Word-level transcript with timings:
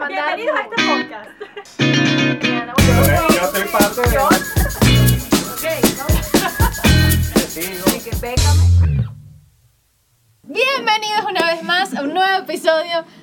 mandar. 0.00 0.36
Bienvenidos 0.36 0.58
a 0.58 0.62
este 0.62 1.78
podcast. 1.78 1.99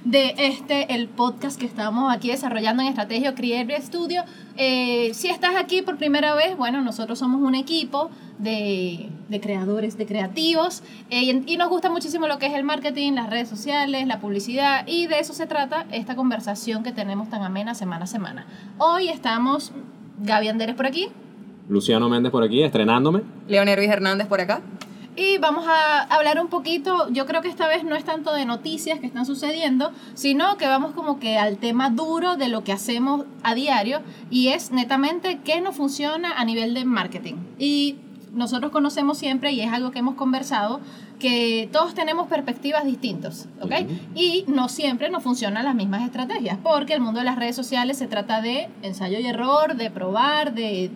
De 0.08 0.34
este, 0.38 0.94
el 0.96 1.10
podcast 1.10 1.60
que 1.60 1.66
estamos 1.66 2.14
aquí 2.14 2.30
desarrollando 2.30 2.82
en 2.82 2.88
Estrategia 2.88 3.36
Creative 3.36 3.82
Studio. 3.82 4.24
Eh, 4.56 5.12
si 5.14 5.28
estás 5.28 5.52
aquí 5.58 5.82
por 5.82 5.98
primera 5.98 6.34
vez, 6.34 6.56
bueno, 6.56 6.82
nosotros 6.82 7.20
somos 7.20 7.42
un 7.42 7.56
equipo 7.56 8.10
de, 8.38 9.10
de 9.28 9.42
creadores, 9.42 9.98
de 9.98 10.06
creativos, 10.06 10.82
eh, 11.10 11.24
y, 11.24 11.44
y 11.54 11.58
nos 11.58 11.68
gusta 11.68 11.90
muchísimo 11.90 12.26
lo 12.28 12.40
que 12.40 12.46
es 12.46 12.54
el 12.54 12.64
marketing, 12.64 13.14
las 13.14 13.30
redes 13.30 13.50
sociales, 13.50 14.08
la 14.08 14.22
publicidad, 14.22 14.88
y 14.88 15.08
de 15.08 15.20
eso 15.20 15.34
se 15.34 15.46
trata 15.46 15.86
esta 15.92 16.16
conversación 16.16 16.84
que 16.84 16.94
tenemos 16.94 17.30
tan 17.30 17.44
amena 17.44 17.76
semana 17.76 18.06
a 18.06 18.08
semana. 18.08 18.48
Hoy 18.78 19.10
estamos 19.10 19.74
Gaby 20.20 20.48
Anderes 20.48 20.76
por 20.76 20.86
aquí, 20.86 21.10
Luciano 21.68 22.08
Méndez 22.08 22.32
por 22.32 22.46
aquí, 22.46 22.64
estrenándome. 22.64 23.24
León 23.50 23.68
Hervis 23.68 23.90
Hernández 23.90 24.28
por 24.28 24.40
acá. 24.40 24.62
Y 25.18 25.40
vamos 25.40 25.66
a 25.68 26.04
hablar 26.04 26.40
un 26.40 26.48
poquito, 26.48 27.10
yo 27.10 27.26
creo 27.26 27.42
que 27.42 27.48
esta 27.48 27.68
vez 27.68 27.84
no 27.84 27.96
es 27.96 28.04
tanto 28.04 28.34
de 28.34 28.46
noticias 28.46 29.00
que 29.00 29.08
están 29.08 29.26
sucediendo, 29.26 29.92
sino 30.14 30.58
que 30.58 30.68
vamos 30.68 30.92
como 30.92 31.20
que 31.20 31.40
al 31.40 31.58
tema 31.58 31.90
duro 31.90 32.36
de 32.36 32.50
lo 32.50 32.64
que 32.64 32.72
hacemos 32.72 33.26
a 33.42 33.56
diario 33.56 34.02
y 34.30 34.50
es 34.50 34.70
netamente 34.70 35.40
qué 35.44 35.60
no 35.60 35.72
funciona 35.72 36.34
a 36.34 36.46
nivel 36.46 36.76
de 36.76 36.86
marketing. 36.86 37.34
Y 37.58 37.96
nosotros 38.32 38.72
conocemos 38.72 39.18
siempre, 39.18 39.52
y 39.54 39.62
es 39.62 39.74
algo 39.74 39.90
que 39.90 39.98
hemos 39.98 40.14
conversado, 40.14 40.82
que 41.18 41.68
todos 41.72 41.96
tenemos 41.96 42.28
perspectivas 42.28 42.86
distintas, 42.86 43.50
¿ok? 43.60 43.74
Y 44.14 44.46
no 44.48 44.70
siempre 44.70 45.10
nos 45.10 45.24
funcionan 45.24 45.66
las 45.66 45.74
mismas 45.74 46.04
estrategias, 46.04 46.60
porque 46.62 46.94
el 46.94 47.02
mundo 47.02 47.22
de 47.22 47.26
las 47.26 47.38
redes 47.38 47.56
sociales 47.56 47.98
se 47.98 48.06
trata 48.06 48.42
de 48.42 48.70
ensayo 48.84 49.18
y 49.18 49.26
error, 49.26 49.76
de 49.76 49.90
probar, 49.90 50.54
de, 50.54 50.92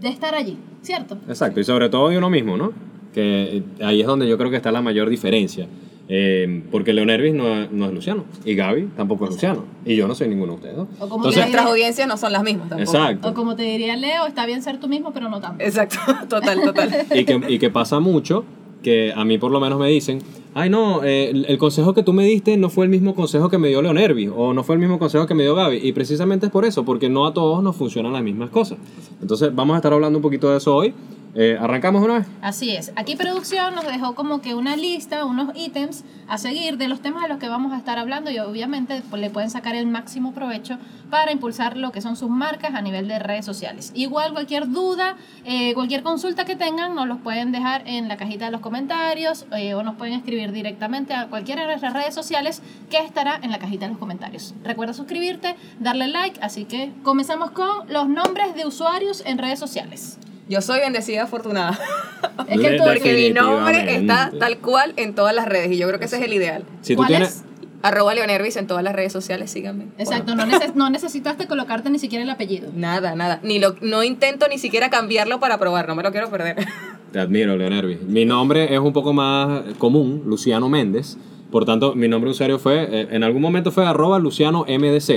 de 0.00 0.08
estar 0.10 0.34
allí, 0.34 0.58
¿cierto? 0.82 1.16
Exacto, 1.26 1.60
y 1.60 1.64
sobre 1.64 1.88
todo 1.88 2.10
de 2.10 2.18
uno 2.18 2.28
mismo, 2.28 2.58
¿no? 2.58 2.95
Que 3.16 3.56
eh, 3.56 3.62
ahí 3.82 4.02
es 4.02 4.06
donde 4.06 4.28
yo 4.28 4.36
creo 4.36 4.50
que 4.50 4.56
está 4.56 4.70
la 4.70 4.82
mayor 4.82 5.08
diferencia. 5.08 5.66
Eh, 6.08 6.62
porque 6.70 6.92
Leon 6.92 7.08
Hervis 7.10 7.32
no, 7.34 7.48
es- 7.62 7.72
no 7.72 7.86
es 7.86 7.92
Luciano, 7.94 8.24
y 8.44 8.54
Gaby 8.54 8.90
tampoco 8.96 9.24
es 9.24 9.30
Luciano, 9.32 9.64
y 9.84 9.96
yo 9.96 10.06
no 10.06 10.14
soy 10.14 10.28
ninguno 10.28 10.52
de 10.52 10.56
ustedes 10.58 10.76
dos. 10.76 10.86
O 11.00 11.08
como 11.08 11.16
Entonces- 11.24 11.40
Nuestras 11.40 11.66
audiencias 11.66 12.06
no 12.06 12.16
son 12.16 12.32
las 12.32 12.44
mismas 12.44 12.68
tampoco. 12.68 12.90
Exacto. 12.96 13.28
O 13.30 13.34
como 13.34 13.56
te 13.56 13.62
diría 13.64 13.96
Leo, 13.96 14.26
está 14.26 14.44
bien 14.46 14.62
ser 14.62 14.78
tú 14.78 14.86
mismo, 14.86 15.12
pero 15.12 15.28
no 15.30 15.40
tanto. 15.40 15.64
Exacto, 15.64 15.96
total, 16.28 16.60
total. 16.62 16.90
y 17.12 17.24
que, 17.24 17.40
y 17.48 17.58
que 17.58 17.70
pasa 17.70 17.98
mucho 17.98 18.44
que 18.84 19.12
a 19.16 19.24
mí 19.24 19.36
por 19.38 19.50
lo 19.50 19.58
menos 19.58 19.80
me 19.80 19.88
dicen, 19.88 20.20
ay 20.54 20.70
no, 20.70 21.02
eh, 21.02 21.30
el, 21.30 21.44
el 21.46 21.58
consejo 21.58 21.92
que 21.92 22.04
tú 22.04 22.12
me 22.12 22.24
diste 22.24 22.56
no 22.56 22.70
fue 22.70 22.84
el 22.84 22.90
mismo 22.90 23.16
consejo 23.16 23.48
que 23.48 23.58
me 23.58 23.66
dio 23.66 23.82
Leon 23.82 23.98
Hervis, 23.98 24.30
o 24.36 24.54
no 24.54 24.62
fue 24.62 24.76
el 24.76 24.80
mismo 24.80 25.00
consejo 25.00 25.26
que 25.26 25.34
me 25.34 25.42
dio 25.42 25.56
Gaby, 25.56 25.78
y 25.82 25.90
precisamente 25.92 26.46
es 26.46 26.52
por 26.52 26.64
eso, 26.64 26.84
porque 26.84 27.08
no 27.08 27.26
a 27.26 27.34
todos 27.34 27.64
nos 27.64 27.74
funcionan 27.74 28.12
las 28.12 28.22
mismas 28.22 28.50
cosas. 28.50 28.78
Entonces 29.20 29.52
vamos 29.52 29.74
a 29.74 29.78
estar 29.78 29.92
hablando 29.92 30.18
un 30.18 30.22
poquito 30.22 30.48
de 30.52 30.58
eso 30.58 30.76
hoy. 30.76 30.94
Eh, 31.38 31.58
¿Arrancamos 31.60 32.02
una 32.02 32.20
vez? 32.20 32.26
Así 32.40 32.74
es. 32.74 32.92
Aquí 32.96 33.14
producción 33.14 33.74
nos 33.74 33.86
dejó 33.86 34.14
como 34.14 34.40
que 34.40 34.54
una 34.54 34.74
lista, 34.74 35.26
unos 35.26 35.54
ítems 35.54 36.02
a 36.28 36.38
seguir 36.38 36.78
de 36.78 36.88
los 36.88 37.02
temas 37.02 37.24
de 37.24 37.28
los 37.28 37.36
que 37.36 37.46
vamos 37.46 37.74
a 37.74 37.76
estar 37.76 37.98
hablando 37.98 38.30
y 38.30 38.38
obviamente 38.38 39.02
pues, 39.10 39.20
le 39.20 39.28
pueden 39.28 39.50
sacar 39.50 39.76
el 39.76 39.86
máximo 39.86 40.32
provecho 40.32 40.78
para 41.10 41.32
impulsar 41.32 41.76
lo 41.76 41.92
que 41.92 42.00
son 42.00 42.16
sus 42.16 42.30
marcas 42.30 42.74
a 42.74 42.80
nivel 42.80 43.06
de 43.06 43.18
redes 43.18 43.44
sociales. 43.44 43.92
Igual 43.94 44.32
cualquier 44.32 44.70
duda, 44.70 45.16
eh, 45.44 45.74
cualquier 45.74 46.02
consulta 46.02 46.46
que 46.46 46.56
tengan, 46.56 46.94
nos 46.94 47.06
los 47.06 47.18
pueden 47.18 47.52
dejar 47.52 47.86
en 47.86 48.08
la 48.08 48.16
cajita 48.16 48.46
de 48.46 48.52
los 48.52 48.62
comentarios 48.62 49.44
eh, 49.54 49.74
o 49.74 49.82
nos 49.82 49.96
pueden 49.96 50.14
escribir 50.14 50.52
directamente 50.52 51.12
a 51.12 51.26
cualquiera 51.26 51.62
de 51.62 51.68
nuestras 51.68 51.92
redes 51.92 52.14
sociales 52.14 52.62
que 52.88 52.96
estará 52.96 53.38
en 53.42 53.50
la 53.50 53.58
cajita 53.58 53.84
de 53.84 53.90
los 53.90 53.98
comentarios. 53.98 54.54
Recuerda 54.64 54.94
suscribirte, 54.94 55.54
darle 55.80 56.08
like, 56.08 56.40
así 56.40 56.64
que 56.64 56.94
comenzamos 57.02 57.50
con 57.50 57.92
los 57.92 58.08
nombres 58.08 58.54
de 58.54 58.64
usuarios 58.64 59.22
en 59.26 59.36
redes 59.36 59.58
sociales. 59.58 60.18
Yo 60.48 60.60
soy 60.60 60.80
bendecida 60.80 61.24
afortunada. 61.24 61.78
Es 62.48 62.60
que 62.60 62.78
Porque 62.78 63.12
mi 63.14 63.30
nombre 63.30 63.96
está 63.96 64.30
tal 64.38 64.58
cual 64.58 64.92
en 64.96 65.14
todas 65.14 65.34
las 65.34 65.46
redes 65.46 65.72
y 65.72 65.78
yo 65.78 65.86
creo 65.88 65.98
que 65.98 66.04
ese 66.06 66.16
es 66.16 66.22
el 66.22 66.32
ideal. 66.32 66.64
Si 66.82 66.94
tú 66.94 66.98
¿Cuál 66.98 67.08
tienes... 67.08 67.28
es? 67.30 67.44
Arroba 67.82 68.14
León 68.14 68.30
Hervis 68.30 68.56
en 68.56 68.66
todas 68.66 68.82
las 68.82 68.94
redes 68.94 69.12
sociales, 69.12 69.50
síganme. 69.50 69.86
Exacto, 69.98 70.34
no, 70.34 70.44
neces- 70.44 70.74
no 70.74 70.88
necesitaste 70.90 71.46
colocarte 71.46 71.90
ni 71.90 71.98
siquiera 71.98 72.24
el 72.24 72.30
apellido. 72.30 72.70
Nada, 72.74 73.14
nada. 73.14 73.38
Ni 73.42 73.58
lo, 73.58 73.76
no 73.80 74.02
intento 74.02 74.48
ni 74.48 74.58
siquiera 74.58 74.90
cambiarlo 74.90 75.38
para 75.40 75.58
probar, 75.58 75.86
no 75.88 75.94
me 75.94 76.02
lo 76.02 76.10
quiero 76.10 76.30
perder. 76.30 76.56
Te 77.12 77.20
admiro, 77.20 77.56
Leon 77.56 77.72
Hervis. 77.72 78.02
Mi 78.02 78.24
nombre 78.24 78.72
es 78.74 78.80
un 78.80 78.92
poco 78.92 79.12
más 79.12 79.62
común, 79.78 80.22
Luciano 80.26 80.68
Méndez. 80.68 81.16
Por 81.56 81.64
tanto, 81.64 81.94
mi 81.94 82.06
nombre 82.06 82.28
de 82.28 82.32
usuario 82.32 82.58
fue, 82.58 82.82
eh, 82.82 83.08
en 83.12 83.24
algún 83.24 83.40
momento 83.40 83.72
fue 83.72 83.86
arroba 83.86 84.18
Luciano 84.18 84.66
MDZ. 84.68 85.10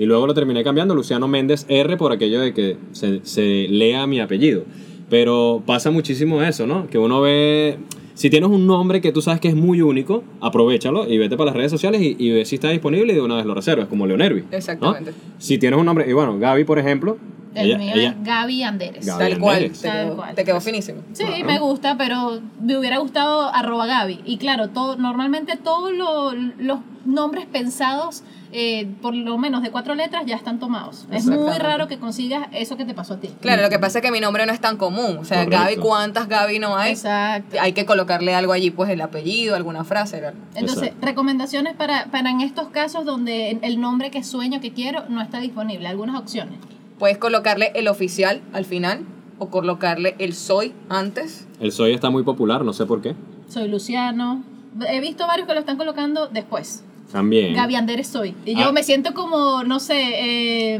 Y 0.00 0.04
luego 0.06 0.26
lo 0.26 0.34
terminé 0.34 0.64
cambiando 0.64 0.96
Luciano 0.96 1.28
Méndez 1.28 1.64
R 1.68 1.96
por 1.96 2.10
aquello 2.10 2.40
de 2.40 2.52
que 2.52 2.76
se, 2.90 3.20
se 3.22 3.68
lea 3.68 4.04
mi 4.08 4.18
apellido. 4.18 4.64
Pero 5.08 5.62
pasa 5.64 5.92
muchísimo 5.92 6.42
eso, 6.42 6.66
¿no? 6.66 6.88
Que 6.88 6.98
uno 6.98 7.20
ve... 7.20 7.78
Si 8.14 8.30
tienes 8.30 8.50
un 8.50 8.66
nombre 8.66 9.00
que 9.00 9.12
tú 9.12 9.22
sabes 9.22 9.38
que 9.38 9.46
es 9.46 9.54
muy 9.54 9.80
único, 9.80 10.24
aprovechalo 10.40 11.08
y 11.08 11.18
vete 11.18 11.36
para 11.36 11.50
las 11.50 11.56
redes 11.56 11.70
sociales 11.70 12.02
y, 12.02 12.16
y 12.18 12.32
ve 12.32 12.44
si 12.46 12.56
está 12.56 12.70
disponible 12.70 13.12
y 13.12 13.14
de 13.14 13.22
una 13.22 13.36
vez 13.36 13.46
lo 13.46 13.54
reservas, 13.54 13.86
como 13.86 14.08
Leon 14.08 14.22
Hervis. 14.22 14.42
¿no? 14.50 14.56
Exactamente. 14.56 15.12
Si 15.38 15.56
tienes 15.56 15.78
un 15.78 15.86
nombre... 15.86 16.10
Y 16.10 16.14
bueno, 16.14 16.36
Gaby, 16.36 16.64
por 16.64 16.80
ejemplo... 16.80 17.16
El 17.56 17.66
ella- 17.68 17.78
mío 17.78 17.92
ella- 17.94 18.08
es 18.10 18.24
Gaby 18.24 18.62
Anderes. 18.62 19.06
Gaby. 19.06 19.18
tal 19.30 19.38
cual. 19.40 19.56
Anderes. 19.56 19.80
Te 19.80 19.88
Tal 19.88 20.04
quedó, 20.06 20.16
cual. 20.16 20.34
te 20.34 20.44
quedó 20.44 20.60
finísimo. 20.60 21.02
Sí, 21.12 21.24
me 21.44 21.58
gusta, 21.58 21.96
pero 21.96 22.40
me 22.60 22.76
hubiera 22.78 22.98
gustado 22.98 23.52
arroba 23.54 23.86
Gaby. 23.86 24.20
Y 24.24 24.36
claro, 24.38 24.68
todo, 24.70 24.96
normalmente 24.96 25.56
todos 25.56 25.92
lo- 25.92 26.32
los 26.32 26.78
nombres 27.04 27.46
pensados, 27.46 28.24
eh, 28.52 28.88
por 29.00 29.14
lo 29.14 29.38
menos 29.38 29.62
de 29.62 29.70
cuatro 29.70 29.94
letras, 29.94 30.24
ya 30.26 30.34
están 30.34 30.58
tomados. 30.58 31.06
Es 31.12 31.26
muy 31.26 31.56
raro 31.58 31.86
que 31.86 31.98
consigas 31.98 32.48
eso 32.52 32.76
que 32.76 32.84
te 32.84 32.94
pasó 32.94 33.14
a 33.14 33.20
ti. 33.20 33.30
Claro, 33.40 33.62
lo 33.62 33.68
que 33.70 33.78
pasa 33.78 33.98
es 34.00 34.04
que 34.04 34.10
mi 34.10 34.18
nombre 34.18 34.44
no 34.44 34.52
es 34.52 34.60
tan 34.60 34.76
común. 34.76 35.18
O 35.18 35.24
sea, 35.24 35.44
Correcto. 35.44 35.64
Gaby, 35.64 35.76
¿cuántas 35.76 36.26
Gaby 36.28 36.58
no 36.58 36.76
hay? 36.76 36.92
Exacto. 36.92 37.56
Hay 37.60 37.72
que 37.74 37.86
colocarle 37.86 38.34
algo 38.34 38.52
allí, 38.52 38.70
pues 38.72 38.90
el 38.90 39.00
apellido, 39.02 39.54
alguna 39.54 39.84
frase. 39.84 40.20
¿verdad? 40.20 40.34
Entonces, 40.56 40.84
Exacto. 40.88 41.06
recomendaciones 41.06 41.74
para, 41.74 42.06
para 42.06 42.30
en 42.30 42.40
estos 42.40 42.68
casos 42.70 43.04
donde 43.04 43.58
el 43.62 43.80
nombre 43.80 44.10
que 44.10 44.24
sueño, 44.24 44.60
que 44.60 44.72
quiero, 44.72 45.04
no 45.08 45.22
está 45.22 45.38
disponible. 45.38 45.86
Algunas 45.86 46.16
opciones. 46.16 46.58
Puedes 46.98 47.18
colocarle 47.18 47.72
el 47.74 47.88
oficial 47.88 48.40
al 48.52 48.64
final 48.64 49.00
o 49.38 49.48
colocarle 49.50 50.14
el 50.18 50.32
soy 50.34 50.72
antes. 50.88 51.46
El 51.60 51.72
soy 51.72 51.92
está 51.92 52.10
muy 52.10 52.22
popular, 52.22 52.64
no 52.64 52.72
sé 52.72 52.86
por 52.86 53.02
qué. 53.02 53.14
Soy 53.48 53.68
Luciano. 53.68 54.42
He 54.88 55.00
visto 55.00 55.26
varios 55.26 55.46
que 55.46 55.54
lo 55.54 55.60
están 55.60 55.76
colocando 55.76 56.26
después. 56.28 56.82
También. 57.12 57.54
Gaby 57.54 57.74
Anderes 57.76 58.08
soy. 58.08 58.34
Y 58.44 58.54
yo 58.56 58.66
Ah. 58.68 58.72
me 58.72 58.82
siento 58.82 59.14
como, 59.14 59.62
no 59.62 59.78
sé, 59.78 59.94
eh, 59.96 60.74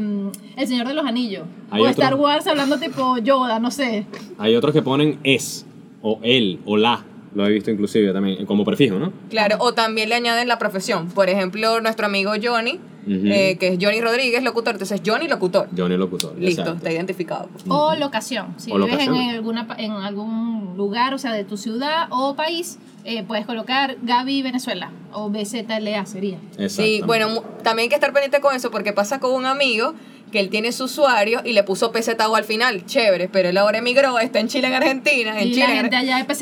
El 0.57 0.67
Señor 0.67 0.87
de 0.87 0.93
los 0.93 1.05
Anillos. 1.05 1.43
Hay 1.71 1.81
o 1.81 1.83
otro- 1.83 1.91
Star 2.03 2.15
Wars 2.15 2.45
hablando 2.47 2.77
tipo 2.79 3.17
Yoda, 3.19 3.59
no 3.59 3.71
sé. 3.71 4.05
Hay 4.37 4.55
otros 4.55 4.73
que 4.73 4.81
ponen 4.81 5.19
es, 5.23 5.65
o 6.01 6.19
el, 6.23 6.59
o 6.65 6.77
la. 6.77 7.05
Lo 7.33 7.45
he 7.45 7.51
visto 7.51 7.69
inclusive 7.71 8.11
también, 8.13 8.45
como 8.45 8.65
prefijo, 8.65 8.97
¿no? 8.97 9.13
Claro, 9.29 9.57
o 9.59 9.73
también 9.73 10.09
le 10.09 10.15
añaden 10.15 10.47
la 10.47 10.57
profesión. 10.57 11.07
Por 11.09 11.29
ejemplo, 11.29 11.79
nuestro 11.81 12.07
amigo 12.07 12.31
Johnny, 12.41 12.79
Eh, 13.09 13.57
que 13.59 13.69
es 13.69 13.77
Johnny 13.81 14.01
Rodríguez, 14.01 14.43
locutor. 14.43 14.73
Entonces, 14.75 15.01
Johnny 15.05 15.27
Locutor. 15.27 15.69
Johnny 15.75 15.97
Locutor. 15.97 16.37
Listo, 16.37 16.61
exacto. 16.61 16.77
está 16.77 16.91
identificado. 16.91 17.49
O 17.69 17.95
locación. 17.95 18.53
Si 18.57 18.71
O 18.71 18.75
vives 18.75 18.91
locación. 18.91 19.15
En, 19.15 19.29
alguna, 19.29 19.67
pa- 19.67 19.75
en 19.77 19.91
algún 19.91 20.73
lugar, 20.77 21.13
o 21.13 21.17
sea, 21.17 21.31
de 21.33 21.43
tu 21.43 21.57
ciudad 21.57 22.07
o 22.11 22.35
país, 22.35 22.77
eh, 23.05 23.23
puedes 23.23 23.45
colocar 23.45 23.97
Gaby 24.01 24.41
Venezuela 24.41 24.91
o 25.13 25.29
BZLA 25.29 26.05
sería. 26.05 26.37
Sí, 26.67 27.01
bueno, 27.05 27.29
mu- 27.29 27.41
también 27.63 27.85
hay 27.85 27.89
que 27.89 27.95
estar 27.95 28.11
pendiente 28.13 28.41
con 28.41 28.55
eso 28.55 28.69
porque 28.71 28.91
pasa 28.93 29.19
con 29.19 29.31
un 29.33 29.45
amigo 29.45 29.93
que 30.37 30.41
él 30.43 30.49
tiene 30.49 30.71
su 30.71 30.83
usuario 30.83 31.41
y 31.43 31.53
le 31.53 31.63
puso 31.63 31.91
PZO 31.91 32.35
al 32.35 32.43
final. 32.43 32.85
Chévere, 32.85 33.27
pero 33.27 33.49
él 33.49 33.57
ahora 33.57 33.79
emigró, 33.79 34.19
está 34.19 34.39
en 34.39 34.47
Chile, 34.47 34.67
en 34.67 34.75
Argentina. 34.75 35.41
En 35.41 35.47
y 35.47 35.51
Chile, 35.51 35.65
la 35.65 35.73
en 35.73 35.81
gente 35.81 35.95
allá 35.95 36.17
de 36.17 36.27
que 36.27 36.35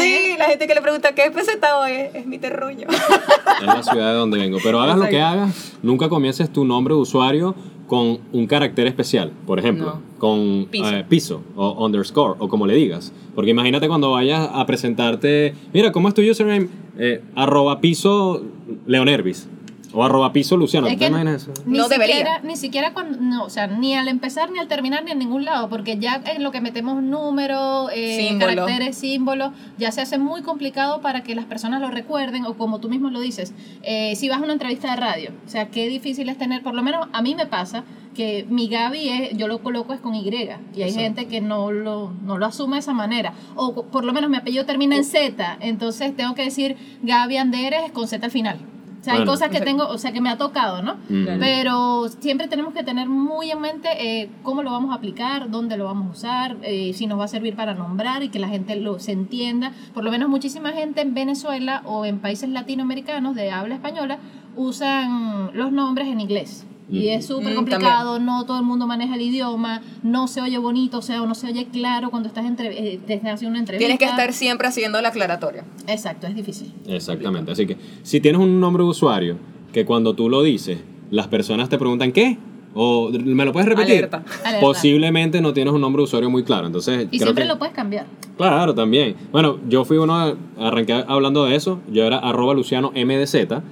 Sí, 0.00 0.34
la 0.38 0.46
gente 0.46 0.66
que 0.66 0.74
le 0.74 0.80
pregunta 0.80 1.14
qué 1.14 1.24
es 1.26 1.36
es, 1.36 2.14
es 2.14 2.26
mi 2.26 2.38
terruño. 2.38 2.86
Es 2.88 3.66
la 3.66 3.82
ciudad 3.82 4.12
de 4.12 4.14
donde 4.14 4.38
vengo. 4.38 4.56
Pero 4.64 4.80
hagas 4.80 4.96
lo 4.96 5.06
que 5.06 5.20
hagas, 5.20 5.74
nunca 5.82 6.08
comiences 6.08 6.50
tu 6.50 6.64
nombre 6.64 6.94
de 6.94 7.00
usuario 7.00 7.54
con 7.88 8.20
un 8.32 8.46
carácter 8.46 8.86
especial. 8.86 9.32
Por 9.46 9.58
ejemplo, 9.58 9.84
No. 9.84 10.00
con 10.18 10.66
Piso. 10.70 10.88
eh, 10.88 11.04
piso 11.06 11.42
o 11.54 11.84
underscore 11.84 12.36
o 12.38 12.48
como 12.48 12.66
le 12.66 12.74
digas. 12.74 13.12
Porque 13.34 13.50
imagínate 13.50 13.86
cuando 13.86 14.12
vayas 14.12 14.48
a 14.50 14.64
presentarte, 14.64 15.52
mira, 15.74 15.92
¿cómo 15.92 16.08
es 16.08 16.14
tu 16.14 16.22
username? 16.22 16.70
Eh, 16.98 17.20
arroba 17.34 17.82
piso 17.82 18.42
Leonervis. 18.86 19.46
O 19.94 20.02
arroba 20.04 20.32
piso 20.32 20.56
Luciano. 20.56 20.86
Es 20.86 20.94
¿Tú 20.94 20.98
te 21.00 21.06
imaginas 21.06 21.42
eso? 21.42 21.52
Ni 21.66 21.78
No 21.78 21.88
debería. 21.88 22.16
siquiera, 22.16 22.40
ni 22.42 22.56
siquiera 22.56 22.92
cuando, 22.94 23.18
no, 23.20 23.44
o 23.44 23.50
sea, 23.50 23.66
ni 23.66 23.94
al 23.94 24.08
empezar, 24.08 24.50
ni 24.50 24.58
al 24.58 24.68
terminar, 24.68 25.04
ni 25.04 25.10
en 25.10 25.18
ningún 25.18 25.44
lado, 25.44 25.68
porque 25.68 25.98
ya 25.98 26.22
en 26.24 26.42
lo 26.42 26.50
que 26.50 26.60
metemos 26.60 27.02
números, 27.02 27.90
eh, 27.94 28.16
Símbolo. 28.28 28.54
caracteres, 28.54 28.96
símbolos, 28.96 29.52
ya 29.78 29.92
se 29.92 30.00
hace 30.00 30.18
muy 30.18 30.42
complicado 30.42 31.00
para 31.00 31.22
que 31.22 31.34
las 31.34 31.44
personas 31.44 31.80
lo 31.80 31.90
recuerden, 31.90 32.46
o 32.46 32.54
como 32.54 32.80
tú 32.80 32.88
mismo 32.88 33.10
lo 33.10 33.20
dices, 33.20 33.52
eh, 33.82 34.14
si 34.16 34.28
vas 34.28 34.40
a 34.40 34.44
una 34.44 34.52
entrevista 34.54 34.90
de 34.90 34.96
radio, 34.96 35.30
o 35.46 35.48
sea, 35.48 35.68
qué 35.68 35.88
difícil 35.88 36.28
es 36.28 36.38
tener, 36.38 36.62
por 36.62 36.74
lo 36.74 36.82
menos 36.82 37.08
a 37.12 37.22
mí 37.22 37.34
me 37.34 37.46
pasa, 37.46 37.84
que 38.14 38.46
mi 38.50 38.68
Gaby 38.68 39.08
es, 39.08 39.36
yo 39.38 39.48
lo 39.48 39.62
coloco 39.62 39.94
es 39.94 40.00
con 40.00 40.14
Y, 40.14 40.22
y 40.28 40.36
hay 40.36 40.48
Exacto. 40.48 41.00
gente 41.00 41.26
que 41.28 41.40
no 41.40 41.72
lo, 41.72 42.12
no 42.24 42.36
lo 42.38 42.46
asume 42.46 42.76
de 42.76 42.80
esa 42.80 42.92
manera, 42.92 43.32
o 43.56 43.84
por 43.84 44.04
lo 44.04 44.12
menos 44.12 44.30
mi 44.30 44.36
apellido 44.36 44.64
termina 44.66 44.96
en 44.96 45.04
Z, 45.04 45.58
entonces 45.60 46.14
tengo 46.16 46.34
que 46.34 46.44
decir 46.44 46.76
Gaby 47.02 47.36
Anderes 47.38 47.90
con 47.92 48.08
Z 48.08 48.24
al 48.24 48.32
final. 48.32 48.58
O 49.02 49.04
sea, 49.04 49.14
hay 49.14 49.24
cosas 49.24 49.48
que 49.48 49.60
tengo, 49.60 49.88
o 49.88 49.98
sea, 49.98 50.12
que 50.12 50.20
me 50.20 50.30
ha 50.30 50.38
tocado, 50.38 50.80
¿no? 50.80 50.94
Mm. 51.08 51.40
Pero 51.40 52.08
siempre 52.20 52.46
tenemos 52.46 52.72
que 52.72 52.84
tener 52.84 53.08
muy 53.08 53.50
en 53.50 53.60
mente 53.60 53.88
eh, 53.98 54.30
cómo 54.44 54.62
lo 54.62 54.70
vamos 54.70 54.92
a 54.92 54.94
aplicar, 54.94 55.50
dónde 55.50 55.76
lo 55.76 55.86
vamos 55.86 56.06
a 56.06 56.10
usar, 56.12 56.56
eh, 56.62 56.92
si 56.94 57.08
nos 57.08 57.18
va 57.18 57.24
a 57.24 57.28
servir 57.28 57.56
para 57.56 57.74
nombrar 57.74 58.22
y 58.22 58.28
que 58.28 58.38
la 58.38 58.46
gente 58.46 58.76
lo 58.76 59.00
se 59.00 59.10
entienda. 59.10 59.72
Por 59.92 60.04
lo 60.04 60.12
menos 60.12 60.28
muchísima 60.28 60.70
gente 60.70 61.00
en 61.00 61.14
Venezuela 61.14 61.82
o 61.84 62.04
en 62.04 62.20
países 62.20 62.48
latinoamericanos 62.48 63.34
de 63.34 63.50
habla 63.50 63.74
española 63.74 64.18
usan 64.54 65.50
los 65.52 65.72
nombres 65.72 66.06
en 66.06 66.20
inglés. 66.20 66.64
Y 66.92 67.08
es 67.08 67.26
súper 67.26 67.52
Mm, 67.52 67.56
complicado, 67.56 68.18
no 68.18 68.44
todo 68.44 68.58
el 68.58 68.64
mundo 68.64 68.86
maneja 68.86 69.14
el 69.14 69.22
idioma, 69.22 69.80
no 70.02 70.28
se 70.28 70.40
oye 70.42 70.58
bonito, 70.58 70.98
o 70.98 71.02
sea, 71.02 71.22
o 71.22 71.26
no 71.26 71.34
se 71.34 71.46
oye 71.46 71.66
claro 71.72 72.10
cuando 72.10 72.28
estás 72.28 72.44
entre, 72.44 72.68
eh, 72.94 73.00
te 73.06 73.14
estás 73.14 73.34
haciendo 73.34 73.52
una 73.52 73.60
entrevista. 73.60 73.78
Tienes 73.86 73.98
que 73.98 74.04
estar 74.04 74.32
siempre 74.32 74.68
haciendo 74.68 75.00
la 75.00 75.08
aclaratoria. 75.08 75.64
Exacto, 75.88 76.26
es 76.26 76.34
difícil. 76.34 76.72
Exactamente. 76.86 77.50
Así 77.52 77.66
que 77.66 77.76
si 78.02 78.20
tienes 78.20 78.40
un 78.40 78.60
nombre 78.60 78.82
de 78.84 78.90
usuario 78.90 79.36
que 79.72 79.84
cuando 79.86 80.14
tú 80.14 80.28
lo 80.28 80.42
dices, 80.42 80.78
las 81.10 81.28
personas 81.28 81.68
te 81.68 81.78
preguntan 81.78 82.12
¿qué? 82.12 82.36
O 82.74 83.10
¿me 83.10 83.44
lo 83.44 83.52
puedes 83.52 83.68
repetir? 83.68 83.96
Alerta. 83.96 84.22
Alerta. 84.44 84.60
Posiblemente 84.60 85.40
no 85.42 85.52
tienes 85.52 85.74
un 85.74 85.80
nombre 85.82 86.00
de 86.00 86.04
usuario 86.04 86.30
muy 86.30 86.42
claro. 86.42 86.66
Entonces, 86.66 87.04
Y 87.10 87.18
creo 87.18 87.26
siempre 87.28 87.44
que- 87.44 87.48
lo 87.48 87.58
puedes 87.58 87.74
cambiar. 87.74 88.06
Claro, 88.38 88.74
también. 88.74 89.14
Bueno, 89.30 89.58
yo 89.68 89.84
fui 89.84 89.98
uno, 89.98 90.36
arranqué 90.58 91.04
hablando 91.06 91.44
de 91.44 91.54
eso, 91.54 91.80
yo 91.90 92.04
era 92.04 92.18
arroba 92.18 92.54
Luciano 92.54 92.90
MDZ, 92.94 93.62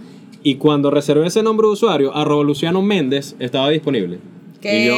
y 0.43 0.57
cuando 0.57 0.91
reservé 0.91 1.27
ese 1.27 1.43
nombre 1.43 1.67
de 1.67 1.73
usuario, 1.75 2.15
arroba 2.15 2.45
Luciano 2.45 2.83
Méndez, 2.83 3.37
estaba 3.39 3.71
disponible. 3.71 4.19
Y 4.63 4.87
yo, 4.87 4.95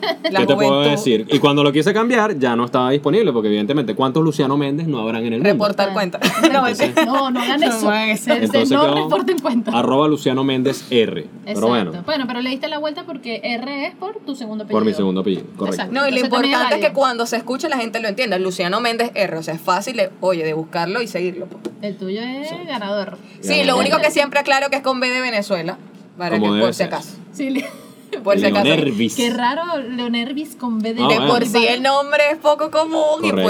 ¿qué 0.22 0.46
te 0.46 0.54
puedo 0.54 0.80
decir? 0.82 1.26
Y 1.30 1.38
cuando 1.38 1.62
lo 1.64 1.72
quise 1.72 1.92
cambiar, 1.92 2.38
ya 2.38 2.54
no 2.56 2.64
estaba 2.64 2.90
disponible, 2.90 3.32
porque 3.32 3.48
evidentemente, 3.48 3.94
¿cuántos 3.94 4.22
Luciano 4.22 4.56
Méndez 4.56 4.86
no 4.86 5.00
habrán 5.00 5.24
en 5.26 5.32
el 5.34 5.38
mundo? 5.40 5.50
Reportar 5.52 5.92
cuenta. 5.92 6.18
No, 6.52 6.66
Entonces- 6.66 6.94
No, 7.06 7.30
no 7.30 7.40
hagan 7.40 7.60
No 7.60 7.66
eso. 7.66 8.24
se- 8.24 8.32
Entonces 8.44 8.70
no 8.70 8.80
quedó 8.82 8.94
reporten 8.94 9.38
cuenta. 9.38 9.70
Arroba 9.78 10.08
Luciano 10.08 10.44
Méndez 10.44 10.84
R. 10.90 11.20
Exacto. 11.46 11.92
Pero 11.92 12.02
bueno, 12.04 12.24
pero 12.26 12.40
le 12.40 12.50
diste 12.50 12.68
la 12.68 12.78
vuelta 12.78 13.04
porque 13.04 13.40
R 13.44 13.86
es 13.86 13.94
por 13.96 14.16
tu 14.20 14.34
segundo 14.34 14.64
apellido. 14.64 14.78
por 14.80 14.86
mi 14.86 14.94
segundo 14.94 15.20
apellido, 15.20 15.44
correcto. 15.56 15.82
Exacto. 15.82 15.92
No, 15.94 16.08
y 16.08 16.12
lo 16.12 16.18
importante 16.20 16.76
es 16.76 16.80
que 16.86 16.92
cuando 16.92 17.26
se 17.26 17.36
escuche 17.36 17.68
la 17.68 17.76
gente 17.78 18.00
lo 18.00 18.08
entienda. 18.08 18.38
Luciano 18.38 18.80
Méndez 18.80 19.10
R, 19.14 19.36
o 19.36 19.42
sea, 19.42 19.54
es 19.54 19.60
fácil, 19.60 19.96
de, 19.96 20.10
oye, 20.20 20.44
de 20.44 20.54
buscarlo 20.54 21.02
y 21.02 21.06
seguirlo. 21.06 21.46
pues. 21.46 21.62
El 21.82 21.96
tuyo 21.96 22.20
es 22.22 22.50
ganador. 22.66 23.18
Sí, 23.40 23.48
Ganador. 23.50 23.66
lo 23.66 23.76
único 23.78 23.98
que 23.98 24.10
siempre 24.10 24.40
aclaro 24.40 24.68
que 24.70 24.76
es 24.76 24.82
con 24.82 24.98
B 25.00 25.08
de 25.10 25.20
Venezuela, 25.20 25.78
para 26.16 26.38
Como 26.38 26.46
que 26.46 26.52
debe 26.54 26.64
por 26.66 26.74
si 26.74 26.82
acaso. 26.82 27.10
Sí, 27.32 27.62
Por 28.24 28.38
si 28.38 28.44
acaso. 28.46 28.64
Leonervis. 28.64 29.16
Qué 29.16 29.30
raro 29.30 29.62
Leonervis 29.78 30.56
con 30.56 30.78
B 30.80 30.94
de 30.94 31.02
Ah, 31.02 31.08
De 31.08 31.14
bueno. 31.16 31.32
por 31.32 31.44
sí 31.46 31.66
el 31.66 31.82
nombre 31.82 32.22
es 32.32 32.38
poco 32.38 32.70
común 32.70 33.24
y 33.24 33.30
Correcto. 33.30 33.42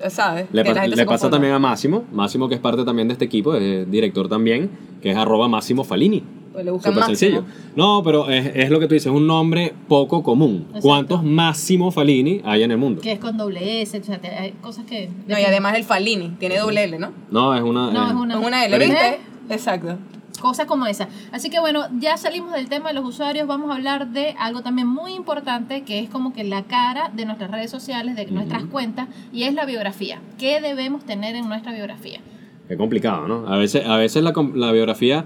pues, 0.00 0.12
¿sabes? 0.12 0.46
Le, 0.52 0.64
pa- 0.64 0.86
le 0.86 1.06
pasa 1.06 1.30
también 1.30 1.52
a 1.54 1.58
Máximo, 1.58 2.04
Máximo 2.12 2.48
que 2.48 2.54
es 2.56 2.60
parte 2.60 2.84
también 2.84 3.08
de 3.08 3.12
este 3.12 3.24
equipo, 3.24 3.54
es 3.54 3.90
director 3.90 4.28
también, 4.28 4.70
que 5.02 5.10
es 5.10 5.16
arroba 5.16 5.48
Máximo 5.48 5.84
Falini. 5.84 6.22
Pues 6.52 6.64
le 6.64 6.70
buscan 6.70 6.94
Máximo. 6.94 7.16
sencillo. 7.16 7.44
No, 7.74 8.02
pero 8.04 8.30
es, 8.30 8.52
es 8.54 8.70
lo 8.70 8.78
que 8.78 8.86
tú 8.86 8.94
dices, 8.94 9.06
es 9.08 9.12
un 9.12 9.26
nombre 9.26 9.74
poco 9.88 10.22
común. 10.22 10.66
Exacto. 10.68 10.86
¿Cuántos 10.86 11.24
Máximo 11.24 11.90
Falini 11.90 12.42
hay 12.44 12.62
en 12.62 12.70
el 12.70 12.78
mundo? 12.78 13.00
Que 13.02 13.10
es 13.12 13.18
con 13.18 13.36
doble 13.36 13.82
S, 13.82 13.98
o 13.98 14.04
sea, 14.04 14.20
hay 14.38 14.52
cosas 14.62 14.84
que... 14.84 15.10
No, 15.26 15.36
y 15.36 15.42
además 15.42 15.74
el 15.76 15.82
Falini, 15.82 16.28
tiene 16.38 16.58
doble 16.58 16.84
L, 16.84 16.96
¿no? 17.00 17.10
No, 17.32 17.56
es 17.56 17.62
una... 17.62 17.90
No, 17.90 18.04
eh, 18.04 18.08
es 18.10 18.14
una... 18.14 18.34
Es 18.40 18.46
una 18.46 18.64
L. 18.66 18.78
¿viste? 18.78 19.18
Exacto. 19.50 19.98
Cosas 20.44 20.66
como 20.66 20.86
esa. 20.86 21.08
Así 21.32 21.48
que 21.48 21.58
bueno, 21.58 21.84
ya 21.98 22.18
salimos 22.18 22.52
del 22.52 22.68
tema 22.68 22.88
de 22.90 22.94
los 22.96 23.06
usuarios, 23.08 23.46
vamos 23.48 23.70
a 23.70 23.76
hablar 23.76 24.08
de 24.08 24.34
algo 24.38 24.60
también 24.60 24.86
muy 24.86 25.14
importante 25.14 25.84
que 25.84 26.00
es 26.00 26.10
como 26.10 26.34
que 26.34 26.44
la 26.44 26.64
cara 26.64 27.10
de 27.16 27.24
nuestras 27.24 27.50
redes 27.50 27.70
sociales, 27.70 28.14
de 28.14 28.26
nuestras 28.26 28.64
cuentas, 28.64 29.08
y 29.32 29.44
es 29.44 29.54
la 29.54 29.64
biografía. 29.64 30.20
¿Qué 30.38 30.60
debemos 30.60 31.02
tener 31.06 31.34
en 31.34 31.48
nuestra 31.48 31.72
biografía? 31.72 32.20
Qué 32.68 32.76
complicado, 32.76 33.26
¿no? 33.26 33.46
A 33.48 33.56
veces, 33.56 33.86
a 33.86 33.96
veces 33.96 34.22
la, 34.22 34.32
biografía, 34.72 35.24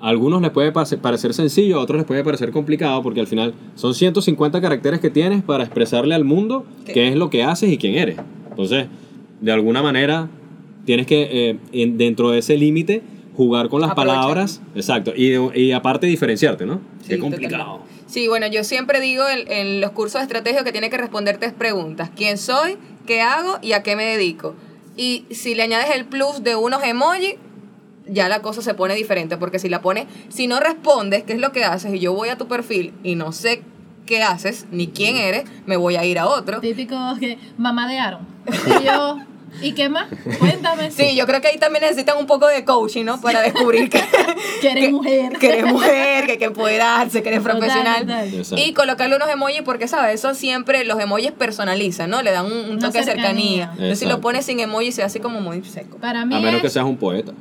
a 0.00 0.08
algunos 0.08 0.40
les 0.40 0.52
puede 0.52 0.70
parecer 0.70 1.34
sencillo, 1.34 1.80
a 1.80 1.82
otros 1.82 1.96
les 1.98 2.06
puede 2.06 2.22
parecer 2.22 2.52
complicado, 2.52 3.02
porque 3.02 3.18
al 3.18 3.26
final 3.26 3.54
son 3.74 3.92
150 3.92 4.60
caracteres 4.60 5.00
que 5.00 5.10
tienes 5.10 5.42
para 5.42 5.64
expresarle 5.64 6.14
al 6.14 6.22
mundo 6.22 6.64
¿Qué? 6.86 6.92
qué 6.92 7.08
es 7.08 7.16
lo 7.16 7.28
que 7.28 7.42
haces 7.42 7.72
y 7.72 7.76
quién 7.76 7.96
eres. 7.96 8.18
Entonces, 8.50 8.86
de 9.40 9.50
alguna 9.50 9.82
manera, 9.82 10.28
tienes 10.84 11.06
que, 11.08 11.50
eh, 11.50 11.58
en- 11.72 11.98
dentro 11.98 12.30
de 12.30 12.38
ese 12.38 12.56
límite, 12.56 13.02
jugar 13.36 13.68
con 13.68 13.80
las 13.80 13.90
Aprovechar. 13.90 14.16
palabras. 14.20 14.60
Exacto. 14.74 15.12
Y, 15.16 15.34
y 15.60 15.72
aparte 15.72 16.06
diferenciarte, 16.06 16.66
¿no? 16.66 16.80
Qué 17.06 17.14
Sí, 17.14 17.20
complicado. 17.20 17.64
totalmente. 17.64 17.94
Sí, 18.06 18.28
bueno, 18.28 18.46
yo 18.46 18.62
siempre 18.64 19.00
digo 19.00 19.24
en, 19.28 19.50
en 19.50 19.80
los 19.80 19.90
cursos 19.90 20.20
de 20.20 20.22
estrategia 20.24 20.62
que 20.62 20.72
tiene 20.72 20.88
que 20.90 20.96
responder 20.98 21.38
tres 21.38 21.52
preguntas. 21.52 22.10
¿Quién 22.14 22.38
soy? 22.38 22.76
¿Qué 23.06 23.20
hago? 23.22 23.58
¿Y 23.62 23.72
a 23.72 23.82
qué 23.82 23.96
me 23.96 24.04
dedico? 24.04 24.54
Y 24.96 25.24
si 25.30 25.54
le 25.54 25.64
añades 25.64 25.88
el 25.94 26.04
plus 26.04 26.44
de 26.44 26.54
unos 26.54 26.84
emojis, 26.84 27.34
ya 28.06 28.28
la 28.28 28.40
cosa 28.42 28.62
se 28.62 28.74
pone 28.74 28.94
diferente. 28.94 29.36
Porque 29.36 29.58
si 29.58 29.68
la 29.68 29.80
pones, 29.82 30.06
si 30.28 30.46
no 30.46 30.60
respondes 30.60 31.24
qué 31.24 31.32
es 31.32 31.40
lo 31.40 31.50
que 31.50 31.64
haces 31.64 31.92
y 31.94 31.98
yo 31.98 32.12
voy 32.12 32.28
a 32.28 32.36
tu 32.38 32.46
perfil 32.46 32.92
y 33.02 33.16
no 33.16 33.32
sé 33.32 33.62
qué 34.06 34.22
haces 34.22 34.66
ni 34.70 34.86
quién 34.88 35.16
eres, 35.16 35.44
me 35.66 35.76
voy 35.76 35.96
a 35.96 36.04
ir 36.04 36.18
a 36.18 36.26
otro. 36.28 36.60
Típico 36.60 36.94
que 37.18 37.38
mamadearon. 37.58 38.20
Y 38.80 38.84
yo, 38.84 39.18
¿y 39.62 39.72
qué 39.72 39.88
más? 39.88 40.06
Cuéntame. 40.38 40.90
Sí, 40.90 41.14
yo 41.16 41.26
creo 41.26 41.40
que 41.40 41.48
ahí 41.48 41.58
también 41.58 41.82
necesitan 41.82 42.16
un 42.18 42.26
poco 42.26 42.46
de 42.48 42.64
coaching, 42.64 43.04
¿no? 43.04 43.20
Para 43.20 43.40
descubrir 43.42 43.88
que, 43.90 44.00
Que 44.60 44.70
eres 44.70 44.90
mujer. 44.92 45.32
que 45.38 45.46
eres 45.48 45.64
mujer, 45.66 46.26
que 46.26 46.32
hay 46.32 46.38
que 46.38 46.44
empoderarse, 46.46 47.22
que 47.22 47.28
eres 47.28 47.42
Total, 47.42 47.58
profesional. 47.58 48.00
total. 48.06 48.58
Y 48.58 48.72
colocarle 48.72 49.16
unos 49.16 49.28
emojis 49.28 49.62
porque, 49.62 49.88
¿sabes? 49.88 50.14
Eso 50.16 50.34
siempre, 50.34 50.84
los 50.84 50.98
emojis 51.00 51.32
personalizan, 51.32 52.10
¿no? 52.10 52.22
Le 52.22 52.30
dan 52.30 52.46
un, 52.46 52.78
toque 52.78 52.98
de 52.98 53.04
cercanía. 53.04 53.66
cercanía. 53.66 53.70
Entonces, 53.72 53.98
si 53.98 54.06
lo 54.06 54.20
pones 54.20 54.44
sin 54.46 54.60
emojis, 54.60 54.94
se 54.94 55.02
hace 55.02 55.20
como 55.20 55.40
muy 55.40 55.62
seco. 55.64 55.98
Para 55.98 56.24
mí 56.24 56.34
A 56.34 56.38
menos 56.40 56.56
es- 56.56 56.62
que 56.62 56.70
seas 56.70 56.84
un 56.84 56.96
poeta. 56.96 57.32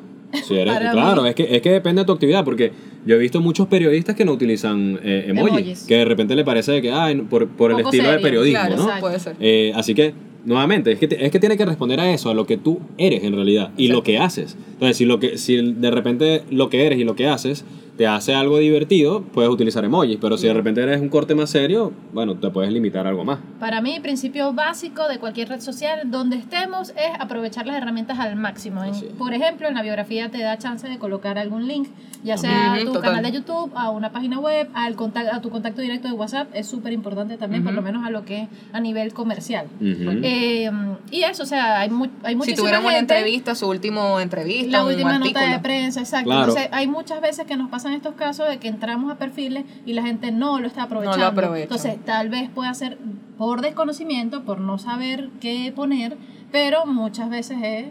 Si 0.47 0.57
eres, 0.57 0.75
claro, 0.91 1.27
es 1.27 1.35
que, 1.35 1.55
es 1.55 1.61
que 1.61 1.69
depende 1.69 2.01
de 2.01 2.05
tu 2.07 2.11
actividad, 2.11 2.43
porque 2.43 2.71
yo 3.05 3.15
he 3.15 3.19
visto 3.19 3.39
muchos 3.39 3.67
periodistas 3.67 4.15
que 4.15 4.25
no 4.25 4.31
utilizan 4.31 4.99
eh, 5.03 5.25
emojis, 5.27 5.57
Emojis. 5.59 5.83
que 5.83 5.97
de 5.97 6.05
repente 6.05 6.35
le 6.35 6.43
parece 6.43 6.81
que, 6.81 6.91
ay, 6.91 7.17
por, 7.21 7.47
por 7.49 7.71
el 7.71 7.81
estilo 7.81 8.09
de 8.09 8.17
periodismo, 8.17 8.59
claro, 8.65 8.75
¿no? 8.77 8.99
puede 8.99 9.19
ser. 9.19 9.35
Eh, 9.39 9.71
así 9.75 9.93
que, 9.93 10.15
nuevamente, 10.45 10.91
es 10.91 10.99
que, 10.99 11.07
te- 11.07 11.25
es 11.25 11.31
que 11.31 11.39
tiene 11.39 11.57
que 11.57 11.65
responder 11.65 11.99
a 11.99 12.11
eso, 12.13 12.29
a 12.29 12.33
lo 12.33 12.45
que 12.45 12.57
tú 12.57 12.79
eres 12.97 13.23
en 13.23 13.33
realidad 13.33 13.71
y 13.77 13.87
lo 13.87 14.03
que 14.03 14.17
haces. 14.17 14.57
Entonces, 14.73 14.97
si, 14.97 15.05
lo 15.05 15.19
que, 15.19 15.37
si 15.37 15.55
de 15.73 15.91
repente 15.91 16.43
lo 16.49 16.69
que 16.69 16.85
eres 16.85 16.99
y 16.99 17.03
lo 17.03 17.15
que 17.15 17.27
haces 17.27 17.65
te 17.97 18.07
hace 18.07 18.33
algo 18.33 18.57
divertido, 18.57 19.21
puedes 19.21 19.51
utilizar 19.51 19.85
emojis, 19.85 20.17
pero 20.19 20.35
si 20.37 20.47
de 20.47 20.53
repente 20.53 20.81
eres 20.81 20.99
un 20.99 21.09
corte 21.09 21.35
más 21.35 21.51
serio, 21.51 21.91
bueno, 22.11 22.35
te 22.35 22.49
puedes 22.49 22.71
limitar 22.73 23.05
a 23.05 23.09
algo 23.09 23.23
más. 23.23 23.37
Para 23.59 23.81
mí, 23.81 23.99
principio 24.01 24.51
básico 24.51 25.07
de 25.07 25.19
cualquier 25.19 25.49
red 25.49 25.59
social 25.61 26.09
donde 26.09 26.37
estemos 26.37 26.89
es 26.89 27.11
aprovechar 27.19 27.67
las 27.67 27.77
herramientas 27.77 28.17
al 28.19 28.35
máximo. 28.35 28.83
En- 28.83 28.93
por 29.17 29.33
ejemplo, 29.33 29.67
en 29.67 29.75
la 29.75 29.83
biografía 29.83 30.29
te 30.29 30.39
da 30.39 30.57
chance 30.57 30.87
de 30.87 30.97
colocar 30.97 31.37
algún 31.37 31.67
link, 31.67 31.87
ya 32.23 32.37
sea 32.37 32.73
a 32.73 32.79
tu 32.79 32.85
total. 32.93 33.01
canal 33.01 33.23
de 33.23 33.31
YouTube, 33.31 33.71
a 33.75 33.91
una 33.91 34.11
página 34.11 34.39
web, 34.39 34.69
al 34.73 34.95
contact- 34.95 35.31
a 35.31 35.41
tu 35.41 35.49
contacto 35.51 35.81
directo 35.81 36.07
de 36.07 36.13
WhatsApp. 36.15 36.47
Es 36.53 36.65
súper 36.67 36.93
importante 36.93 37.37
también, 37.37 37.63
por 37.63 37.73
Ujú. 37.73 37.81
lo 37.81 37.85
menos 37.85 38.05
a 38.05 38.09
lo 38.09 38.25
que 38.25 38.43
es 38.43 38.47
a 38.71 38.79
nivel 38.79 39.13
comercial. 39.13 39.67
Ujú. 39.79 40.19
Eh, 40.23 40.71
y 41.11 41.23
eso, 41.23 41.43
o 41.43 41.45
sea, 41.45 41.79
hay, 41.81 41.89
mu 41.91 42.05
hay 42.23 42.31
Si 42.33 42.35
muchísima 42.37 42.57
tuvieran 42.57 42.81
una 42.85 42.93
gente- 42.95 43.13
entrevista, 43.13 43.53
su 43.53 43.67
última 43.69 44.21
entrevista, 44.21 44.71
la 44.77 44.83
un 44.83 44.91
última 44.91 45.15
artículo. 45.15 45.39
nota 45.41 45.51
de 45.53 45.59
prensa, 45.59 45.99
exacto. 45.99 46.25
Claro. 46.25 46.41
Entonces, 46.49 46.69
hay 46.71 46.87
muchas 46.87 47.21
veces 47.21 47.45
que 47.45 47.55
nos 47.55 47.69
pasan 47.83 47.97
estos 47.97 48.15
casos 48.15 48.47
de 48.47 48.59
que 48.59 48.69
entramos 48.69 49.11
a 49.11 49.15
perfiles 49.15 49.65
y 49.85 49.91
la 49.91 50.03
gente 50.03 50.31
no 50.31 50.57
lo 50.61 50.67
está 50.67 50.83
aprovechando. 50.83 51.25
aprovecha. 51.25 51.63
Entonces, 51.63 51.97
tal 52.05 52.29
vez 52.29 52.49
pueda 52.49 52.73
ser 52.73 52.97
por 53.37 53.59
desconocimiento, 53.61 54.43
por 54.43 54.61
no 54.61 54.77
saber 54.77 55.29
qué 55.41 55.73
poner, 55.75 56.15
pero 56.49 56.85
muchas 56.85 57.29
veces 57.29 57.57
es, 57.61 57.85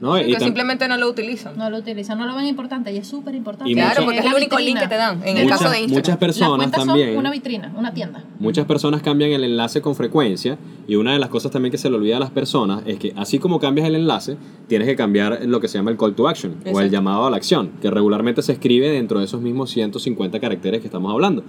¿No? 0.00 0.18
Y 0.18 0.32
tam- 0.32 0.38
simplemente 0.44 0.88
no 0.88 0.96
lo 0.96 1.08
utilizan. 1.10 1.58
no 1.58 1.68
lo 1.68 1.76
utilizan, 1.78 2.18
no 2.18 2.24
lo 2.26 2.34
ven 2.34 2.46
importante 2.46 2.90
y 2.90 2.96
es 2.96 3.06
súper 3.06 3.34
importante. 3.34 3.70
Claro, 3.72 3.88
muchas- 3.90 4.04
porque 4.04 4.18
es 4.20 4.24
el 4.24 4.34
único 4.34 4.58
link 4.58 4.78
que 4.78 4.88
te 4.88 4.94
dan. 4.96 5.20
En 5.26 5.36
el 5.36 5.46
caso 5.46 5.64
de 5.68 5.80
Instagram. 5.80 5.94
muchas 5.98 6.16
personas 6.16 6.70
también... 6.70 7.08
son 7.10 7.18
una 7.18 7.30
vitrina, 7.30 7.72
una 7.76 7.92
tienda. 7.92 8.24
Muchas 8.38 8.64
personas 8.64 9.02
cambian 9.02 9.30
el 9.32 9.44
enlace 9.44 9.82
con 9.82 9.94
frecuencia 9.94 10.56
y 10.88 10.94
una 10.96 11.12
de 11.12 11.18
las 11.18 11.28
cosas 11.28 11.52
también 11.52 11.70
que 11.70 11.76
se 11.78 11.90
le 11.90 11.96
olvida 11.96 12.16
a 12.16 12.20
las 12.20 12.30
personas 12.30 12.82
es 12.86 12.98
que 12.98 13.12
así 13.16 13.38
como 13.38 13.60
cambias 13.60 13.86
el 13.86 13.94
enlace, 13.94 14.38
tienes 14.68 14.88
que 14.88 14.96
cambiar 14.96 15.40
lo 15.44 15.60
que 15.60 15.68
se 15.68 15.76
llama 15.76 15.90
el 15.90 15.98
call 15.98 16.14
to 16.14 16.26
action 16.28 16.54
o 16.72 16.80
el 16.80 16.90
llamado 16.90 17.26
a 17.26 17.30
la 17.30 17.36
acción, 17.36 17.72
que 17.82 17.90
regularmente 17.90 18.40
se 18.40 18.52
escribe 18.52 18.88
dentro 18.88 19.18
de 19.18 19.26
esos 19.26 19.42
mismos 19.42 19.68
150 19.70 20.40
caracteres 20.40 20.80
que 20.80 20.86
estamos 20.86 21.12
hablando. 21.12 21.44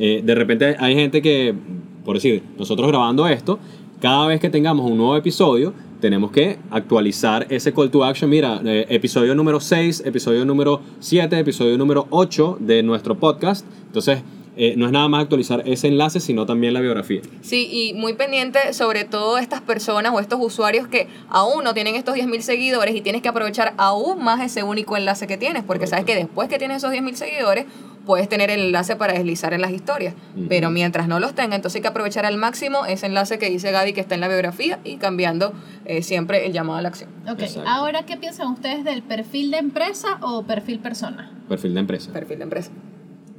Eh, 0.00 0.22
de 0.24 0.34
repente 0.34 0.74
hay 0.80 0.94
gente 0.96 1.22
que, 1.22 1.54
por 2.04 2.16
decir, 2.16 2.42
nosotros 2.58 2.88
grabando 2.88 3.28
esto, 3.28 3.60
cada 4.00 4.26
vez 4.26 4.40
que 4.40 4.50
tengamos 4.50 4.90
un 4.90 4.96
nuevo 4.96 5.16
episodio, 5.16 5.72
tenemos 6.02 6.32
que 6.32 6.58
actualizar 6.70 7.46
ese 7.48 7.72
call 7.72 7.90
to 7.90 8.04
action. 8.04 8.28
Mira, 8.28 8.60
eh, 8.64 8.86
episodio 8.90 9.36
número 9.36 9.60
6, 9.60 10.02
episodio 10.04 10.44
número 10.44 10.82
7, 10.98 11.38
episodio 11.38 11.78
número 11.78 12.08
8 12.10 12.58
de 12.60 12.82
nuestro 12.82 13.16
podcast. 13.16 13.64
Entonces, 13.86 14.18
eh, 14.56 14.74
no 14.76 14.86
es 14.86 14.92
nada 14.92 15.08
más 15.08 15.22
actualizar 15.22 15.62
ese 15.64 15.86
enlace, 15.86 16.18
sino 16.18 16.44
también 16.44 16.74
la 16.74 16.80
biografía. 16.80 17.22
Sí, 17.40 17.68
y 17.70 17.94
muy 17.94 18.14
pendiente 18.14 18.74
sobre 18.74 19.04
todo 19.04 19.38
estas 19.38 19.60
personas 19.62 20.12
o 20.12 20.18
estos 20.18 20.40
usuarios 20.42 20.88
que 20.88 21.06
aún 21.28 21.62
no 21.64 21.72
tienen 21.72 21.94
estos 21.94 22.16
10.000 22.16 22.40
seguidores 22.40 22.94
y 22.94 23.00
tienes 23.00 23.22
que 23.22 23.28
aprovechar 23.28 23.72
aún 23.78 24.22
más 24.22 24.42
ese 24.42 24.64
único 24.64 24.96
enlace 24.96 25.26
que 25.28 25.38
tienes, 25.38 25.62
porque 25.62 25.86
sabes 25.86 26.04
que 26.04 26.16
después 26.16 26.48
que 26.48 26.58
tienes 26.58 26.78
esos 26.78 26.92
10.000 26.92 27.14
seguidores, 27.14 27.66
puedes 28.06 28.28
tener 28.28 28.50
el 28.50 28.60
enlace 28.60 28.96
para 28.96 29.12
deslizar 29.12 29.54
en 29.54 29.60
las 29.60 29.70
historias. 29.70 30.14
Pero 30.48 30.70
mientras 30.70 31.08
no 31.08 31.20
los 31.20 31.34
tenga, 31.34 31.56
entonces 31.56 31.76
hay 31.76 31.82
que 31.82 31.88
aprovechar 31.88 32.26
al 32.26 32.36
máximo 32.36 32.84
ese 32.86 33.06
enlace 33.06 33.38
que 33.38 33.50
dice 33.50 33.70
Gaby 33.70 33.92
que 33.92 34.00
está 34.00 34.14
en 34.14 34.20
la 34.20 34.28
biografía 34.28 34.78
y 34.84 34.96
cambiando 34.96 35.52
eh, 35.84 36.02
siempre 36.02 36.46
el 36.46 36.52
llamado 36.52 36.78
a 36.78 36.82
la 36.82 36.88
acción. 36.88 37.10
Ok, 37.28 37.42
Exacto. 37.42 37.68
ahora, 37.68 38.04
¿qué 38.04 38.16
piensan 38.16 38.48
ustedes 38.48 38.84
del 38.84 39.02
perfil 39.02 39.50
de 39.50 39.58
empresa 39.58 40.18
o 40.20 40.44
perfil 40.44 40.78
persona? 40.80 41.30
Perfil 41.48 41.74
de 41.74 41.80
empresa. 41.80 42.12
Perfil 42.12 42.38
de 42.38 42.44
empresa. 42.44 42.70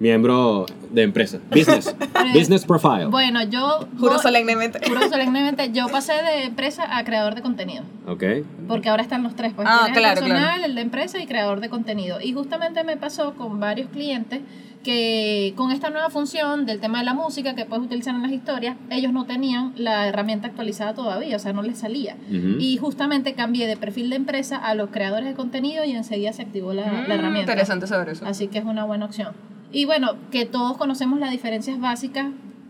Miembro 0.04 0.66
de 0.92 1.02
empresa. 1.04 1.40
Business. 1.50 1.96
Business 2.34 2.66
profile. 2.66 3.06
Bueno, 3.06 3.42
yo... 3.44 3.88
Juro 3.98 4.20
solemnemente. 4.20 4.80
Juro 4.86 5.00
solemnemente, 5.08 5.72
yo 5.72 5.88
pasé 5.88 6.12
de 6.12 6.44
empresa 6.44 6.98
a 6.98 7.06
creador 7.06 7.36
de 7.36 7.42
contenido. 7.42 7.84
Ok. 8.06 8.22
Porque 8.68 8.90
ahora 8.90 9.02
están 9.02 9.24
los 9.24 9.34
tres, 9.34 9.54
pues 9.56 9.66
Ah, 9.72 9.88
claro, 9.94 10.20
el 10.20 10.26
personal, 10.26 10.44
claro. 10.56 10.66
el 10.66 10.76
de 10.76 10.82
empresa 10.82 11.20
y 11.20 11.26
creador 11.26 11.62
de 11.62 11.70
contenido. 11.70 12.20
Y 12.20 12.34
justamente 12.34 12.84
me 12.84 12.98
pasó 12.98 13.34
con 13.36 13.62
varios 13.62 13.90
clientes 13.92 14.42
que 14.84 15.54
con 15.56 15.72
esta 15.72 15.90
nueva 15.90 16.10
función 16.10 16.66
del 16.66 16.82
tema 16.82 17.00
de 17.00 17.06
la 17.06 17.14
música 17.14 17.56
que 17.56 17.64
puedes 17.64 17.86
utilizar 17.86 18.14
en 18.14 18.22
las 18.24 18.34
historias, 18.34 18.76
ellos 18.90 19.14
no 19.14 19.24
tenían 19.24 19.72
la 19.78 20.06
herramienta 20.10 20.48
actualizada 20.50 20.94
todavía, 20.94 21.38
o 21.38 21.40
sea, 21.40 21.54
no 21.54 21.62
les 21.64 21.78
salía. 21.80 22.18
Y 22.60 22.76
justamente 22.76 23.36
cambié 23.36 23.68
de 23.68 23.78
perfil 23.78 24.10
de 24.10 24.18
empresa 24.18 24.58
a 24.58 24.76
los 24.76 24.90
creadores 24.90 25.30
de 25.30 25.36
contenido 25.36 25.86
y 25.86 25.92
enseguida 25.94 26.34
se 26.34 26.42
activó 26.42 26.74
la, 26.74 26.88
la 26.88 26.92
Mm, 27.08 27.12
herramienta. 27.12 27.52
Interesante 27.54 27.88
saber 27.88 28.10
eso. 28.10 28.26
Así 28.26 28.50
que 28.50 28.58
es 28.58 28.66
una 28.66 28.84
buena 28.84 29.06
opción. 29.06 29.30
Y 29.74 29.86
bueno, 29.86 30.14
que 30.32 30.46
todos 30.46 30.78
conocemos 30.78 31.20
las 31.20 31.32
diferencias 31.32 31.80
básicas. 31.82 32.28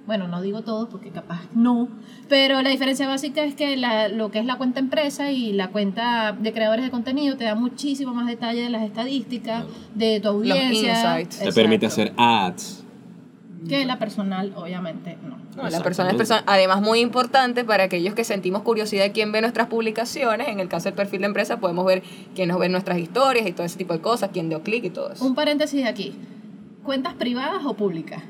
Bueno, 0.08 0.28
no 0.28 0.42
digo 0.42 0.64
todos 0.64 0.90
porque 0.90 1.12
capaz 1.12 1.42
no, 1.54 1.88
pero 2.28 2.62
la 2.62 2.70
diferencia 2.70 3.08
básica 3.08 3.44
es 3.46 3.56
que 3.56 3.78
la- 3.78 4.10
lo 4.10 4.32
que 4.32 4.40
es 4.40 4.46
la 4.46 4.58
cuenta 4.58 4.82
empresa 4.82 5.32
y 5.32 5.54
la 5.54 5.70
cuenta 5.70 6.34
de 6.34 6.52
creadores 6.52 6.84
de 6.84 6.92
contenido 6.92 7.38
te 7.38 7.46
da 7.46 7.56
muchísimo 7.56 8.14
más 8.14 8.28
detalle 8.28 8.64
de 8.64 8.70
las 8.70 8.84
estadísticas, 8.84 9.64
de 9.96 10.20
tu 10.20 10.28
audiencia. 10.30 10.92
insights. 11.20 11.40
Te 11.40 11.54
permite 11.54 11.86
hacer 11.86 12.12
ads. 12.18 12.84
Que 13.70 13.86
la 13.86 13.98
personal, 13.98 14.52
obviamente, 14.58 15.18
no. 15.24 15.38
No, 15.56 15.70
la 15.70 15.80
persona 15.82 16.10
Exactamente. 16.10 16.24
es 16.24 16.30
persona. 16.30 16.44
Además, 16.48 16.82
muy 16.82 17.00
importante 17.00 17.64
para 17.64 17.84
aquellos 17.86 18.14
que 18.14 18.26
sentimos 18.26 18.64
curiosidad 18.64 19.04
de 19.06 19.12
quién 19.14 19.32
ve 19.32 19.40
nuestras 19.40 19.68
publicaciones. 19.68 20.50
En 20.50 20.60
el 20.60 20.68
caso 20.68 20.86
del 20.86 20.96
perfil 20.96 21.22
de 21.22 21.28
empresa, 21.28 21.62
podemos 21.62 21.86
ver 21.86 22.04
quién 22.36 22.50
nos 22.50 22.60
ve 22.60 22.68
nuestras 22.68 22.98
historias 22.98 23.48
y 23.48 23.54
todo 23.54 23.66
ese 23.66 23.78
tipo 23.78 23.94
de 23.94 24.02
cosas, 24.02 24.32
quién 24.34 24.50
dio 24.50 24.64
clic 24.64 24.84
y 24.84 24.90
todo 24.90 25.14
eso. 25.14 25.24
Un 25.24 25.34
paréntesis 25.36 25.86
aquí. 25.86 26.14
¿Cuentas 26.84 27.14
privadas 27.14 27.64
o 27.66 27.74
públicas? 27.76 28.22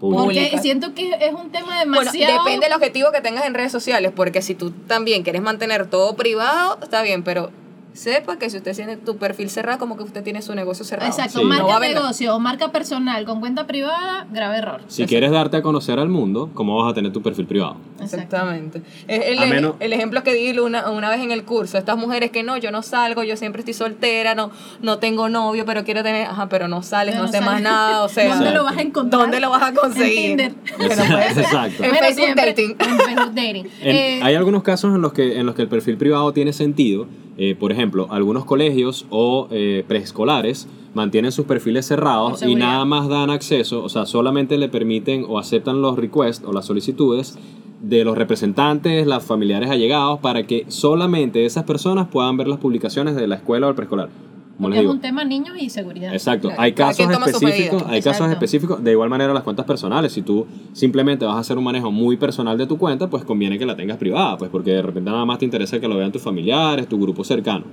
Porque 0.00 0.16
Públicas. 0.18 0.62
siento 0.62 0.94
que 0.94 1.12
es 1.20 1.32
un 1.32 1.50
tema 1.50 1.78
Bueno, 1.84 2.00
demasiado... 2.00 2.44
depende 2.44 2.66
del 2.66 2.74
objetivo 2.74 3.10
que 3.12 3.20
tengas 3.20 3.46
en 3.46 3.54
redes 3.54 3.72
sociales, 3.72 4.12
porque 4.14 4.42
si 4.42 4.54
tú 4.54 4.70
también 4.70 5.22
quieres 5.22 5.40
mantener 5.40 5.88
todo 5.88 6.14
privado, 6.14 6.78
está 6.82 7.00
bien, 7.02 7.22
pero 7.22 7.50
sepa 7.94 8.38
que 8.38 8.50
si 8.50 8.56
usted 8.58 8.74
tiene 8.74 8.96
tu 8.96 9.16
perfil 9.16 9.48
cerrado, 9.48 9.78
como 9.78 9.96
que 9.96 10.02
usted 10.02 10.22
tiene 10.22 10.42
su 10.42 10.54
negocio 10.54 10.84
cerrado. 10.84 11.08
Exacto, 11.10 11.38
Sí. 11.38 11.44
No 11.44 11.48
marca 11.48 11.78
vender. 11.78 11.96
negocio 12.02 12.34
o 12.36 12.40
marca 12.40 12.70
personal 12.72 13.24
con 13.24 13.40
cuenta 13.40 13.66
privada, 13.66 14.26
grave 14.32 14.58
error. 14.58 14.80
Si 14.88 15.06
quieres 15.06 15.30
darte 15.30 15.56
a 15.58 15.62
conocer 15.62 15.98
al 15.98 16.08
mundo, 16.08 16.50
¿cómo 16.54 16.76
vas 16.82 16.90
a 16.90 16.94
tener 16.94 17.12
tu 17.12 17.22
perfil 17.22 17.46
privado? 17.46 17.76
Exacto. 18.00 18.16
Exactamente. 18.16 18.82
Es 19.08 19.24
El, 19.26 19.38
A 19.38 19.46
menos- 19.46 19.74
el 19.80 19.92
ejemplo 19.92 20.22
que 20.24 20.34
di 20.34 20.58
una, 20.58 20.90
una 20.90 21.08
vez 21.08 21.20
en 21.20 21.30
el 21.30 21.44
curso, 21.44 21.78
estas 21.78 21.96
mujeres 21.96 22.30
que 22.32 22.42
no, 22.42 22.56
yo 22.56 22.70
no 22.72 22.82
salgo, 22.82 23.22
yo 23.22 23.36
siempre 23.36 23.60
estoy 23.60 23.74
soltera, 23.74 24.34
no, 24.34 24.50
no 24.82 24.98
tengo 24.98 25.28
novio, 25.28 25.64
pero 25.64 25.84
quiero 25.84 26.02
tener, 26.02 26.26
ajá, 26.26 26.48
pero 26.48 26.68
no 26.68 26.82
sales, 26.82 27.14
Pero 27.14 27.26
no 27.26 27.32
sé 27.32 27.40
más 27.40 27.62
nada, 27.62 28.02
o 28.04 28.08
sea, 28.10 28.24
¿Dónde 28.28 28.44
Exacto. 28.46 28.58
lo 28.58 28.64
vas 28.64 28.76
a 28.76 28.82
encontrar? 28.82 29.22
¿dónde 29.22 29.40
lo 29.40 29.50
vas 29.50 29.62
a 29.62 29.72
conseguir? 29.72 30.40
En 30.40 30.56
no 30.78 30.88
ser. 30.88 31.38
Exacto. 31.38 31.84
En 31.84 31.90
Bueno, 31.90 32.06
Facebook 32.06 32.24
siempre- 32.24 32.46
Dating. 32.46 32.76
En 32.80 32.98
Facebook 32.98 33.34
Dating. 33.34 33.66
En- 33.82 33.96
Eh, 33.96 34.20
hay 34.22 34.34
algunos 34.34 34.62
casos 34.64 34.94
en 34.94 35.00
los 35.00 35.12
que 35.12 35.38
en 35.38 35.46
los 35.46 35.54
que 35.54 35.62
el 35.62 35.68
perfil 35.68 35.96
privado 35.96 36.32
tiene 36.32 36.52
sentido. 36.52 37.06
Eh, 37.36 37.56
por 37.56 37.72
ejemplo, 37.72 37.83
algunos 38.10 38.44
colegios 38.44 39.06
o 39.10 39.48
eh, 39.50 39.84
preescolares 39.86 40.68
mantienen 40.94 41.32
sus 41.32 41.46
perfiles 41.46 41.86
cerrados 41.86 42.42
y 42.42 42.54
nada 42.54 42.84
más 42.84 43.08
dan 43.08 43.30
acceso, 43.30 43.82
o 43.82 43.88
sea, 43.88 44.06
solamente 44.06 44.58
le 44.58 44.68
permiten 44.68 45.24
o 45.28 45.38
aceptan 45.38 45.82
los 45.82 45.96
requests 45.96 46.44
o 46.46 46.52
las 46.52 46.66
solicitudes 46.66 47.36
de 47.80 48.04
los 48.04 48.16
representantes, 48.16 49.06
los 49.06 49.24
familiares 49.24 49.70
allegados, 49.70 50.20
para 50.20 50.46
que 50.46 50.64
solamente 50.68 51.44
esas 51.44 51.64
personas 51.64 52.08
puedan 52.08 52.36
ver 52.36 52.48
las 52.48 52.58
publicaciones 52.58 53.14
de 53.16 53.26
la 53.26 53.36
escuela 53.36 53.66
o 53.66 53.70
el 53.70 53.76
preescolar. 53.76 54.08
Como 54.56 54.72
es 54.72 54.86
un 54.86 55.00
tema 55.00 55.24
niños 55.24 55.56
y 55.60 55.68
seguridad. 55.68 56.12
Exacto. 56.12 56.48
Claro, 56.48 56.62
Hay 56.62 56.72
casos 56.72 57.08
específicos, 57.10 57.84
hay 57.88 58.00
casos 58.02 58.30
específicos. 58.30 58.84
De 58.84 58.92
igual 58.92 59.10
manera 59.10 59.32
las 59.34 59.42
cuentas 59.42 59.66
personales. 59.66 60.12
Si 60.12 60.22
tú 60.22 60.46
simplemente 60.72 61.24
vas 61.24 61.36
a 61.36 61.38
hacer 61.40 61.58
un 61.58 61.64
manejo 61.64 61.90
muy 61.90 62.16
personal 62.16 62.56
de 62.56 62.66
tu 62.66 62.78
cuenta, 62.78 63.10
pues 63.10 63.24
conviene 63.24 63.58
que 63.58 63.66
la 63.66 63.74
tengas 63.76 63.96
privada, 63.96 64.36
pues 64.38 64.50
porque 64.50 64.70
de 64.72 64.82
repente 64.82 65.10
nada 65.10 65.24
más 65.24 65.38
te 65.38 65.44
interesa 65.44 65.80
que 65.80 65.88
lo 65.88 65.96
vean 65.96 66.12
tus 66.12 66.22
familiares, 66.22 66.88
tu 66.88 67.00
grupo 67.00 67.24
cercano. 67.24 67.64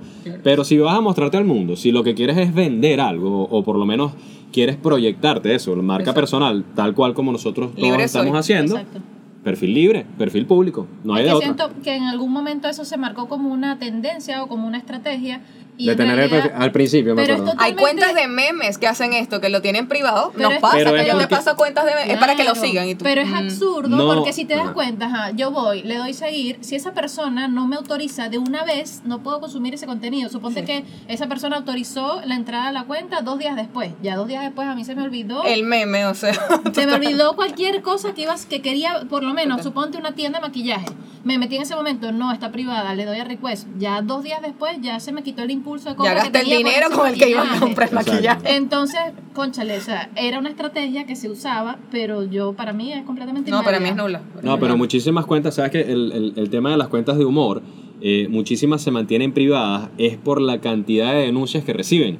Pero 0.42 0.64
si 0.64 0.76
vas 0.78 0.96
a 0.96 1.00
mostrarte 1.00 1.36
al 1.36 1.44
mundo, 1.44 1.76
si 1.76 1.92
lo 1.92 2.02
que 2.02 2.14
quieres 2.14 2.36
es 2.38 2.52
vender 2.54 3.00
algo 3.00 3.44
o 3.44 3.62
por 3.62 3.76
lo 3.76 3.86
menos 3.86 4.12
quieres 4.52 4.76
proyectarte 4.76 5.54
eso, 5.54 5.74
marca 5.76 6.02
Exacto. 6.02 6.20
personal, 6.20 6.64
tal 6.74 6.94
cual 6.94 7.14
como 7.14 7.32
nosotros 7.32 7.70
todos 7.74 7.82
Libre 7.82 8.04
estamos 8.04 8.30
soy. 8.30 8.38
haciendo, 8.38 8.76
Exacto. 8.76 9.00
perfil 9.42 9.72
libre, 9.74 10.06
perfil 10.18 10.46
público, 10.46 10.86
no 11.04 11.14
hay 11.14 11.20
es 11.20 11.26
de 11.26 11.30
que 11.30 11.36
otra. 11.50 11.66
siento 11.68 11.82
que 11.82 11.96
en 11.96 12.02
algún 12.04 12.30
momento 12.32 12.68
eso 12.68 12.84
se 12.84 12.96
marcó 12.98 13.28
como 13.28 13.50
una 13.50 13.78
tendencia 13.78 14.42
o 14.42 14.48
como 14.48 14.66
una 14.66 14.78
estrategia. 14.78 15.40
Y 15.78 15.86
De 15.86 15.92
en 15.92 15.96
tener 15.98 16.18
el 16.18 16.30
realidad- 16.30 16.52
al 16.58 16.70
principio, 16.70 17.14
me 17.14 17.22
acuerdo. 17.22 17.54
Hay 17.58 17.74
cuentas 17.74 18.14
de 18.14 18.28
memes 18.28 18.76
que 18.76 18.86
hacen 18.86 19.14
esto, 19.14 19.40
que 19.40 19.48
lo 19.48 19.62
tienen 19.62 19.88
privado. 19.88 20.30
Pero 20.36 20.50
Nos 20.50 20.58
pasa 20.60 20.76
Pero 20.76 20.92
que 20.92 20.98
yo 20.98 21.04
te 21.04 21.12
porque- 21.12 21.26
paso 21.34 21.56
cuentas 21.56 21.86
de 21.86 21.94
memes. 21.94 22.10
Es 22.10 22.18
para 22.18 22.36
que 22.36 22.44
lo 22.44 22.54
sigan. 22.54 22.88
Y 22.88 22.94
tú, 22.94 23.04
Pero 23.04 23.22
es 23.22 23.28
mm, 23.30 23.34
absurdo 23.34 23.88
No. 23.96 24.06
porque 24.14 24.32
si 24.34 24.44
te 24.44 24.54
das 24.54 24.70
cuenta, 24.72 25.06
ajá, 25.06 25.30
yo 25.30 25.50
voy, 25.50 25.82
le 25.82 25.96
doy 25.96 26.12
seguir, 26.12 26.58
si 26.60 26.76
esa 26.76 26.92
persona 26.92 27.48
no 27.48 27.66
me 27.66 27.76
autoriza 27.76 28.28
de 28.28 28.36
una 28.38 28.64
vez, 28.64 29.00
no 29.06 29.22
puedo 29.22 29.40
consumir 29.40 29.72
ese 29.74 29.86
contenido. 29.86 30.28
Suponte 30.28 30.60
Sí. 30.60 30.66
que 30.66 30.84
esa 31.08 31.26
persona 31.26 31.56
autorizó 31.56 32.20
la 32.26 32.34
entrada 32.34 32.68
a 32.68 32.72
la 32.72 32.84
cuenta 32.84 33.22
dos 33.22 33.38
días 33.38 33.56
después. 33.56 33.92
Ya 34.02 34.14
dos 34.16 34.28
días 34.28 34.42
después 34.44 34.68
a 34.68 34.74
mí 34.74 34.84
se 34.84 34.94
me 34.94 35.02
olvidó. 35.02 35.42
El 35.44 35.64
meme, 35.64 36.04
o 36.06 36.14
sea. 36.14 36.34
Se 36.74 36.86
me 36.86 36.92
olvidó 36.94 37.34
cualquier 37.34 37.80
cosa 37.82 38.12
que 38.12 38.22
ibas 38.22 38.44
que 38.44 38.60
quería, 38.60 39.04
por 39.08 39.22
lo 39.22 39.32
menos, 39.32 39.62
suponte 39.62 39.96
una 39.96 40.12
tienda 40.12 40.38
de 40.38 40.46
maquillaje. 40.46 40.86
Me 41.24 41.38
metí 41.38 41.54
en 41.56 41.62
ese 41.62 41.76
momento, 41.76 42.10
no, 42.10 42.32
está 42.32 42.50
privada, 42.50 42.94
le 42.94 43.04
doy 43.04 43.20
a 43.20 43.24
request. 43.24 43.68
Ya 43.78 44.02
dos 44.02 44.24
días 44.24 44.42
después 44.42 44.76
ya 44.80 44.98
se 44.98 45.12
me 45.12 45.22
quitó 45.22 45.42
el 45.42 45.52
impulso 45.52 45.71
de 45.80 45.94
compra 45.96 46.14
Ya 46.14 46.14
gasté 46.20 46.40
el 46.40 46.46
dinero 46.58 46.88
con 46.90 47.06
el 47.08 47.18
que 47.18 47.30
iba 47.30 47.42
a 47.42 47.58
comprar 47.60 47.92
maquillaje. 47.92 48.54
Entonces, 48.56 49.00
conchale, 49.32 49.76
o 49.76 49.80
sea, 49.80 50.10
era 50.16 50.38
una 50.38 50.48
estrategia 50.50 51.06
que 51.06 51.16
se 51.16 51.30
usaba, 51.30 51.78
pero 51.90 52.24
yo, 52.24 52.52
para 52.52 52.72
mí 52.72 52.92
es 52.92 53.04
completamente 53.04 53.50
No, 53.50 53.62
para 53.62 53.80
mí 53.80 53.88
es 53.88 53.96
nula. 53.96 54.20
No, 54.42 54.58
pero 54.58 54.76
muchísimas 54.76 55.26
cuentas, 55.26 55.54
sabes 55.54 55.70
que 55.72 55.80
el, 55.80 56.12
el- 56.12 56.32
el 56.36 56.50
tema 56.50 56.70
de 56.70 56.76
las 56.76 56.88
cuentas 56.88 57.16
de 57.18 57.24
humor, 57.24 57.62
eh, 58.00 58.26
muchísimas 58.30 58.82
se 58.82 58.90
mantienen 58.90 59.32
privadas, 59.32 59.88
es 59.98 60.16
por 60.16 60.40
la 60.40 60.60
cantidad 60.60 61.12
de 61.12 61.20
denuncias 61.20 61.64
que 61.64 61.72
reciben. 61.72 62.18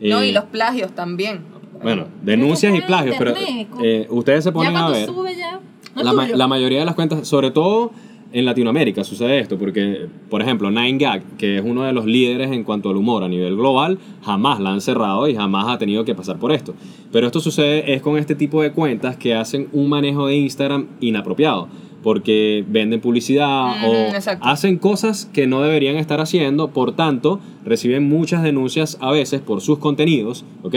No, 0.00 0.20
Eh, 0.22 0.28
y 0.28 0.32
los 0.32 0.44
plagios 0.44 0.94
también. 0.94 1.40
Bueno, 1.82 2.06
denuncias 2.22 2.74
y 2.74 2.80
plagios, 2.80 3.16
pero 3.18 3.34
eh, 3.82 4.06
ustedes 4.10 4.44
se 4.44 4.50
Ya 4.50 4.54
ponen 4.54 4.76
a 4.76 4.88
ver. 4.88 5.06
sube 5.06 5.36
ya, 5.36 5.60
no 5.94 6.02
La, 6.02 6.10
es 6.10 6.16
ma- 6.16 6.24
tuyo. 6.24 6.36
la 6.36 6.48
mayoría 6.48 6.78
de 6.78 6.84
las 6.86 6.94
cuentas, 6.94 7.28
sobre 7.28 7.50
todo 7.50 7.90
en 8.32 8.44
Latinoamérica, 8.44 9.04
sucede 9.04 9.38
esto, 9.38 9.56
porque, 9.56 10.06
por 10.28 10.42
ejemplo, 10.42 10.70
9gag, 10.70 11.22
que 11.38 11.56
es 11.58 11.62
uno 11.64 11.84
de 11.84 11.92
los 11.92 12.04
líderes 12.06 12.50
en 12.50 12.64
cuanto 12.64 12.90
al 12.90 12.96
humor 12.96 13.22
a 13.24 13.28
nivel 13.28 13.56
global, 13.56 13.98
jamás 14.22 14.60
la 14.60 14.72
han 14.72 14.80
cerrado 14.80 15.26
y 15.28 15.34
jamás 15.34 15.66
ha 15.68 15.78
tenido 15.78 16.04
que 16.04 16.14
pasar 16.14 16.38
por 16.38 16.52
esto. 16.52 16.74
Pero 17.12 17.26
esto 17.26 17.40
sucede 17.40 17.94
es 17.94 18.02
con 18.02 18.18
este 18.18 18.34
tipo 18.34 18.60
de 18.62 18.72
cuentas 18.72 19.16
que 19.16 19.34
hacen 19.34 19.68
un 19.72 19.88
manejo 19.88 20.26
de 20.26 20.36
Instagram 20.36 20.86
inapropiado, 21.00 21.68
porque 22.02 22.64
venden 22.68 23.00
publicidad 23.00 23.84
o 23.84 23.92
exacto. 24.14 24.44
hacen 24.46 24.76
cosas 24.78 25.24
que 25.32 25.46
no 25.46 25.62
deberían 25.62 25.96
estar 25.96 26.20
haciendo, 26.20 26.68
por 26.68 26.92
tanto, 26.94 27.40
reciben 27.64 28.08
muchas 28.08 28.42
denuncias 28.42 28.98
a 29.00 29.10
veces 29.12 29.40
por 29.40 29.60
sus 29.60 29.78
contenidos, 29.78 30.44
¿ok? 30.62 30.74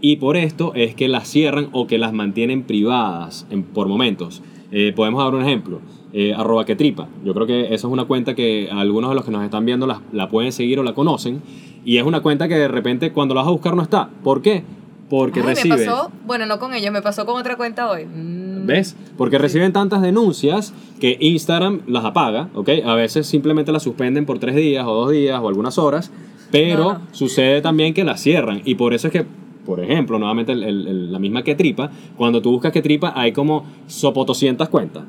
Y 0.00 0.16
por 0.16 0.36
esto 0.36 0.72
es 0.74 0.94
que 0.94 1.08
las 1.08 1.28
cierran 1.28 1.68
o 1.72 1.86
que 1.86 1.98
las 1.98 2.12
mantienen 2.12 2.62
privadas 2.62 3.46
en- 3.50 3.62
por 3.62 3.88
momentos. 3.88 4.42
Eh, 4.72 4.92
podemos 4.94 5.22
dar 5.22 5.34
un 5.34 5.42
ejemplo. 5.42 5.80
Eh, 6.16 6.32
arroba 6.32 6.64
que 6.64 6.76
tripa. 6.76 7.08
Yo 7.24 7.34
creo 7.34 7.44
que 7.44 7.64
esa 7.74 7.74
es 7.74 7.92
una 7.92 8.04
cuenta 8.04 8.36
que 8.36 8.68
algunos 8.70 9.10
de 9.10 9.16
los 9.16 9.24
que 9.24 9.32
nos 9.32 9.42
están 9.42 9.66
viendo 9.66 9.84
la, 9.88 10.00
la 10.12 10.28
pueden 10.28 10.52
seguir 10.52 10.78
o 10.78 10.84
la 10.84 10.94
conocen. 10.94 11.42
Y 11.84 11.96
es 11.98 12.04
una 12.04 12.20
cuenta 12.22 12.46
que 12.46 12.54
de 12.54 12.68
repente 12.68 13.10
cuando 13.10 13.34
la 13.34 13.40
vas 13.40 13.48
a 13.48 13.52
buscar 13.52 13.74
no 13.74 13.82
está. 13.82 14.08
¿Por 14.22 14.40
qué? 14.40 14.62
Porque 15.10 15.40
Ay, 15.40 15.46
recibe... 15.46 15.76
me 15.76 15.84
pasó, 15.84 16.12
bueno, 16.24 16.46
no 16.46 16.60
con 16.60 16.72
ellos, 16.72 16.92
me 16.92 17.02
pasó 17.02 17.26
con 17.26 17.36
otra 17.40 17.56
cuenta 17.56 17.90
hoy. 17.90 18.04
Mm. 18.06 18.64
¿Ves? 18.64 18.96
Porque 19.18 19.38
reciben 19.38 19.72
tantas 19.72 20.02
denuncias 20.02 20.72
que 21.00 21.18
Instagram 21.20 21.80
las 21.88 22.04
apaga, 22.04 22.48
¿ok? 22.54 22.70
A 22.86 22.94
veces 22.94 23.26
simplemente 23.26 23.72
las 23.72 23.82
suspenden 23.82 24.24
por 24.24 24.38
tres 24.38 24.54
días 24.54 24.86
o 24.86 24.94
dos 24.94 25.10
días 25.10 25.40
o 25.42 25.48
algunas 25.48 25.78
horas, 25.78 26.12
pero 26.52 26.84
No, 26.84 26.92
no. 26.94 27.00
sucede 27.10 27.60
también 27.60 27.92
que 27.92 28.04
las 28.04 28.20
cierran. 28.22 28.62
Y 28.64 28.76
por 28.76 28.94
eso 28.94 29.08
es 29.08 29.12
que, 29.12 29.26
por 29.66 29.80
ejemplo, 29.80 30.18
nuevamente 30.20 30.52
el- 30.52 30.62
el- 30.62 30.86
el- 30.86 31.12
la 31.12 31.18
misma 31.18 31.42
que 31.42 31.56
tripa, 31.56 31.90
cuando 32.16 32.40
tú 32.40 32.52
buscas 32.52 32.70
que 32.72 32.82
tripa 32.82 33.12
hay 33.16 33.32
como 33.32 33.64
sopotoscientas 33.88 34.68
cuentas. 34.68 35.02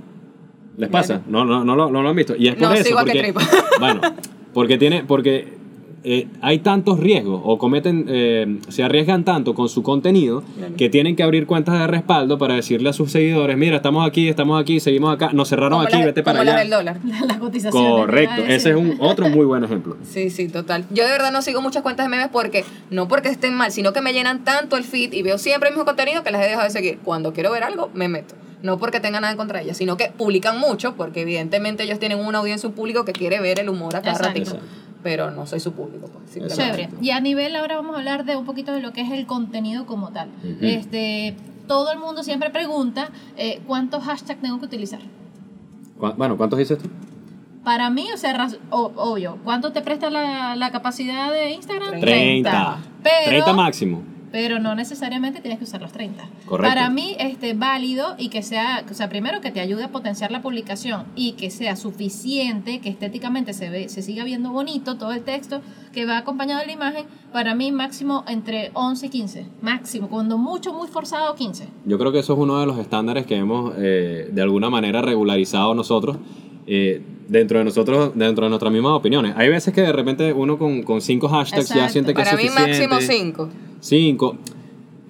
¿Les 0.77 0.89
pasa? 0.89 1.21
No, 1.27 1.45
no, 1.45 1.63
no, 1.63 1.75
lo, 1.75 1.89
no 1.89 2.01
lo 2.01 2.09
han 2.09 2.15
visto. 2.15 2.35
Y 2.37 2.47
es 2.49 2.55
por 2.55 2.67
No, 2.69 2.73
eso. 2.73 2.83
sigo 2.83 2.99
a 2.99 3.03
porque, 3.03 3.13
Ketripa. 3.17 3.41
Bueno, 3.79 4.01
porque 4.53 4.77
tiene, 4.77 5.03
porque 5.05 5.53
eh, 6.07 6.27
hay 6.41 6.59
tantos 6.59 6.99
riesgos 6.99 7.41
o 7.43 7.57
cometen, 7.57 8.05
eh, 8.07 8.59
se 8.69 8.83
arriesgan 8.83 9.23
tanto 9.25 9.55
con 9.55 9.69
su 9.69 9.81
contenido 9.83 10.43
que 10.77 10.87
tienen 10.89 11.15
que 11.15 11.23
abrir 11.23 11.47
cuentas 11.47 11.79
de 11.79 11.87
respaldo 11.87 12.37
para 12.37 12.53
decirle 12.55 12.89
a 12.89 12.93
sus 12.93 13.11
seguidores, 13.11 13.57
mira, 13.57 13.77
estamos 13.77 14.07
aquí, 14.07 14.27
estamos 14.29 14.61
aquí, 14.61 14.79
seguimos 14.79 15.11
acá, 15.13 15.31
nos 15.33 15.49
cerraron 15.49 15.79
Como 15.83 15.87
aquí, 15.87 15.97
vete 16.05 16.21
para 16.21 16.39
como 16.39 16.51
allá. 16.51 16.59
del 16.59 16.69
dólar. 16.69 16.99
Las 17.27 17.37
cotizaciones. 17.37 17.89
Correcto, 17.91 18.43
a 18.43 18.47
ese 18.53 18.69
es 18.69 18.75
un 18.75 18.97
otro 18.99 19.29
muy 19.29 19.45
buen 19.45 19.63
ejemplo. 19.63 19.97
Sí, 20.03 20.29
sí, 20.29 20.47
total. 20.47 20.85
Yo 20.91 21.03
de 21.05 21.09
verdad 21.11 21.31
no 21.31 21.41
sigo 21.41 21.61
muchas 21.61 21.81
cuentas 21.83 22.05
de 22.05 22.09
memes 22.09 22.29
porque, 22.31 22.63
no 22.91 23.07
porque 23.07 23.29
estén 23.29 23.55
mal, 23.55 23.71
sino 23.71 23.91
que 23.93 24.01
me 24.01 24.13
llenan 24.13 24.43
tanto 24.43 24.77
el 24.77 24.83
feed 24.83 25.11
y 25.13 25.23
veo 25.23 25.37
siempre 25.37 25.69
el 25.69 25.75
mismo 25.75 25.85
contenido 25.85 26.23
que 26.23 26.31
las 26.31 26.41
he 26.41 26.45
dejado 26.45 26.65
de 26.65 26.69
seguir. 26.71 26.99
Cuando 27.03 27.33
quiero 27.33 27.51
ver 27.51 27.63
algo, 27.63 27.89
me 27.95 28.07
meto. 28.09 28.35
No 28.65 28.77
porque 28.77 28.99
tenga 28.99 29.19
nada 29.21 29.31
en 29.31 29.37
contra 29.37 29.59
de 29.59 29.65
ellas, 29.65 29.77
sino 29.77 29.95
que 29.95 30.09
publican 30.09 30.59
mucho, 30.59 30.95
porque 30.95 31.21
evidentemente 31.21 31.83
ellos 31.83 31.99
tienen 31.99 32.19
una 32.19 32.39
audiencia, 32.39 32.67
un 32.67 32.75
público 32.75 33.05
que 33.05 33.13
quiere 33.13 33.39
ver 33.39 33.59
el 33.59 33.69
humor 33.69 33.95
a 33.95 33.99
cada 34.01 34.11
Exacto. 34.17 34.27
ratito. 34.29 34.51
Exacto. 34.55 34.75
Pero 35.03 35.29
no 35.31 35.45
soy 35.45 35.59
su 35.59 35.71
público. 35.73 36.07
Pues. 36.11 36.53
Chévere. 36.55 36.89
Y 36.99 37.11
a 37.11 37.19
nivel, 37.19 37.55
ahora 37.55 37.75
vamos 37.75 37.95
a 37.95 37.99
hablar 37.99 38.25
de 38.25 38.35
un 38.35 38.43
poquito 38.45 38.71
de 38.73 38.81
lo 38.81 38.91
que 38.91 39.01
es 39.01 39.11
el 39.11 39.27
contenido 39.27 39.85
como 39.85 40.09
tal. 40.11 40.29
Este, 40.61 41.35
todo 41.67 41.91
el 41.91 41.99
mundo 41.99 42.23
siempre 42.23 42.49
pregunta 42.49 43.09
eh, 43.37 43.61
cuántos 43.67 44.03
hashtags 44.03 44.41
tengo 44.41 44.57
que 44.59 44.65
utilizar. 44.65 44.99
¿Cu- 45.99 46.13
Bueno, 46.17 46.35
¿cuántos 46.37 46.57
dices 46.57 46.79
tú? 46.79 46.89
Para 47.63 47.89
mí, 47.89 48.07
o 48.13 48.17
sea, 48.17 48.47
obvio, 48.71 49.37
¿cuánto 49.43 49.71
te 49.71 49.81
presta 49.81 50.09
la, 50.09 50.55
la 50.55 50.71
capacidad 50.71 51.31
de 51.31 51.51
Instagram? 51.51 51.99
30. 51.99 52.77
Pero, 53.03 53.25
30 53.27 53.53
máximo. 53.53 54.03
Pero 54.35 54.59
no 54.59 54.75
necesariamente 54.75 55.39
tienes 55.39 55.59
que 55.59 55.63
usar 55.63 55.81
los 55.81 55.93
30. 55.93 56.27
Correcto. 56.45 56.69
Para 56.69 56.89
mí, 56.89 57.15
este, 57.19 57.53
válido 57.53 58.15
y 58.17 58.27
que 58.27 58.43
sea, 58.43 58.83
o 58.91 58.93
sea, 58.93 59.07
primero 59.07 59.39
que 59.39 59.49
te 59.49 59.61
ayude 59.61 59.85
a 59.85 59.93
potenciar 59.93 60.29
la 60.29 60.41
publicación 60.41 61.05
y 61.15 61.35
que 61.37 61.49
sea 61.49 61.77
suficiente, 61.77 62.81
que 62.81 62.89
estéticamente 62.89 63.53
se 63.53 63.69
ve, 63.69 63.87
se 63.87 64.01
siga 64.01 64.25
viendo 64.25 64.49
bonito 64.51 64.97
todo 64.97 65.13
el 65.13 65.21
texto 65.21 65.61
que 65.93 66.05
va 66.05 66.17
acompañado 66.17 66.59
de 66.59 66.65
la 66.65 66.73
imagen, 66.73 67.05
para 67.31 67.55
mí 67.55 67.71
máximo 67.71 68.25
entre 68.27 68.71
11 68.73 69.05
y 69.05 69.09
15, 69.09 69.45
máximo, 69.61 70.09
cuando 70.09 70.37
mucho, 70.37 70.73
muy 70.73 70.89
forzado 70.89 71.33
15. 71.33 71.69
Yo 71.85 71.97
creo 71.97 72.11
que 72.11 72.19
eso 72.19 72.33
es 72.33 72.39
uno 72.39 72.59
de 72.59 72.65
los 72.65 72.77
estándares 72.77 73.25
que 73.25 73.37
hemos 73.37 73.73
eh, 73.77 74.29
de 74.33 74.41
alguna 74.41 74.69
manera 74.69 75.01
regularizado 75.01 75.73
nosotros 75.75 76.17
eh, 76.67 77.01
dentro 77.29 77.59
de 77.59 77.63
nosotros, 77.63 78.11
dentro 78.15 78.43
de 78.43 78.49
nuestras 78.49 78.73
mismas 78.73 78.91
opiniones. 78.91 79.33
Hay 79.37 79.47
veces 79.47 79.73
que 79.73 79.79
de 79.79 79.93
repente 79.93 80.33
uno 80.33 80.57
con, 80.57 80.83
con 80.83 80.99
cinco 80.99 81.29
hashtags 81.29 81.69
ya 81.69 81.87
siente 81.87 82.13
que 82.13 82.21
Para 82.21 82.31
es 82.31 82.37
mí 82.37 82.49
suficiente. 82.49 82.87
máximo 82.89 83.49
5. 83.85 83.89
Cinco. 83.89 84.37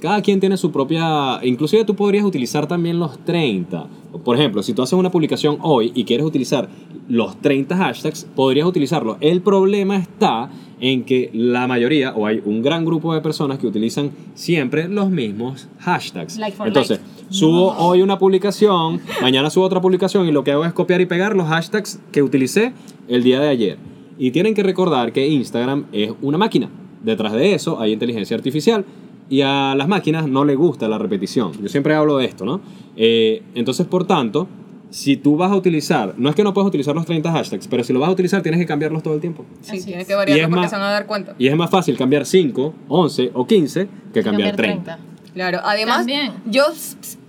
Cada 0.01 0.21
quien 0.21 0.39
tiene 0.39 0.57
su 0.57 0.71
propia... 0.71 1.39
Inclusive 1.43 1.85
tú 1.85 1.95
podrías 1.95 2.25
utilizar 2.25 2.67
también 2.67 2.99
los 2.99 3.17
30. 3.23 3.87
Por 4.23 4.35
ejemplo, 4.35 4.61
si 4.61 4.73
tú 4.73 4.81
haces 4.81 4.93
una 4.93 5.09
publicación 5.09 5.57
hoy 5.61 5.91
y 5.95 6.03
quieres 6.03 6.25
utilizar 6.25 6.67
los 7.07 7.41
30 7.41 7.75
hashtags, 7.77 8.27
podrías 8.35 8.67
utilizarlo. 8.67 9.17
El 9.21 9.41
problema 9.41 9.95
está 9.95 10.49
en 10.81 11.05
que 11.05 11.29
la 11.33 11.67
mayoría, 11.67 12.13
o 12.13 12.25
hay 12.25 12.41
un 12.43 12.61
gran 12.61 12.83
grupo 12.83 13.13
de 13.13 13.21
personas 13.21 13.57
que 13.57 13.67
utilizan 13.67 14.11
siempre 14.33 14.89
los 14.89 15.09
mismos 15.09 15.69
hashtags. 15.79 16.37
Like 16.37 16.57
Entonces, 16.65 16.99
like. 16.99 17.33
subo 17.33 17.73
hoy 17.77 18.01
una 18.01 18.19
publicación, 18.19 18.99
mañana 19.21 19.49
subo 19.49 19.63
otra 19.63 19.81
publicación 19.81 20.27
y 20.27 20.33
lo 20.33 20.43
que 20.43 20.51
hago 20.51 20.65
es 20.65 20.73
copiar 20.73 20.99
y 20.99 21.05
pegar 21.05 21.35
los 21.35 21.47
hashtags 21.47 21.99
que 22.11 22.21
utilicé 22.21 22.73
el 23.07 23.23
día 23.23 23.39
de 23.39 23.47
ayer. 23.47 23.77
Y 24.19 24.31
tienen 24.31 24.53
que 24.53 24.63
recordar 24.63 25.13
que 25.13 25.27
Instagram 25.27 25.85
es 25.93 26.11
una 26.21 26.37
máquina. 26.37 26.69
Detrás 27.05 27.33
de 27.33 27.53
eso 27.53 27.79
hay 27.79 27.93
inteligencia 27.93 28.35
artificial 28.35 28.83
y 29.29 29.41
a 29.41 29.75
las 29.75 29.87
máquinas 29.87 30.27
no 30.27 30.43
les 30.45 30.57
gusta 30.57 30.87
la 30.87 30.97
repetición. 30.97 31.51
Yo 31.61 31.67
siempre 31.69 31.95
hablo 31.95 32.17
de 32.17 32.25
esto, 32.25 32.45
¿no? 32.45 32.61
Eh, 32.97 33.41
entonces, 33.55 33.85
por 33.87 34.05
tanto, 34.05 34.47
si 34.89 35.17
tú 35.17 35.35
vas 35.35 35.51
a 35.51 35.55
utilizar, 35.55 36.13
no 36.17 36.29
es 36.29 36.35
que 36.35 36.43
no 36.43 36.53
puedes 36.53 36.67
utilizar 36.67 36.95
los 36.95 37.05
30 37.05 37.31
hashtags, 37.31 37.67
pero 37.67 37.83
si 37.83 37.91
lo 37.91 37.99
vas 37.99 38.09
a 38.09 38.11
utilizar 38.13 38.41
tienes 38.41 38.59
que 38.59 38.65
cambiarlos 38.65 39.03
todo 39.03 39.13
el 39.15 39.19
tiempo. 39.21 39.43
Sí, 39.61 39.77
Así 39.77 39.85
tienes 39.85 40.03
es. 40.03 40.07
que 40.07 40.15
variarlo 40.15 40.39
Y 40.39 40.43
es 40.43 40.47
porque 40.47 40.61
más- 40.61 40.69
se 40.69 40.75
van 40.77 40.85
a 40.85 40.91
dar 40.91 41.05
cuenta. 41.05 41.35
Y 41.37 41.47
es 41.47 41.55
más 41.55 41.69
fácil 41.69 41.97
cambiar 41.97 42.25
5, 42.25 42.73
11 42.87 43.31
o 43.33 43.45
15 43.45 43.87
que 44.13 44.23
cambiar 44.23 44.55
30. 44.55 44.99
Claro, 45.35 45.59
además, 45.63 45.97
También. 45.97 46.33
yo 46.45 46.63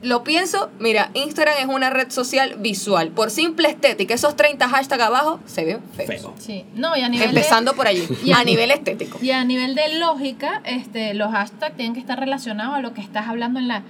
lo 0.03 0.23
pienso, 0.23 0.71
mira, 0.79 1.11
Instagram 1.15 1.57
es 1.59 1.67
una 1.67 1.91
red 1.91 2.09
social 2.11 2.55
visual. 2.61 3.09
Por 3.11 3.31
simple 3.33 3.69
estética, 3.69 4.15
esos 4.15 4.37
30 4.37 4.69
hashtags 4.69 5.03
abajo 5.03 5.41
se 5.45 5.65
ven 5.65 5.81
feos. 5.97 6.09
Feo. 6.23 6.35
Sí, 6.39 6.65
no, 6.77 6.97
y 6.97 7.01
a 7.03 7.09
nivel 7.09 7.33
de- 7.35 7.41
Empezando 7.41 7.75
por 7.75 7.89
allí, 7.89 8.05
Y 8.25 8.31
a- 8.33 8.39
a 8.39 8.45
nivel 8.45 8.71
estético. 8.71 9.19
Y 9.21 9.33
a 9.33 9.45
nivel 9.45 9.75
de 9.75 9.99
lógica, 9.99 10.63
este, 10.65 11.15
los 11.15 11.33
hashtags 11.33 11.75
tienen 11.77 11.95
que 11.95 12.01
estar 12.01 12.19
relacionados 12.19 12.77
a 12.77 12.81
lo 12.81 12.95
que 12.95 13.01
estás 13.01 13.27
hablando 13.27 13.59
en 13.59 13.67
la, 13.67 13.83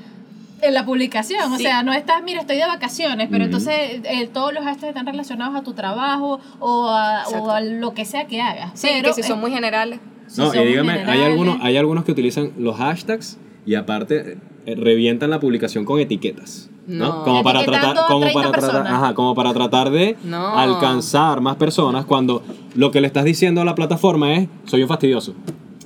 en 0.63 0.73
la 0.73 0.87
publicación. 0.87 1.53
O 1.53 1.57
Sí. 1.59 1.65
sea, 1.65 1.83
no 1.83 1.93
estás, 1.93 2.23
mira, 2.23 2.41
estoy 2.41 2.57
de 2.57 2.67
vacaciones, 2.67 3.29
pero 3.31 3.45
Ujú. 3.45 3.53
entonces 3.57 4.01
eh, 4.05 4.31
todos 4.33 4.55
los 4.55 4.65
hashtags 4.65 4.89
están 4.89 5.05
relacionados 5.07 5.55
a 5.55 5.63
tu 5.63 5.75
trabajo 5.75 6.41
o 6.59 6.89
a, 6.89 7.29
o 7.29 7.51
a 7.51 7.61
lo 7.61 7.93
que 7.93 8.07
sea 8.07 8.27
que 8.27 8.41
hagas. 8.41 8.71
Sí, 8.73 8.89
pero, 8.91 9.15
que 9.15 9.23
si 9.23 9.29
son 9.29 9.37
eh, 9.39 9.43
muy 9.43 9.51
generales. 9.51 10.01
si 10.27 10.41
No, 10.41 10.55
y 10.55 10.67
dígame, 10.67 11.05
hay 11.05 11.23
algunos, 11.23 11.59
hay 11.61 11.77
algunos 11.77 12.05
que 12.07 12.13
utilizan 12.13 12.53
los 12.57 12.79
hashtags 12.79 13.37
y 13.67 13.75
aparte 13.75 14.39
eh, 14.65 14.75
revientan 14.77 15.31
la 15.31 15.41
publicación 15.41 15.85
con 15.85 16.01
etiquetas. 16.01 16.71
¿no? 16.87 17.07
No. 17.09 17.25
Como 17.25 17.43
para 17.43 17.65
tratar, 17.65 17.97
como 18.07 18.21
30 18.21 18.41
para 18.43 18.59
tratar, 18.61 18.87
ajá, 18.87 19.15
como 19.15 19.35
para 19.35 19.53
tratar 19.53 19.91
de 19.91 20.17
No. 20.23 20.57
alcanzar 20.57 21.41
más 21.41 21.57
personas 21.57 22.05
cuando 22.05 22.43
lo 22.77 22.93
que 22.93 23.01
le 23.01 23.09
estás 23.09 23.25
diciendo 23.25 23.61
a 23.61 23.65
la 23.65 23.75
plataforma 23.75 24.35
es 24.35 24.49
soy 24.67 24.83
un 24.83 24.89
fastidioso. 24.89 25.35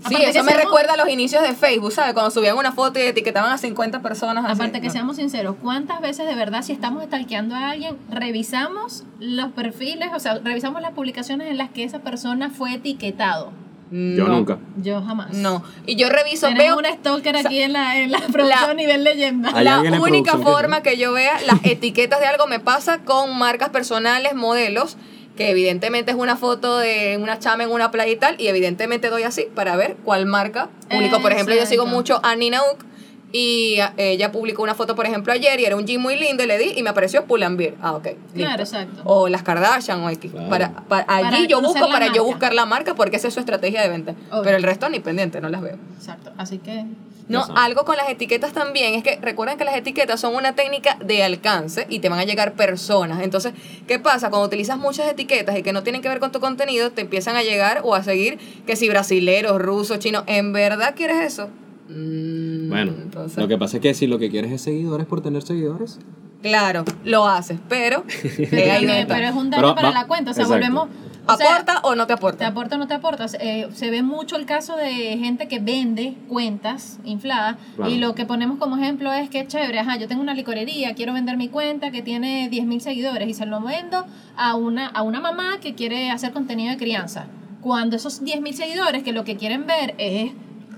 Sí, 0.09 0.15
Aparte 0.15 0.31
eso 0.31 0.45
me 0.45 0.51
seamos- 0.53 0.65
recuerda 0.65 0.95
a 0.95 0.97
los 0.97 1.09
inicios 1.11 1.43
de 1.43 1.55
Facebook, 1.55 1.93
¿sabes? 1.93 2.15
Cuando 2.15 2.31
subían 2.31 2.57
una 2.57 2.73
foto 2.73 2.99
y 2.99 3.03
etiquetaban 3.03 3.53
a 3.53 3.59
50 3.59 4.01
personas. 4.03 4.45
así. 4.47 4.55
Aparte 4.55 4.81
que 4.81 4.87
No. 4.89 4.93
seamos 4.93 5.17
sinceros, 5.17 5.57
¿cuántas 5.63 6.01
veces 6.01 6.27
de 6.27 6.35
verdad 6.35 6.63
si 6.63 6.73
estamos 6.73 7.05
stalkeando 7.05 7.55
a 7.55 7.71
alguien, 7.71 7.97
revisamos 8.11 9.05
los 9.21 9.53
perfiles, 9.53 10.09
o 10.15 10.19
sea, 10.19 10.39
revisamos 10.39 10.81
las 10.81 10.93
publicaciones 10.93 11.51
en 11.51 11.59
las 11.59 11.69
que 11.71 11.85
esa 11.85 11.99
persona 12.01 12.49
fue 12.51 12.75
etiquetado? 12.75 13.53
Yo 13.91 14.25
No, 14.25 14.29
nunca. 14.29 14.59
Yo 14.81 15.03
jamás. 15.03 15.33
No. 15.33 15.65
Y 15.85 15.97
yo 15.97 16.09
reviso, 16.09 16.49
veo 16.57 16.79
un 16.79 16.85
stalker 16.85 17.37
aquí 17.37 17.61
en 17.63 17.73
la, 17.73 17.99
en 17.99 18.13
la 18.13 18.21
producción 18.21 18.77
nivel 18.77 19.03
leyenda. 19.03 19.63
La 19.63 19.81
única 19.81 20.39
forma 20.39 20.83
que 20.83 20.97
yo 20.97 21.13
vea 21.13 21.41
las 21.47 21.59
etiquetas 21.65 22.21
de 22.21 22.27
algo 22.27 22.47
me 22.47 22.61
pasa 22.61 22.99
con 22.99 23.37
marcas 23.37 23.71
personales, 23.71 24.35
modelos, 24.35 24.97
que 25.37 25.51
evidentemente 25.51 26.13
es 26.13 26.17
una 26.17 26.37
foto 26.37 26.79
de 26.79 27.19
una 27.21 27.39
chama 27.39 27.65
en 27.65 27.71
una 27.71 27.91
playa 27.91 28.13
y 28.13 28.17
tal, 28.17 28.41
y 28.41 28.49
evidentemente 28.49 29.11
doy 29.11 29.25
así 29.25 29.47
para 29.55 29.75
ver 29.75 29.97
cuál 30.05 30.27
marca 30.27 30.69
publicó. 30.89 31.21
Por 31.21 31.33
ejemplo, 31.33 31.55
yo 31.55 31.67
sigo 31.67 31.87
mucho 31.87 32.21
a 32.23 32.37
Nina 32.37 32.61
Uck 32.73 32.85
y 33.33 33.79
a- 33.81 33.95
ella 33.97 34.33
publicó 34.33 34.63
una 34.63 34.75
foto, 34.75 34.95
por 34.97 35.07
ejemplo, 35.07 35.33
ayer 35.33 35.61
y 35.61 35.65
era 35.65 35.77
un 35.77 35.87
jean 35.87 36.01
muy 36.01 36.17
lindo 36.17 36.43
y 36.43 36.47
le 36.47 36.59
di 36.59 36.73
y 36.77 36.83
me 36.83 36.91
apareció 36.91 37.25
Pull&Bear. 37.27 37.75
Ah, 37.81 37.93
ok. 37.93 38.05
listo. 38.07 38.19
Claro, 38.35 38.63
exacto. 38.63 39.03
O 39.05 39.29
las 39.29 39.43
Kardashian 39.43 40.01
o 40.03 40.11
X. 40.11 40.31
Claro. 40.33 40.49
Para, 40.49 40.71
para- 40.89 41.05
allí 41.09 41.23
Para 41.31 41.45
yo 41.47 41.61
busco 41.61 41.89
para 41.91 42.13
yo 42.13 42.25
buscar 42.25 42.55
la 42.55 42.67
marca 42.67 42.95
porque 42.95 43.17
esa 43.17 43.29
es 43.29 43.35
su 43.35 43.41
estrategia 43.41 43.83
de 43.83 43.89
venta. 43.89 44.15
Obvio. 44.31 44.43
Pero 44.43 44.57
el 44.57 44.63
resto 44.63 44.89
ni 44.89 45.01
pendiente, 45.01 45.41
no 45.41 45.49
las 45.49 45.61
veo. 45.63 45.77
Exacto. 45.99 46.33
Así 46.39 46.59
que 46.59 46.85
No, 47.29 47.43
saben. 47.47 47.59
algo 47.59 47.85
con 47.85 47.97
las 47.97 48.09
etiquetas 48.09 48.53
también 48.53 48.95
es 48.95 49.05
que 49.05 49.19
recuerden 49.23 49.57
que 49.57 49.65
las 49.65 49.77
etiquetas 49.77 50.21
son 50.21 50.35
una 50.35 50.55
técnica 50.57 50.97
de 51.05 51.23
alcance 51.23 51.87
y 51.89 52.01
te 52.01 52.09
van 52.09 52.19
a 52.19 52.25
llegar 52.25 52.55
personas. 52.55 53.23
Entonces, 53.23 53.53
¿qué 53.87 54.01
pasa? 54.01 54.31
Cuando 54.31 54.47
utilizas 54.49 54.77
muchas 54.79 55.09
etiquetas 55.09 55.57
y 55.57 55.63
que 55.63 55.73
no 55.73 55.85
tienen 55.85 56.03
que 56.03 56.09
ver 56.09 56.19
con 56.19 56.33
tu 56.33 56.41
contenido, 56.41 56.91
te 56.91 57.03
empiezan 57.03 57.37
a 57.37 57.43
llegar 57.45 57.83
o 57.85 57.95
a 57.95 58.03
seguir 58.03 58.39
que 58.67 58.75
si 58.75 58.89
brasileros, 58.89 59.61
rusos, 59.63 60.01
chinos, 60.01 60.25
¿en 60.27 60.53
verdad 60.53 60.95
quieres 60.97 61.21
eso? 61.25 61.49
Mm, 61.95 62.69
Bueno, 62.69 62.93
entonces, 63.03 63.39
lo 63.39 63.49
que 63.49 63.59
pasa 63.59 63.77
es 63.79 63.83
que 63.83 63.95
si 63.95 64.07
lo 64.07 64.19
que 64.19 64.31
quieres 64.31 64.53
es 64.53 64.63
seguidores 64.63 65.07
por 65.07 65.21
tener 65.23 65.43
seguidores, 65.43 65.99
claro, 66.43 66.85
lo 67.05 67.27
haces, 67.27 67.59
pero 67.69 68.05
eh, 68.25 69.05
pero, 69.09 69.27
es 69.29 69.35
un 69.35 69.51
daño 69.51 69.63
Pero 69.63 69.75
para 69.75 69.89
va- 69.89 69.95
la 69.95 70.07
cuenta. 70.07 70.31
O 70.31 70.35
sea, 70.35 70.45
exacto. 70.45 70.65
volvemos. 70.67 70.89
o 71.27 71.37
sea, 71.37 71.55
¿Aporta 71.55 71.81
o 71.83 71.95
no 71.97 72.05
te 72.07 72.09
¿Te 72.09 72.13
aporta? 72.15 72.47
aporta 72.47 72.77
o 72.77 72.79
no 72.79 72.87
te 72.87 72.95
aporta? 72.95 73.27
Eh, 73.41 73.69
se 73.73 73.91
ve 73.91 74.03
mucho 74.03 74.37
el 74.37 74.47
caso 74.47 74.77
de 74.77 75.19
gente 75.19 75.49
que 75.49 75.59
vende 75.59 76.15
cuentas 76.29 76.99
infladas 77.05 77.57
Claro. 77.77 77.91
y 77.91 77.99
lo 77.99 78.15
que 78.15 78.25
ponemos 78.25 78.59
como 78.59 78.77
ejemplo 78.77 79.13
es 79.13 79.29
que 79.29 79.47
chévere, 79.47 79.81
ajá, 79.81 79.97
yo 79.99 80.07
tengo 80.09 80.23
una 80.23 80.35
licorería, 80.35 80.95
quiero 80.95 81.13
vender 81.13 81.37
mi 81.37 81.49
cuenta 81.49 81.91
que 81.91 82.03
tiene 82.03 82.49
10.000 82.51 82.81
seguidores 82.81 83.29
y 83.29 83.35
se 83.35 83.47
lo 83.47 83.61
vendo 83.61 84.07
a 84.37 84.55
una, 84.55 84.87
a 84.87 85.03
una 85.03 85.21
mamá 85.21 85.59
que 85.61 85.75
quiere 85.75 86.11
hacer 86.11 86.33
contenido 86.33 86.71
de 86.71 86.79
crianza. 86.79 87.27
Cuando 87.61 87.97
esos 87.97 88.23
10.000 88.23 88.53
seguidores 88.55 89.03
que 89.03 89.13
lo 89.13 89.25
que 89.25 89.37
quieren 89.37 89.67
ver 89.67 89.95
es 89.99 90.33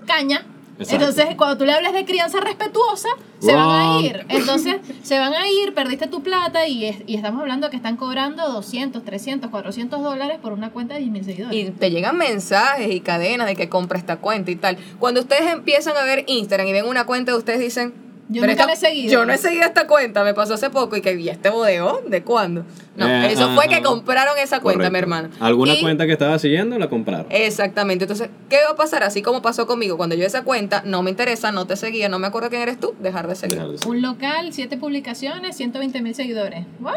caña, 0.06 0.44
Exacto. 0.78 1.04
entonces 1.06 1.36
cuando 1.36 1.58
tú 1.58 1.64
le 1.64 1.72
hablas 1.72 1.92
de 1.92 2.04
crianza 2.04 2.40
respetuosa, 2.40 3.08
se 3.38 3.54
van 3.54 3.68
a 3.68 4.00
ir. 4.00 4.24
Entonces 4.28 4.76
se 5.02 5.18
van 5.18 5.32
a 5.34 5.48
ir, 5.48 5.74
perdiste 5.74 6.06
tu 6.06 6.22
plata 6.22 6.66
y, 6.66 6.86
es- 6.86 7.02
y 7.06 7.14
estamos 7.16 7.40
hablando 7.40 7.68
que 7.70 7.76
están 7.76 7.96
cobrando 7.96 8.48
200, 8.52 9.04
300, 9.04 9.50
400 9.50 10.02
dólares 10.02 10.38
por 10.40 10.52
una 10.52 10.70
cuenta 10.70 10.94
de 10.94 11.00
10.000 11.02 11.24
seguidores. 11.24 11.54
Y 11.58 11.70
te 11.70 11.90
llegan 11.90 12.16
mensajes 12.16 12.90
y 12.90 13.00
cadenas 13.00 13.46
de 13.46 13.54
que 13.56 13.68
compra 13.68 13.98
esta 13.98 14.16
cuenta 14.16 14.50
y 14.50 14.56
tal. 14.56 14.78
Cuando 14.98 15.20
ustedes 15.20 15.52
empiezan 15.52 15.96
a 15.96 16.02
ver 16.04 16.24
Instagram 16.26 16.66
y 16.68 16.72
ven 16.72 16.86
una 16.86 17.04
cuenta, 17.06 17.36
ustedes 17.36 17.60
dicen... 17.60 18.11
Yo 18.28 18.40
"Pero 18.40 18.52
nunca 18.52 18.52
esta- 18.52 18.66
la 18.66 18.72
he 18.72 18.76
seguido". 18.76 19.12
Yo 19.12 19.24
no 19.26 19.32
he 19.32 19.38
seguido 19.38 19.64
esta 19.64 19.86
cuenta, 19.86 20.24
me 20.24 20.32
pasó 20.34 20.54
hace 20.54 20.70
poco 20.70 20.96
y 20.96 21.00
que 21.02 21.12
¿y 21.14 21.28
este 21.28 21.50
bodegón? 21.50 22.08
¿De 22.08 22.22
cuándo? 22.22 22.64
No, 22.96 23.06
Eh, 23.08 23.32
eso 23.32 23.54
fue 23.54 23.68
que 23.68 23.82
compraron 23.82 24.36
esa 24.38 24.60
cuenta, 24.60 24.78
correcto. 24.78 24.92
mi 24.92 24.98
hermano. 24.98 25.28
Alguna 25.40 25.74
Y- 25.74 25.80
cuenta 25.80 26.06
que 26.06 26.12
estaba 26.12 26.38
siguiendo 26.38 26.78
la 26.78 26.88
compraron. 26.88 27.26
Exactamente. 27.30 28.04
Entonces, 28.04 28.28
¿qué 28.48 28.58
va 28.66 28.72
a 28.72 28.76
pasar? 28.76 29.02
Así 29.02 29.22
como 29.22 29.42
pasó 29.42 29.66
conmigo, 29.66 29.96
cuando 29.96 30.14
yo 30.14 30.24
esa 30.26 30.42
cuenta 30.44 30.82
no 30.84 31.02
me 31.02 31.10
interesa, 31.10 31.52
no 31.52 31.66
te 31.66 31.76
seguía, 31.76 32.08
no 32.08 32.18
me 32.18 32.26
acuerdo 32.26 32.48
quién 32.50 32.62
eres 32.62 32.78
tú, 32.78 32.94
dejar 33.00 33.28
de 33.28 33.34
seguir. 33.34 33.56
Dejar 33.56 33.70
de 33.72 33.78
ser. 33.78 33.88
Un 33.88 34.02
local, 34.02 34.52
siete 34.52 34.76
publicaciones, 34.76 35.56
120 35.56 36.00
mil 36.02 36.14
seguidores. 36.14 36.64
¿What? 36.80 36.94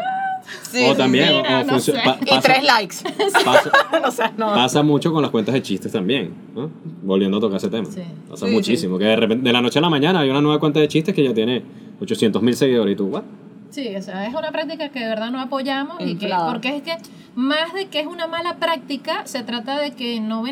Sí, 0.70 0.84
o 0.84 0.94
también, 0.94 1.28
o- 1.34 1.64
no 1.64 1.78
sé. 1.80 1.92
pa- 1.92 2.18
Y 2.20 2.40
tres 2.40 2.62
likes. 2.62 2.96
pasa, 3.44 3.70
o 4.06 4.10
sea, 4.10 4.32
no. 4.36 4.46
pasa 4.54 4.82
mucho 4.82 5.12
con 5.12 5.22
las 5.22 5.30
cuentas 5.30 5.54
de 5.54 5.62
chistes 5.62 5.92
también, 5.92 6.32
¿no? 6.54 6.70
Volviendo 7.02 7.38
a 7.38 7.40
tocar 7.40 7.56
ese 7.58 7.68
tema. 7.68 7.88
Sí. 7.90 8.02
Pasa 8.28 8.46
Sí, 8.46 8.52
muchísimo. 8.52 8.98
Que 8.98 9.04
de 9.06 9.16
repente, 9.16 9.44
de 9.44 9.52
la 9.52 9.60
noche 9.60 9.78
a 9.78 9.82
la 9.82 9.90
mañana 9.90 10.20
hay 10.20 10.30
una 10.30 10.40
nueva 10.40 10.58
cuenta 10.60 10.80
de 10.80 10.88
chistes 10.88 11.14
que 11.14 11.22
ya 11.24 11.34
tiene 11.34 11.62
800 12.00 12.42
mil 12.42 12.54
seguidores 12.56 12.92
y 12.94 12.96
tú, 12.96 13.06
¿what? 13.06 13.22
Sí, 13.70 13.94
o 13.94 14.00
sea, 14.00 14.26
es 14.26 14.34
una 14.34 14.52
práctica 14.52 14.88
que 14.90 15.00
de 15.00 15.06
verdad 15.06 15.30
no 15.30 15.40
apoyamos 15.40 15.96
y 16.00 16.04
que, 16.04 16.10
Inflada. 16.26 16.50
porque 16.52 16.76
es 16.76 16.82
que 16.82 16.96
más 17.34 17.74
de 17.74 17.88
que 17.88 18.00
es 18.00 18.06
una 18.06 18.26
mala 18.26 18.56
práctica, 18.56 19.26
se 19.26 19.42
trata 19.42 19.78
de 19.78 19.90
que 19.90 20.20
no 20.20 20.42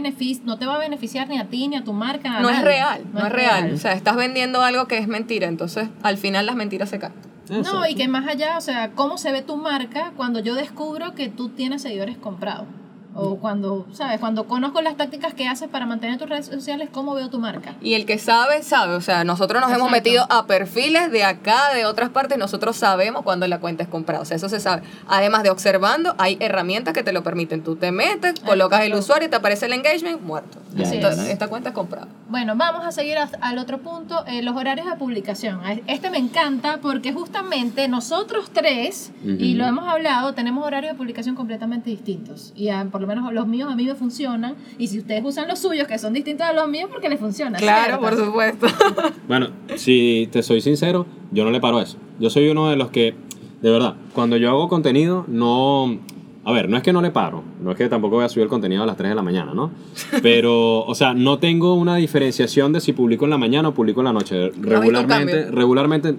no 0.45 0.59
te 0.59 0.67
va 0.67 0.75
a 0.75 0.79
beneficiar 0.79 1.29
ni 1.29 1.39
a 1.39 1.47
ti 1.49 1.69
ni 1.69 1.77
a 1.77 1.85
tu 1.85 1.93
marca. 1.95 2.37
a 2.37 2.41
No 2.43 2.51
es 2.51 2.61
real, 2.63 3.03
no, 3.15 3.21
es 3.27 3.33
real. 3.33 3.73
O 3.73 3.77
sea, 3.79 3.93
estás 3.93 4.17
vendiendo 4.17 4.61
algo 4.61 4.87
que 4.87 4.99
es 4.99 5.09
mentira, 5.09 5.47
entonces 5.47 5.89
al 6.03 6.19
final 6.19 6.45
las 6.45 6.57
mentiras 6.57 6.91
se 6.91 6.99
No, 7.49 7.87
y 7.87 7.95
que 7.95 8.09
más 8.09 8.27
allá, 8.27 8.57
o 8.57 8.61
sea, 8.61 8.93
cómo 8.93 9.19
se 9.19 9.31
ve 9.33 9.43
tu 9.43 9.57
marca 9.57 10.13
cuando 10.17 10.41
yo 10.41 10.55
descubro 10.55 11.15
que 11.15 11.29
tú 11.29 11.51
tienes 11.51 11.83
seguidores 11.83 12.17
comprados. 12.17 12.67
O 13.17 13.37
cuando, 13.37 13.87
¿sabes? 13.93 14.19
Cuando 14.21 14.45
conozco 14.49 14.81
las 14.83 14.97
tácticas 14.97 15.35
que 15.35 15.47
haces 15.47 15.69
para 15.69 15.87
mantener 15.87 16.19
tus 16.19 16.29
redes 16.29 16.47
sociales, 16.47 16.89
¿cómo 16.93 17.15
veo 17.15 17.31
tu 17.31 17.39
marca? 17.39 17.75
Y 17.81 17.95
el 17.95 18.07
que 18.07 18.19
sabe, 18.19 18.63
sabe. 18.63 18.95
O 18.97 19.01
sea, 19.01 19.23
nosotros 19.25 19.63
nos 19.63 19.71
hemos 19.73 19.91
metido 19.91 20.27
a 20.31 20.47
perfiles 20.47 21.13
de 21.13 21.23
acá, 21.25 21.73
de 21.75 21.87
otras 21.87 22.11
partes, 22.11 22.39
nosotros 22.39 22.77
sabemos 22.77 23.23
cuando 23.23 23.47
la 23.47 23.61
cuenta 23.61 23.83
es 23.85 23.89
comprada. 23.89 24.23
O 24.23 24.25
sea, 24.25 24.37
eso 24.37 24.49
se 24.49 24.59
sabe. 24.61 24.83
Además 25.07 25.43
de 25.45 25.51
observando, 25.51 26.15
hay 26.19 26.37
herramientas 26.41 26.93
que 26.95 27.03
te 27.05 27.13
lo 27.13 27.23
permiten. 27.23 27.63
Tú 27.63 27.77
te 27.77 27.93
metes, 27.93 28.41
colocas 28.41 28.83
el 28.83 28.95
usuario 28.95 29.29
y 29.29 29.31
te 29.31 29.37
aparece 29.37 29.67
el 29.67 29.75
engagement, 29.75 30.21
muerto. 30.21 30.59
Así 30.81 30.99
ya, 31.01 31.11
Esta, 31.11 31.47
cuenta 31.49 31.69
es 31.69 31.75
comprada. 31.75 32.09
Bueno, 32.29 32.55
vamos 32.57 32.85
a 32.85 32.91
seguir 32.91 33.17
al 33.19 33.59
otro 33.59 33.79
punto, 33.79 34.25
eh, 34.27 34.43
los 34.43 34.57
horarios 34.57 34.87
de 34.91 34.97
publicación. 34.97 35.61
A- 35.65 35.75
Este 35.87 36.11
me 36.11 36.19
encanta 36.19 36.79
porque 36.83 37.13
justamente 37.13 37.87
nosotros 37.87 38.51
tres, 38.53 39.13
y 39.25 39.55
lo 39.55 39.67
hemos 39.67 39.87
hablado, 39.87 40.35
tenemos 40.35 40.67
horarios 40.67 40.93
de 40.95 40.99
publicación 40.99 41.37
completamente 41.37 41.91
distintos. 41.91 42.53
Y 42.57 42.71
por 42.91 43.04
lo 43.05 43.15
menos 43.15 43.33
los 43.33 43.47
míos 43.47 43.71
a 43.71 43.77
mí 43.77 43.85
me 43.85 43.95
funcionan. 43.95 44.55
Y 44.79 44.89
si 44.89 44.99
ustedes 44.99 45.25
usan 45.25 45.49
los 45.49 45.59
suyos, 45.59 45.87
que 45.87 45.99
son 45.99 46.13
distintos 46.13 46.47
a 46.47 46.53
los 46.53 46.69
míos, 46.69 46.89
porque 46.91 47.09
les 47.09 47.21
funciona. 47.21 47.59
Claro, 47.59 47.99
¿cierto? 47.99 48.01
por 48.01 48.25
supuesto. 48.25 48.67
Bueno, 49.29 49.49
si 49.77 50.29
te 50.31 50.43
soy 50.43 50.61
sincero, 50.61 51.07
yo 51.33 51.45
no 51.45 51.51
le 51.51 51.61
paro 51.61 51.79
a 51.79 51.83
eso. 51.83 51.97
Yo 52.21 52.29
soy 52.29 52.49
uno 52.49 52.69
de 52.69 52.77
los 52.77 52.91
que, 52.91 53.15
de 53.63 53.71
verdad, 53.71 53.95
cuando 54.13 54.37
yo 54.37 54.51
hago 54.51 54.69
contenido, 54.69 55.25
no... 55.29 55.99
A 56.47 56.53
ver, 56.53 56.69
no 56.69 56.77
es 56.77 56.83
que 56.83 56.93
no 56.93 57.01
le 57.01 57.11
paro, 57.11 57.43
no 57.63 57.71
es 57.71 57.79
que 57.79 57.89
tampoco 57.89 58.17
voy 58.17 58.25
a 58.27 58.29
subir 58.29 58.43
el 58.43 58.51
contenido 58.51 58.83
a 58.83 58.87
las 58.87 58.99
3 58.99 59.09
de 59.09 59.15
la 59.15 59.23
mañana, 59.23 59.55
¿no? 59.55 59.71
Pero, 60.23 60.85
o 60.85 60.95
sea, 60.95 61.15
no 61.15 61.39
tengo 61.39 61.73
una 61.73 61.97
diferenciación 61.97 62.75
de 62.75 62.83
si 62.83 62.93
publico 62.93 63.25
en 63.25 63.31
la 63.31 63.39
mañana 63.39 63.69
o 63.71 63.73
publico 63.75 64.03
en 64.03 64.05
la 64.05 64.13
noche. 64.13 64.51
Regularmente, 64.51 65.51
regularmente, 65.51 66.17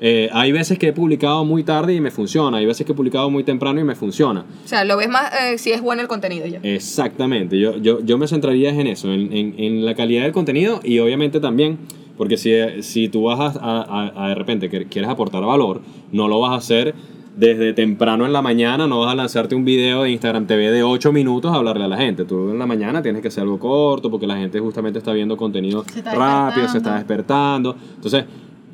eh, 0.00 0.28
hay 0.32 0.50
veces 0.52 0.78
que 0.78 0.88
he 0.88 0.92
publicado 0.92 1.44
muy 1.44 1.62
tarde 1.62 1.94
y 1.94 2.00
me 2.00 2.10
funciona, 2.10 2.56
hay 2.58 2.66
veces 2.66 2.86
que 2.86 2.92
he 2.92 2.94
publicado 2.94 3.28
muy 3.30 3.44
temprano 3.44 3.80
y 3.80 3.84
me 3.84 3.94
funciona. 3.94 4.44
O 4.64 4.68
sea, 4.68 4.84
lo 4.84 4.96
ves 4.96 5.08
más 5.08 5.30
eh, 5.42 5.58
si 5.58 5.72
es 5.72 5.82
bueno 5.82 6.00
el 6.02 6.08
contenido 6.08 6.46
ya. 6.46 6.58
Exactamente, 6.62 7.58
yo, 7.58 7.76
yo, 7.76 8.00
yo 8.04 8.16
me 8.18 8.26
centraría 8.26 8.70
en 8.70 8.86
eso, 8.86 9.12
en, 9.12 9.32
en, 9.32 9.54
en 9.58 9.84
la 9.84 9.94
calidad 9.94 10.22
del 10.24 10.32
contenido 10.32 10.80
y 10.82 10.98
obviamente 11.00 11.38
también, 11.40 11.78
porque 12.16 12.36
si, 12.36 12.52
si 12.82 13.08
tú 13.08 13.24
vas 13.24 13.56
a, 13.56 13.60
a- 13.62 14.12
a- 14.24 14.28
de 14.30 14.34
repente 14.34 14.68
que 14.70 14.86
quieres 14.86 15.10
aportar 15.10 15.44
valor, 15.44 15.82
no 16.12 16.28
lo 16.28 16.40
vas 16.40 16.52
a 16.52 16.56
hacer 16.56 16.94
desde 17.36 17.72
temprano 17.72 18.26
en 18.26 18.32
la 18.32 18.42
mañana, 18.42 18.86
no 18.86 19.00
vas 19.00 19.12
a 19.12 19.14
lanzarte 19.14 19.54
un 19.54 19.64
video 19.64 20.02
de 20.02 20.10
Instagram 20.10 20.46
TV 20.46 20.70
de 20.72 20.82
8 20.82 21.12
minutos 21.12 21.52
a 21.52 21.56
hablarle 21.56 21.84
a 21.84 21.88
la 21.88 21.96
gente. 21.96 22.24
Tú 22.24 22.50
en 22.50 22.58
la 22.58 22.66
mañana 22.66 23.00
tienes 23.02 23.22
que 23.22 23.28
hacer 23.28 23.42
algo 23.44 23.58
corto 23.58 24.10
porque 24.10 24.26
la 24.26 24.36
gente 24.36 24.58
justamente 24.60 24.98
está 24.98 25.12
viendo 25.12 25.36
contenido 25.36 25.84
Se 25.84 26.00
está 26.00 26.14
rápido, 26.14 26.68
se 26.68 26.78
está 26.78 26.96
despertando. 26.96 27.76
Entonces, 27.94 28.24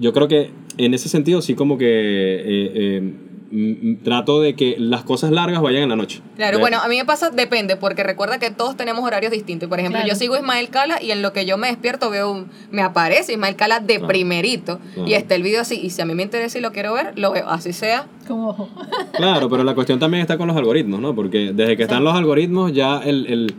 yo 0.00 0.12
creo 0.12 0.26
que 0.26 0.50
en 0.78 0.94
ese 0.94 1.08
sentido 1.08 1.42
sí 1.42 1.54
como 1.54 1.78
que 1.78 1.86
eh, 1.86 2.70
eh, 2.74 3.00
mm, 3.50 3.90
mm, 3.90 3.96
trato 4.02 4.40
de 4.40 4.54
que 4.54 4.76
las 4.78 5.04
cosas 5.04 5.30
largas 5.30 5.62
vayan 5.62 5.82
en 5.84 5.88
la 5.88 5.96
noche. 5.96 6.20
Claro, 6.36 6.58
bueno, 6.58 6.78
a 6.80 6.88
mí 6.88 6.96
me 6.96 7.04
pasa, 7.04 7.30
depende, 7.30 7.76
porque 7.76 8.02
recuerda 8.02 8.38
que 8.38 8.50
todos 8.50 8.76
tenemos 8.76 9.02
horarios 9.04 9.32
distintos. 9.32 9.68
Por 9.68 9.78
ejemplo, 9.78 9.98
Claro. 10.00 10.12
yo 10.12 10.18
sigo 10.18 10.34
a 10.34 10.38
Ismael 10.38 10.68
Cala 10.68 11.02
y 11.02 11.10
en 11.12 11.22
lo 11.22 11.32
que 11.32 11.46
yo 11.46 11.56
me 11.56 11.68
despierto 11.68 12.10
veo, 12.10 12.30
un- 12.30 12.46
me 12.70 12.82
aparece 12.82 13.32
Ismael 13.32 13.56
Cala 13.56 13.80
de 13.80 13.94
Claro. 13.94 14.08
primerito 14.08 14.78
Claro. 14.94 15.08
y 15.08 15.14
está 15.14 15.34
el 15.34 15.42
video 15.42 15.60
así. 15.62 15.80
Y 15.82 15.90
si 15.90 16.02
a 16.02 16.04
mí 16.04 16.14
me 16.14 16.22
interesa 16.24 16.58
y 16.58 16.60
lo 16.60 16.72
quiero 16.72 16.92
ver, 16.92 17.12
lo 17.18 17.32
veo, 17.32 17.48
así 17.48 17.72
sea. 17.72 18.06
Con 18.28 18.40
ojo. 18.40 18.68
Claro, 19.14 19.48
pero 19.48 19.64
la 19.64 19.74
cuestión 19.74 19.98
también 19.98 20.20
está 20.22 20.36
con 20.36 20.48
los 20.48 20.56
algoritmos, 20.56 21.00
¿no? 21.00 21.14
Porque 21.14 21.52
desde 21.54 21.76
que 21.76 21.84
están 21.84 22.04
los 22.04 22.14
algoritmos 22.14 22.72
ya 22.72 22.98
el, 22.98 23.26
el- 23.26 23.54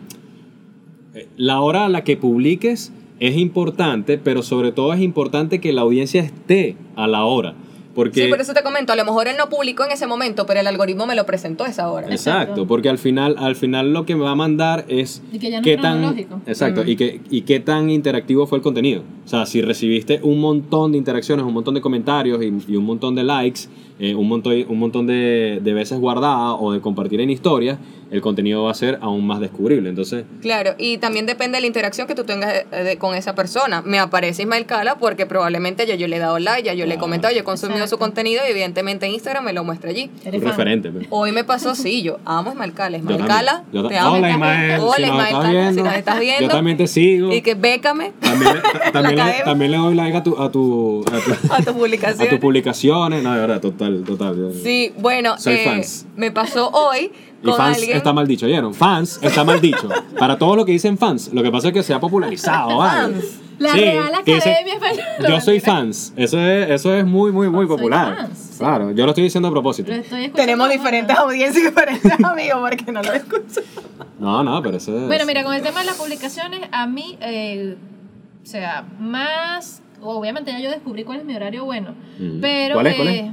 eh, 1.16 1.28
la 1.38 1.62
hora 1.62 1.86
a 1.86 1.90
la 1.90 2.04
que 2.04 2.18
publiques 2.18 2.92
es 3.20 3.36
importante, 3.38 4.18
pero 4.18 4.44
sobre 4.44 4.72
todo 4.72 4.94
es 4.94 5.02
importante 5.02 5.60
que 5.60 5.74
la 5.74 5.82
audiencia 5.82 6.22
esté 6.22 6.76
a 6.96 7.08
la 7.08 7.26
hora. 7.26 7.56
Porque, 7.96 8.26
Sí, 8.26 8.30
por 8.30 8.40
eso 8.40 8.54
te 8.54 8.62
comento, 8.62 8.94
a 8.94 8.96
lo 8.96 9.06
mejor 9.06 9.28
él 9.28 9.38
no 9.40 9.50
publicó 9.50 9.84
en 9.84 9.92
ese 9.92 10.06
momento, 10.06 10.46
pero 10.46 10.60
el 10.60 10.68
algoritmo 10.68 11.08
me 11.08 11.16
lo 11.16 11.26
presentó 11.26 11.64
a 11.64 11.70
esa 11.70 11.90
hora. 11.90 12.06
Exacto, 12.12 12.42
Exacto. 12.42 12.68
porque 12.68 12.90
al 12.90 13.00
final, 13.00 13.36
al 13.40 13.56
final 13.56 13.92
lo 13.92 14.06
que 14.06 14.16
me 14.16 14.22
va 14.22 14.32
a 14.32 14.36
mandar 14.36 14.86
es 14.88 15.24
Y 15.34 15.40
que 15.40 15.50
ya 15.50 15.58
no 15.58 15.64
qué 15.64 15.74
es 15.74 15.82
tan 15.82 16.04
exacto 16.46 16.84
y 16.86 16.96
qué 16.96 17.22
y 17.32 17.42
qué 17.42 17.60
tan 17.60 17.90
interactivo 17.90 18.46
fue 18.46 18.60
el 18.60 18.62
contenido. 18.62 19.02
O 19.26 19.28
sea, 19.28 19.48
si 19.48 19.64
recibiste 19.64 20.20
un 20.22 20.40
montón 20.40 20.92
de 20.92 21.00
interacciones, 21.00 21.44
un 21.44 21.54
montón 21.56 21.74
de 21.74 21.82
comentarios 21.82 22.40
y, 22.44 22.72
y 22.72 22.76
un 22.76 22.86
montón 22.86 23.16
de 23.16 23.24
likes, 23.24 23.62
eh, 24.00 24.16
un 24.16 24.28
montón 24.28 24.54
un 24.70 24.80
montón 24.80 25.08
de, 25.08 25.60
de 25.62 25.74
veces 25.74 26.00
guardada 26.00 26.54
o 26.54 26.72
de 26.74 26.82
compartir 26.82 27.20
en 27.22 27.30
historias, 27.30 27.78
el 28.10 28.22
contenido 28.22 28.64
va 28.64 28.72
a 28.72 28.74
ser 28.74 29.00
aún 29.02 29.28
más 29.28 29.42
descubrible. 29.42 29.90
Entonces, 29.90 30.24
Claro, 30.42 30.76
y 30.78 30.98
también 30.98 31.26
depende 31.26 31.58
de 31.58 31.62
la 31.62 31.68
interacción 31.68 32.08
que 32.08 32.16
tú 32.16 32.24
tengas 32.24 32.54
eh, 32.72 32.84
de- 32.84 32.98
con 32.98 33.16
esa 33.16 33.36
persona. 33.36 33.82
Me 33.82 34.00
aparece 34.00 34.44
Ismael 34.44 34.66
Cala 34.66 34.98
porque 34.98 35.26
probablemente 35.26 35.86
ya 35.86 35.96
yo 35.96 36.08
le 36.08 36.16
he 36.16 36.20
dado 36.20 36.40
like, 36.40 36.64
ya 36.64 36.74
yo 36.74 36.86
le 36.86 36.94
he 36.96 36.98
comentado, 36.98 37.34
yo 37.34 37.42
he 37.42 37.44
consumido 37.44 37.86
su 37.88 37.98
contenido 37.98 38.44
y 38.48 38.52
evidentemente 38.52 39.10
Instagram 39.10 39.44
me 39.44 39.52
lo 39.52 39.66
muestra 39.66 39.90
allí. 39.90 40.10
Un 40.26 40.42
referente. 40.42 40.90
pues. 40.90 41.06
Hoy 41.10 41.34
me 41.34 41.44
pasó, 41.44 41.76
sí, 41.76 42.02
yo 42.02 42.20
amo 42.24 42.52
a 42.52 42.54
Ismael 42.54 42.74
Cala. 42.74 42.98
Ismael. 42.98 43.26
Cala, 43.26 43.64
te 43.72 43.98
amo. 43.98 44.16
Hola 44.16 44.30
Ismael, 44.32 44.80
Hola 44.80 44.96
si 44.96 45.02
nos 45.02 45.10
Ismael 45.10 45.28
estás 45.28 45.44
si 45.44 45.52
viendo, 45.52 45.84
nos 45.84 45.94
estás 45.96 46.20
viendo. 46.22 46.42
Yo 46.44 46.50
también 46.50 46.78
te 46.78 46.88
sigo. 46.88 47.34
Y 47.34 47.42
que 47.42 47.56
bécame 47.56 48.14
También, 48.22 48.54
le- 48.54 48.62
también, 48.92 49.16
le, 49.16 49.22
academia. 49.22 49.44
también 49.44 49.72
le 49.72 49.78
doy 49.78 49.96
like 49.96 50.16
a 50.18 50.24
tu 50.24 50.38
a 50.42 50.50
tu 50.52 51.04
a 51.12 51.20
tu- 51.20 51.54
a 51.54 51.58
tu 51.64 51.70
a 51.72 51.74
publicación. 51.74 52.30
tus 52.30 52.40
publicaciones. 52.40 53.22
No, 53.22 53.34
de 53.34 53.40
verdad, 53.42 53.60
total, 53.60 53.87
total. 54.06 54.52
Sí, 54.64 54.94
bueno, 55.00 55.38
Soy 55.40 55.56
eh, 55.56 55.66
fans. 55.66 56.06
me 56.16 56.32
pasó 56.32 56.70
hoy 56.70 57.12
Y 57.44 57.52
fans 57.52 57.78
alguien. 57.78 57.98
está 57.98 58.14
mal 58.14 58.28
dicho, 58.28 58.46
¿oyeron? 58.46 58.74
Fans 58.74 59.20
está 59.22 59.44
mal 59.44 59.60
dicho. 59.62 59.90
Para 60.20 60.38
todo 60.38 60.56
lo 60.56 60.66
que 60.66 60.72
dicen 60.72 60.98
fans, 60.98 61.32
lo 61.34 61.44
que 61.44 61.52
pasa 61.52 61.68
es 61.70 61.74
que 61.74 61.84
se 61.84 61.94
ha 61.94 62.00
popularizado, 62.00 62.78
¿vale? 62.78 63.14
Fans. 63.14 63.40
La 63.60 63.72
Sí, 63.72 63.80
Real 63.80 64.14
Academia 64.14 64.74
Española. 64.76 65.06
Yo 65.30 65.42
soy 65.42 65.60
fans. 65.60 66.14
Eso 66.16 66.40
es, 66.40 66.70
eso 66.70 66.94
es 66.94 67.04
muy, 67.06 67.32
muy, 67.32 67.50
muy 67.50 67.66
Soy 67.66 67.76
popular. 67.76 68.16
fans, 68.18 68.38
sí. 68.52 68.60
Claro, 68.60 68.92
yo 68.92 69.04
lo 69.06 69.12
estoy 69.12 69.24
diciendo 69.24 69.48
a 69.48 69.52
propósito. 69.52 69.92
Tenemos 70.36 70.70
diferentes 70.70 71.18
audiencias 71.18 71.64
y 71.64 71.68
diferentes 71.68 72.12
amigos 72.24 72.60
porque 72.70 72.92
no 72.92 73.02
lo 73.02 73.14
escucho. 73.14 73.62
No, 74.20 74.44
no, 74.44 74.62
pero 74.62 74.78
eso 74.78 74.96
es. 75.00 75.08
Bueno, 75.08 75.26
mira, 75.26 75.44
con 75.44 75.54
el 75.56 75.62
tema 75.64 75.80
de 75.80 75.86
las 75.88 75.96
publicaciones, 75.96 76.62
a 76.72 76.86
mí, 76.86 77.18
eh, 77.22 77.78
o 78.44 78.46
sea, 78.46 78.86
más, 79.00 79.82
obviamente 80.02 80.52
ya 80.52 80.60
yo 80.60 80.70
descubrí 80.70 81.04
cuál 81.04 81.20
es 81.20 81.26
mi 81.26 81.36
horario 81.36 81.66
bueno, 81.66 81.96
Mm. 82.20 82.40
pero 82.42 82.76
¿Cuál 82.76 82.88
es, 82.88 82.96
cuál 82.96 83.08
es? 83.10 83.26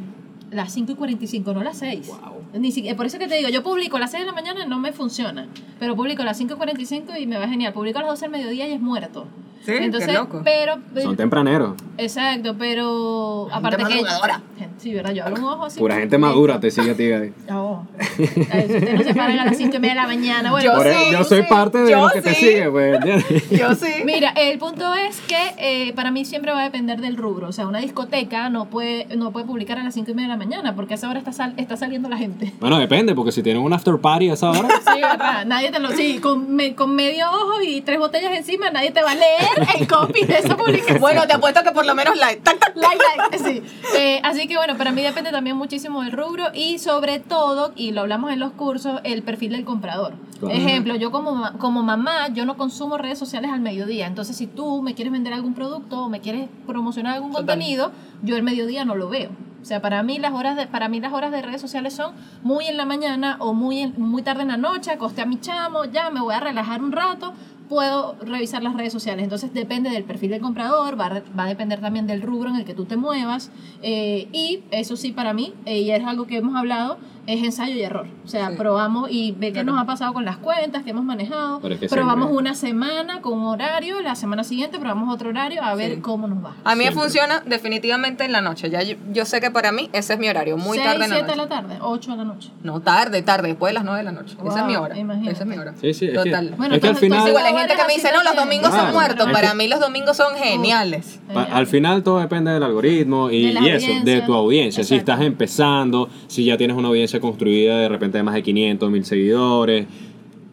Eh, 0.50 0.54
las 0.54 0.72
5 0.72 0.92
y 0.92 0.94
45, 0.94 1.54
no 1.54 1.62
las 1.62 1.78
6. 1.78 2.06
Wow. 2.08 2.60
Ni 2.60 2.72
siquiera, 2.72 2.96
por 2.96 3.06
eso 3.06 3.18
que 3.18 3.28
te 3.28 3.36
digo, 3.36 3.48
yo 3.48 3.62
publico 3.62 3.96
a 3.96 4.00
las 4.00 4.10
6 4.10 4.22
de 4.22 4.26
la 4.26 4.32
mañana 4.32 4.64
no 4.66 4.78
me 4.78 4.92
funciona, 4.92 5.48
pero 5.78 5.96
publico 5.96 6.22
a 6.22 6.24
las 6.24 6.38
5 6.38 6.54
y 6.54 6.56
45 6.56 7.12
y 7.18 7.26
me 7.26 7.38
va 7.38 7.48
genial. 7.48 7.72
Publico 7.72 7.98
a 7.98 8.02
las 8.02 8.10
12 8.12 8.24
del 8.26 8.30
mediodía 8.32 8.68
y 8.68 8.72
es 8.72 8.80
muerto. 8.80 9.26
Sí, 9.64 9.72
qué 9.72 9.84
Entonces, 9.84 10.12
loco. 10.12 10.42
pero... 10.44 10.74
Son 11.02 11.16
tempraneros. 11.16 11.72
Exacto, 11.96 12.54
pero 12.58 13.48
aparte 13.52 13.78
que... 13.78 13.82
madrugadora. 13.84 14.42
Sí, 14.78 14.92
¿verdad? 14.92 15.12
Yo 15.12 15.24
abro 15.24 15.36
un 15.36 15.44
ojo 15.44 15.64
así. 15.64 15.78
Pura 15.80 15.96
gente 15.96 16.18
madura 16.18 16.60
te 16.60 16.70
sigue 16.70 16.90
a 16.90 16.94
ti. 16.96 17.04
ahí. 17.12 17.32
No. 17.48 17.86
Usted 18.18 18.94
no 18.98 19.02
se 19.04 19.14
paran 19.14 19.38
a 19.38 19.44
las 19.46 19.56
5 19.56 19.76
y 19.76 19.78
media 19.78 19.94
de 19.94 20.00
la 20.00 20.06
mañana. 20.06 20.50
Bueno, 20.50 20.74
Yo 20.76 20.82
sí, 21.24 21.24
soy 21.28 21.42
sí, 21.42 21.46
parte 21.48 21.78
de 21.78 21.90
yo 21.90 22.00
los 22.00 22.12
que 22.12 22.20
te 22.22 22.34
sigue, 22.34 22.70
pues. 22.70 22.98
Yo 23.50 23.74
sí. 23.74 24.02
Mira, 24.04 24.30
el 24.36 24.58
punto 24.58 24.92
es 24.94 25.20
que 25.22 25.36
eh, 25.58 25.92
para 25.94 26.10
mí 26.10 26.24
siempre 26.24 26.52
va 26.52 26.60
a 26.60 26.64
depender 26.64 27.00
del 27.00 27.16
rubro. 27.16 27.48
O 27.48 27.52
sea, 27.52 27.66
una 27.66 27.78
discoteca 27.78 28.50
no 28.50 28.66
puede, 28.66 29.06
no 29.16 29.30
puede 29.30 29.46
publicar 29.46 29.78
a 29.78 29.84
las 29.84 29.94
5 29.94 30.10
y 30.10 30.14
media 30.14 30.28
de 30.28 30.34
la 30.34 30.44
mañana 30.44 30.74
porque 30.74 30.94
a 30.94 30.96
esa 30.96 31.08
hora 31.08 31.18
está, 31.18 31.32
sal- 31.32 31.54
está 31.56 31.76
saliendo 31.76 32.08
la 32.08 32.18
gente. 32.18 32.52
Bueno, 32.60 32.78
depende, 32.78 33.14
porque 33.14 33.32
si 33.32 33.42
tienen 33.42 33.62
un 33.62 33.72
after 33.72 33.96
party 33.98 34.30
a 34.30 34.34
esa 34.34 34.50
hora. 34.50 34.68
Sí, 34.94 35.00
¿verdad? 35.00 35.46
Nadie 35.46 35.70
te 35.72 35.78
lo... 35.80 35.90
Sí, 35.92 36.18
con, 36.18 36.54
me- 36.54 36.74
con 36.74 36.94
medio 36.94 37.26
ojo 37.30 37.62
y 37.66 37.80
tres 37.80 37.98
botellas 37.98 38.32
encima, 38.36 38.70
nadie 38.70 38.90
te 38.90 39.02
va 39.02 39.12
a 39.12 39.14
leer 39.14 39.48
el 39.80 39.86
copy 39.88 40.24
de 40.24 40.38
esa 40.38 40.56
publicación. 40.56 41.00
Bueno, 41.00 41.26
te 41.26 41.34
apuesto 41.34 41.62
que 41.62 41.72
por 41.72 41.86
lo 41.86 41.94
menos 41.94 42.16
like. 42.16 42.42
Tac, 42.42 42.58
tac. 42.58 42.76
Like, 42.76 42.98
like, 43.16 43.38
sí. 43.38 43.62
Eh, 43.96 44.20
así 44.22 44.46
que 44.48 44.56
bueno, 44.56 44.76
para 44.76 44.90
mí 44.92 45.02
depende 45.02 45.30
también 45.30 45.56
muchísimo 45.56 46.02
del 46.02 46.12
rubro 46.12 46.44
y 46.54 46.78
sobre 46.78 47.18
todo, 47.20 47.72
y 47.76 47.92
lo 47.92 48.02
hablamos 48.02 48.32
en 48.32 48.40
los 48.40 48.52
cursos, 48.52 49.00
el 49.04 49.22
perfil 49.22 49.52
del 49.52 49.64
comprador. 49.64 50.14
Claro. 50.40 50.54
Ejemplo, 50.54 50.96
yo 50.96 51.10
como, 51.10 51.50
como 51.58 51.82
mamá, 51.82 52.28
yo 52.28 52.44
no 52.44 52.56
consumo 52.56 52.98
redes 52.98 53.18
sociales 53.18 53.50
al 53.52 53.60
mediodía. 53.60 54.06
Entonces, 54.06 54.36
si 54.36 54.46
tú 54.46 54.82
me 54.82 54.94
quieres 54.94 55.12
vender 55.12 55.32
algún 55.32 55.54
producto 55.54 56.04
o 56.04 56.08
me 56.08 56.20
quieres 56.20 56.48
promocionar 56.66 57.14
algún 57.14 57.30
Total. 57.30 57.46
contenido, 57.46 57.92
yo 58.22 58.36
el 58.36 58.42
mediodía 58.42 58.84
no 58.84 58.94
lo 58.94 59.08
veo. 59.08 59.30
O 59.62 59.66
sea, 59.66 59.80
para 59.80 60.02
mí 60.02 60.18
las 60.18 60.32
horas 60.34 60.56
de, 60.56 60.66
para 60.66 60.90
mí 60.90 61.00
las 61.00 61.14
horas 61.14 61.30
de 61.32 61.40
redes 61.40 61.60
sociales 61.62 61.94
son 61.94 62.12
muy 62.42 62.66
en 62.66 62.76
la 62.76 62.84
mañana 62.84 63.36
o 63.38 63.54
muy, 63.54 63.80
en- 63.80 63.94
muy 63.96 64.20
tarde 64.22 64.42
en 64.42 64.48
la 64.48 64.58
noche, 64.58 64.90
acosté 64.90 65.22
a 65.22 65.26
mi 65.26 65.40
chamo, 65.40 65.86
ya 65.86 66.10
me 66.10 66.20
voy 66.20 66.34
a 66.34 66.40
relajar 66.40 66.82
un 66.82 66.92
rato, 66.92 67.32
puedo 67.68 68.16
revisar 68.22 68.62
las 68.62 68.74
redes 68.74 68.92
sociales. 68.92 69.24
Entonces 69.24 69.52
depende 69.52 69.90
del 69.90 70.04
perfil 70.04 70.30
del 70.30 70.40
comprador, 70.40 70.98
va 71.00 71.22
va 71.38 71.44
a 71.44 71.48
depender 71.48 71.80
también 71.80 72.06
del 72.06 72.22
rubro 72.22 72.50
en 72.50 72.56
el 72.56 72.64
que 72.64 72.74
tú 72.74 72.84
te 72.84 72.96
muevas. 72.96 73.50
eh, 73.82 74.28
y 74.32 74.60
eso 74.70 74.96
sí, 74.96 75.12
para 75.12 75.32
mí, 75.34 75.54
eh, 75.66 75.80
y 75.80 75.90
es 75.90 76.04
algo 76.04 76.26
que 76.26 76.36
hemos 76.36 76.56
hablado, 76.56 76.98
es 77.26 77.42
ensayo 77.42 77.74
y 77.74 77.82
error. 77.82 78.06
O 78.24 78.28
sea, 78.28 78.50
Sí. 78.50 78.56
probamos 78.56 79.10
y 79.10 79.32
ve 79.32 79.48
qué 79.48 79.52
Claro. 79.54 79.72
nos 79.72 79.82
ha 79.82 79.86
pasado 79.86 80.12
con 80.12 80.24
las 80.24 80.36
cuentas 80.38 80.82
que 80.84 80.90
hemos 80.90 81.04
manejado. 81.04 81.60
Pero 81.60 81.74
es 81.74 81.80
que 81.80 81.88
probamos 81.88 82.26
siempre- 82.28 82.38
una 82.38 82.54
semana 82.54 83.20
con 83.20 83.38
un 83.38 83.46
horario, 83.46 84.00
la 84.02 84.14
semana 84.14 84.44
siguiente 84.44 84.78
probamos 84.78 85.12
otro 85.14 85.30
horario 85.30 85.62
a 85.62 85.74
ver 85.74 85.96
Sí. 85.96 86.00
cómo 86.00 86.26
nos 86.28 86.44
va. 86.44 86.54
A 86.64 86.74
mí 86.74 86.84
me 86.84 86.92
funciona 86.92 87.42
definitivamente 87.46 88.24
en 88.24 88.32
la 88.32 88.40
noche. 88.40 88.70
Ya 88.70 88.82
yo, 88.82 88.96
yo 89.12 89.24
sé 89.24 89.40
que 89.40 89.50
para 89.50 89.72
mí 89.72 89.90
ese 89.92 90.14
es 90.14 90.18
mi 90.18 90.28
horario, 90.28 90.56
muy 90.56 90.78
Seis, 90.78 90.84
tarde 90.90 91.04
en 91.04 91.10
la 91.10 91.16
siete 91.16 91.22
noche. 91.22 91.30
de 91.32 91.36
la 91.36 91.48
tarde, 91.48 91.78
8 91.80 92.10
de 92.12 92.16
la 92.18 92.24
noche. 92.24 92.50
No, 92.62 92.80
tarde, 92.80 93.22
tarde, 93.22 93.48
después 93.48 93.70
de 93.70 93.74
las 93.74 93.84
9 93.84 93.98
de 93.98 94.04
la 94.04 94.12
noche. 94.12 94.34
esa 94.38 94.48
es 94.48 94.54
Wow, 94.56 94.66
mi 94.66 94.76
hora. 94.76 94.98
imagínate. 94.98 95.32
Esa 95.32 95.42
es 95.44 95.48
mi 95.48 95.58
hora. 95.58 95.74
Sí, 95.80 95.94
sí, 95.94 96.06
es 96.06 96.10
que- 96.12 96.16
Total. 96.30 96.54
Bueno, 96.56 96.74
es 96.74 96.80
que 96.80 96.86
al 96.88 96.94
entonces- 96.94 97.00
final... 97.00 97.28
Igual 97.28 97.44
hay 97.46 97.54
gente 97.54 97.74
que 97.74 97.86
me 97.86 97.94
dice, 97.94 98.08
no, 98.14 98.22
los 98.22 98.36
domingos 98.36 98.68
son 98.70 98.78
Claro. 98.80 98.92
muertos. 98.92 99.26
Es 99.26 99.32
Para 99.32 99.50
que- 99.50 99.56
mí 99.56 99.68
los 99.68 99.80
domingos 99.80 100.16
son 100.16 100.34
geniales. 100.36 101.20
Al 101.34 101.66
final 101.66 102.02
todo 102.02 102.18
depende 102.20 102.50
del 102.52 102.62
algoritmo 102.62 103.30
y, 103.30 103.46
De 103.46 103.52
la 103.54 103.60
y 103.60 103.68
eso, 103.70 103.92
de 104.04 104.20
tu 104.22 104.34
audiencia. 104.34 104.84
Si 104.84 104.94
estás 104.94 105.20
empezando, 105.20 106.08
si 106.26 106.44
ya 106.44 106.56
tienes 106.56 106.76
una 106.76 106.88
audiencia 106.88 107.13
construida 107.20 107.78
de 107.78 107.88
repente 107.88 108.18
de 108.18 108.24
más 108.24 108.34
de 108.34 108.42
500, 108.42 108.90
1000 108.90 109.04
seguidores, 109.04 109.86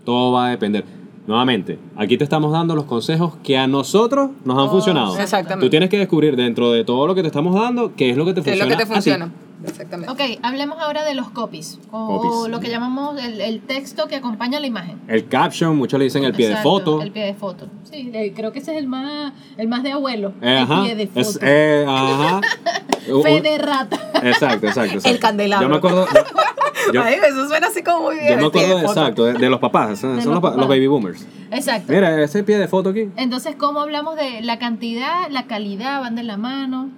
todo 0.06 0.32
va 0.34 0.48
a 0.48 0.50
depender. 0.52 0.84
Nuevamente, 1.28 1.78
aquí 1.96 2.18
te 2.18 2.24
estamos 2.24 2.52
dando 2.52 2.76
los 2.76 2.86
consejos 2.86 3.34
que 3.44 3.58
a 3.58 3.68
nosotros 3.68 4.32
nos 4.44 4.58
han 4.58 4.66
Oh, 4.68 4.72
funcionado. 4.72 5.18
exactamente. 5.20 5.66
Tú 5.66 5.70
tienes 5.70 5.90
que 5.90 5.98
descubrir 6.00 6.36
dentro 6.36 6.72
de 6.72 6.84
todo 6.84 7.06
lo 7.08 7.14
que 7.16 7.22
te 7.22 7.28
estamos 7.28 7.54
dando 7.54 7.94
qué 7.96 8.10
es 8.10 8.18
lo 8.18 8.26
que 8.26 8.34
te 8.34 8.42
¿Qué 8.42 8.50
es 8.52 8.58
funciona. 8.60 8.72
lo 8.74 8.78
que 8.78 8.84
te 8.86 8.92
funciona? 8.94 9.32
Exactamente. 9.64 10.12
Ok, 10.12 10.40
hablemos 10.44 10.80
ahora 10.80 11.04
de 11.04 11.14
los 11.16 11.30
copies, 11.30 11.80
o 11.92 12.20
Copies. 12.20 12.52
lo 12.52 12.60
que 12.60 12.70
llamamos 12.70 13.22
el, 13.24 13.40
el 13.42 13.62
texto 13.62 14.08
que 14.08 14.16
acompaña 14.16 14.60
la 14.60 14.68
imagen. 14.68 15.00
El 15.08 15.28
caption, 15.28 15.76
muchos 15.78 15.98
le 16.00 16.06
dicen 16.06 16.24
el 16.24 16.34
pie 16.34 16.50
de 16.50 16.56
foto. 16.58 17.02
El 17.02 17.12
pie 17.12 17.26
de 17.26 17.34
foto. 17.34 17.68
Sí, 17.84 18.10
de- 18.10 18.34
creo 18.34 18.52
que 18.52 18.60
ese 18.60 18.72
es 18.72 18.78
el 18.80 18.88
más, 18.88 19.34
el 19.58 19.68
más 19.68 19.84
de 19.84 19.92
abuelo. 19.92 20.30
Eh, 20.42 20.58
el 20.58 20.58
ajá. 20.64 20.84
pie 20.84 20.96
de 20.96 21.08
foto. 21.08 21.20
Es- 21.20 21.40
eh, 21.42 21.86
ajá. 21.88 22.42
Fe 23.24 23.42
de 23.42 23.58
rata. 23.58 23.98
Exacto, 24.24 24.68
exacto, 24.68 24.96
exacto. 24.98 25.20
candelabro. 25.20 25.66
Yo 25.68 25.70
me 25.72 25.78
acuerdo. 25.78 26.06
yo- 26.94 27.04
Ay, 27.04 27.16
eso 27.28 27.48
suena 27.48 27.68
así 27.68 27.84
como 27.84 28.04
muy 28.04 28.16
bien. 28.16 28.30
Yo 28.30 28.36
me 28.36 28.42
el 28.42 28.48
acuerdo, 28.48 28.78
de 28.78 28.86
exacto, 28.86 29.24
de, 29.26 29.34
de 29.34 29.50
los 29.50 29.60
papás, 29.60 30.00
son, 30.00 30.16
De 30.18 30.22
son 30.22 30.34
los 30.34 30.36
los, 30.36 30.42
pa- 30.42 30.48
los 30.50 30.56
papás. 30.58 30.70
baby 30.70 30.88
boomers. 30.88 31.26
Exacto. 31.52 31.92
Mira, 31.92 32.22
ese 32.24 32.44
pie 32.44 32.58
de 32.58 32.68
foto 32.68 32.90
aquí. 32.90 33.10
Entonces, 33.18 33.56
¿cómo 33.58 33.82
hablamos 33.82 34.16
de 34.16 34.42
la 34.42 34.60
cantidad, 34.60 35.30
la 35.30 35.48
calidad, 35.48 36.02
van 36.02 36.16
de 36.16 36.24
la 36.24 36.38
mano? 36.38 36.90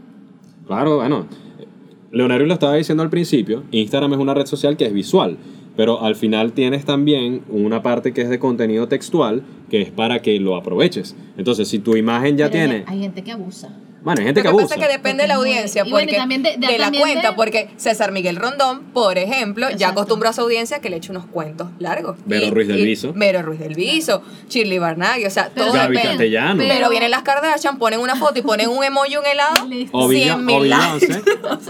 Claro, 0.68 0.98
bueno. 0.98 1.26
Leonardo 2.14 2.46
lo 2.46 2.54
estaba 2.54 2.76
diciendo 2.76 3.02
al 3.04 3.10
principio, 3.10 3.64
Instagram 3.72 4.14
es 4.14 4.20
una 4.20 4.34
red 4.36 4.46
social 4.46 4.78
que 4.78 4.86
es 4.86 4.94
visual, 4.94 5.36
pero 5.76 6.02
al 6.04 6.16
final 6.16 6.54
tienes 6.54 6.86
también 6.86 7.42
una 7.50 7.82
parte 7.82 8.14
que 8.14 8.22
es 8.22 8.30
de 8.30 8.38
contenido 8.38 8.88
textual, 8.88 9.42
que 9.70 9.82
es 9.82 9.90
para 9.90 10.22
que 10.22 10.40
lo 10.40 10.56
aproveches. 10.56 11.16
Entonces, 11.38 11.68
si 11.68 11.80
tu 11.80 11.96
imagen 11.96 12.38
ya 12.38 12.50
Pero 12.52 12.62
hay- 12.62 12.70
tiene... 12.70 12.84
Hay 12.88 13.00
gente 13.00 13.24
que 13.24 13.32
abusa. 13.32 13.76
Bueno, 14.04 14.20
hay 14.20 14.26
gente 14.26 14.42
Lo 14.42 14.44
que 14.44 14.44
que 14.44 14.50
abusa. 14.50 14.64
pasa 14.76 14.76
es 14.82 14.88
que 14.88 14.94
depende 14.98 15.24
de 15.24 15.28
la 15.30 15.36
audiencia, 15.36 15.84
y 15.86 15.90
bueno, 15.90 16.04
y 16.04 16.08
porque 16.08 16.18
también 16.18 16.44
de- 16.44 16.58
de- 16.58 16.68
de 16.68 16.78
la 16.78 16.86
también 16.86 17.04
cuenta, 17.04 17.30
de- 17.30 17.36
porque 17.36 17.70
César 17.78 18.12
Miguel 18.12 18.36
Rondón, 18.36 18.82
por 18.94 19.18
ejemplo, 19.18 19.70
ya 19.72 19.90
acostumbró 19.90 20.30
a 20.30 20.34
su 20.34 20.42
audiencia 20.42 20.80
que 20.80 20.90
le 20.90 20.98
eche 20.98 21.12
unos 21.12 21.26
cuentos 21.26 21.70
largos. 21.80 22.18
Vero 22.26 22.48
Y- 22.48 22.50
Ruiz 22.52 22.68
del 22.68 22.84
Viso. 22.86 23.14
Vero 23.16 23.42
Ruiz 23.42 23.60
del 23.62 23.76
Viso, 23.76 24.22
Shirley 24.50 24.78
Barnaghi, 24.78 25.26
o 25.26 25.30
sea, 25.30 25.50
Pero 25.54 25.68
todo 25.68 25.76
Gaby 25.78 25.96
depende. 25.96 26.10
Castellano. 26.18 26.56
Pero- 26.58 26.74
Pero 26.76 26.90
vienen 26.90 27.12
las 27.12 27.24
Kardashian, 27.24 27.78
ponen 27.80 28.00
una 28.02 28.16
foto 28.18 28.38
y 28.40 28.42
ponen 28.42 28.68
un 28.70 28.84
emoji, 28.84 29.16
un 29.16 29.26
helado. 29.26 29.54
O, 29.94 30.08
Beyon- 30.10 30.44
100.000 30.46 30.56
o 30.58 30.60
Beyoncé. 30.62 31.08
likes. 31.08 31.22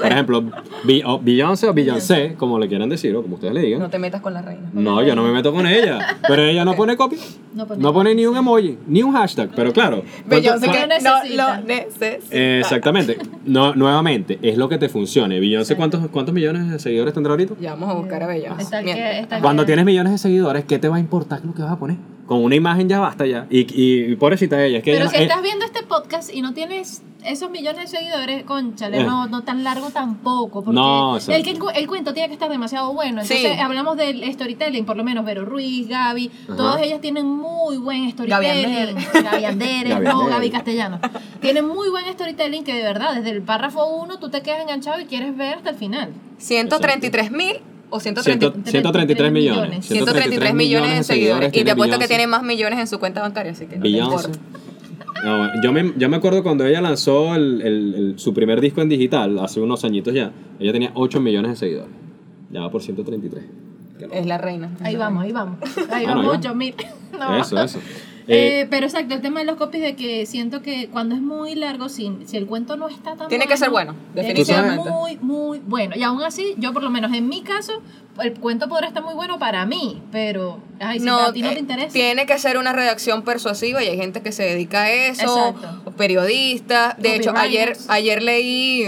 Por 0.02 0.12
ejemplo, 0.12 0.44
Beyoncé 0.84 1.68
o 1.68 1.74
Beyoncé, 1.74 2.36
como 2.38 2.60
le 2.60 2.68
quieran 2.68 2.90
decir, 2.90 3.16
o 3.16 3.22
como 3.22 3.36
ustedes 3.36 3.54
le 3.54 3.62
digan. 3.62 3.80
No 3.80 3.90
te 3.90 4.00
metas 4.00 4.22
con 4.22 4.34
la 4.34 4.42
reina. 4.42 4.70
No, 4.74 5.02
yo 5.04 5.16
no 5.16 5.24
me 5.24 5.32
meto 5.32 5.54
con 5.54 5.66
ella. 5.68 6.18
Pero 6.28 6.44
ella 6.44 6.66
no 6.66 6.74
pone 6.76 6.96
copy. 6.98 7.18
No 7.54 7.68
pone 7.68 7.82
No 7.82 7.94
pone 7.94 8.16
ni 8.16 8.26
un 8.26 8.36
emoji, 8.36 8.78
ni 8.88 9.04
un 9.04 9.14
hashtag. 9.14 9.50
Pero 9.56 9.72
claro. 9.74 10.04
¿cuánto- 10.04 10.30
Beyoncé 10.30 10.68
que 10.68 10.74
Lo 10.74 10.82
no 10.82 10.88
necesita. 10.88 11.58
lo 11.60 11.66
necesita. 11.66 12.36
Eh, 12.36 12.60
Exactamente. 12.62 13.18
No, 13.46 13.76
nuevamente, 13.76 14.40
es 14.42 14.58
lo 14.58 14.68
que 14.70 14.78
te 14.78 14.90
funcione. 14.90 15.40
Beyoncé, 15.40 15.76
¿cuántos, 15.76 16.08
¿cuántos 16.10 16.34
millones 16.34 16.70
de 16.70 16.80
seguidores 16.80 17.14
tendrá 17.14 17.32
ahorita? 17.34 17.54
Ya 17.62 17.72
vamos 17.72 17.90
a 17.90 17.94
buscar 17.94 18.24
a 18.24 18.28
Beyoncé. 18.28 19.28
Cuando 19.42 19.66
tienes 19.66 19.86
millones 19.86 20.12
de 20.14 20.18
seguidores, 20.18 20.66
¿qué 20.66 20.80
te 20.80 20.88
va 20.90 20.98
a 20.98 21.00
importar 21.00 21.42
lo 21.46 21.54
que 21.54 21.62
vas 21.62 21.72
a 21.72 21.80
poner? 21.80 21.98
Con 22.28 22.44
una 22.44 22.56
imagen 22.56 22.88
ya 22.88 23.00
basta 23.00 23.26
ya. 23.26 23.48
Y, 23.50 23.60
y, 23.74 24.12
y 24.12 24.16
pobrecita 24.16 24.64
ella, 24.64 24.78
es 24.78 24.84
que 24.84 24.94
Pero 24.94 25.06
ella 25.06 25.18
si 25.18 25.24
estás 25.24 25.42
viendo 25.42 25.66
este 25.66 25.84
podcast 25.84 26.34
y 26.34 26.42
no 26.42 26.54
tienes 26.54 27.02
esos 27.26 27.50
millones 27.52 27.90
de 27.92 27.98
seguidores, 27.98 28.44
conchale, 28.44 29.00
Eh. 29.00 29.04
no, 29.04 29.28
no 29.28 29.44
tan 29.44 29.64
largo 29.64 29.90
tampoco. 29.92 30.62
Porque 30.64 30.76
No, 30.76 31.18
el, 31.18 31.22
exacto. 31.22 31.68
que- 31.74 31.80
el 31.80 31.88
cuento 31.88 32.14
tiene 32.14 32.28
que 32.30 32.34
estar 32.34 32.50
demasiado 32.50 32.94
bueno. 32.94 33.24
Sí. 33.24 33.34
Entonces 33.36 33.60
hablamos 33.62 33.98
del 33.98 34.24
storytelling, 34.34 34.86
por 34.86 34.96
lo 34.98 35.04
menos 35.04 35.24
Vero 35.26 35.46
Ruiz, 35.46 35.88
Gaby, 35.88 36.32
Ajá. 36.48 36.56
todas 36.58 36.82
ellas 36.82 37.02
tienen 37.02 37.26
muy 37.26 37.78
buen 37.78 38.10
storytelling. 38.12 38.96
Gaby 39.24 39.46
Andere, 39.46 39.90
Gaby 39.90 40.06
no. 40.06 40.26
Gaby 40.28 40.50
Castellano. 40.50 41.00
Tienen 41.42 41.66
muy 41.68 41.90
buen 41.90 42.06
storytelling 42.12 42.64
que 42.64 42.74
de 42.74 42.84
verdad, 42.84 43.16
desde 43.16 43.32
el 43.32 43.42
párrafo 43.42 43.86
1 43.86 44.18
tú 44.20 44.30
te 44.30 44.42
quedas 44.42 44.62
enganchado 44.62 45.00
y 45.02 45.06
quieres 45.06 45.36
ver 45.36 45.56
hasta 45.56 45.70
el 45.72 45.76
final. 45.76 46.14
133 46.38 47.32
mil 47.32 47.58
o 47.96 48.00
130 48.00 48.52
ciento- 48.52 48.70
133 48.72 49.32
millones. 49.32 49.86
133 49.86 50.54
millones 50.54 50.98
de 50.98 51.04
seguidores. 51.04 51.56
Y 51.56 51.64
te 51.64 51.72
apuesto 51.72 52.00
que 52.00 52.08
tiene 52.08 52.28
más 52.28 52.44
millones 52.44 52.80
en 52.80 52.88
su 52.88 53.00
cuenta 53.00 53.22
bancaria, 53.22 53.52
así 53.52 53.66
que 53.66 53.78
no 53.78 53.84
te 53.84 53.90
Beyoncé. 53.90 54.28
importa. 54.28 54.40
No, 55.24 55.62
yo, 55.64 55.72
me, 55.72 55.94
yo 55.98 56.10
me 56.10 56.18
acuerdo 56.18 56.44
cuando 56.44 56.66
ella 56.66 56.82
lanzó 56.82 57.36
el- 57.36 57.62
el- 57.62 57.94
el- 57.96 58.20
su 58.20 58.34
primer 58.34 58.60
disco 58.60 58.82
en 58.82 58.90
digital, 58.90 59.40
hace 59.40 59.62
unos 59.62 59.86
añitos 59.86 60.14
ya, 60.14 60.32
ella 60.60 60.72
tenía 60.74 60.92
8 60.96 61.22
millones 61.22 61.52
de 61.52 61.56
seguidores. 61.58 61.92
Ya 62.52 62.62
va 62.62 62.70
por 62.70 62.82
133. 62.82 63.44
Qué 63.98 64.06
loco. 64.06 64.16
Es 64.16 64.26
la 64.26 64.38
reina. 64.38 64.72
Ahí 64.82 64.96
vamos, 64.98 65.24
ahí 65.24 65.32
vamos. 65.32 65.60
Ahí 65.90 66.04
Bueno, 66.06 66.08
vamos, 66.24 66.34
ahí 66.34 66.40
8 66.40 66.56
mil. 66.56 66.76
No. 67.18 67.38
Eso, 67.40 67.62
eso. 67.62 67.80
Eh, 68.28 68.62
Eh, 68.62 68.68
pero 68.70 68.86
exacto, 68.86 69.14
el 69.16 69.22
tema 69.22 69.40
de 69.42 69.46
los 69.46 69.58
copies 69.58 69.84
de 69.84 69.96
que 69.96 70.26
siento 70.26 70.62
que 70.62 70.88
cuando 70.90 71.16
es 71.16 71.22
muy 71.22 71.56
largo, 71.56 71.90
si, 71.90 72.12
si 72.26 72.38
el 72.38 72.46
cuento 72.46 72.78
no 72.78 72.88
está 72.88 73.16
tan 73.16 73.28
Tiene 73.28 73.48
que 73.48 73.58
ser 73.58 73.70
bueno, 73.70 73.96
tiene 74.14 74.34
que 74.34 74.46
ser 74.46 74.56
definitivamente. 74.56 74.92
muy, 74.92 75.18
muy 75.18 75.60
bueno. 75.60 75.96
Y 75.98 76.04
aún 76.04 76.24
así, 76.24 76.56
yo 76.58 76.72
por 76.74 76.84
lo 76.84 76.90
menos 76.90 77.12
en 77.14 77.28
mi 77.28 77.42
caso, 77.42 77.82
el 78.22 78.34
cuento 78.40 78.70
podrá 78.70 78.88
estar 78.88 79.04
muy 79.04 79.14
bueno 79.14 79.40
para 79.40 79.66
mí, 79.66 80.02
pero 80.12 80.60
ay, 80.80 81.00
si 81.00 81.10
a 81.10 81.34
ti 81.34 81.42
no 81.42 81.50
eh, 81.50 81.54
te 81.56 81.60
interesa. 81.60 81.92
tiene 81.94 82.26
que 82.26 82.38
ser 82.38 82.58
una 82.58 82.72
redacción 82.72 83.24
persuasiva 83.24 83.84
y 83.84 83.90
hay 83.90 83.98
gente 83.98 84.22
que 84.22 84.32
se 84.32 84.44
dedica 84.44 84.84
a 84.84 84.92
eso, 84.92 85.50
Exacto. 85.50 85.92
periodistas. 85.98 86.98
De 87.00 87.16
hecho, 87.16 87.34
ayer, 87.36 87.76
ayer 87.90 88.22
leí, 88.24 88.86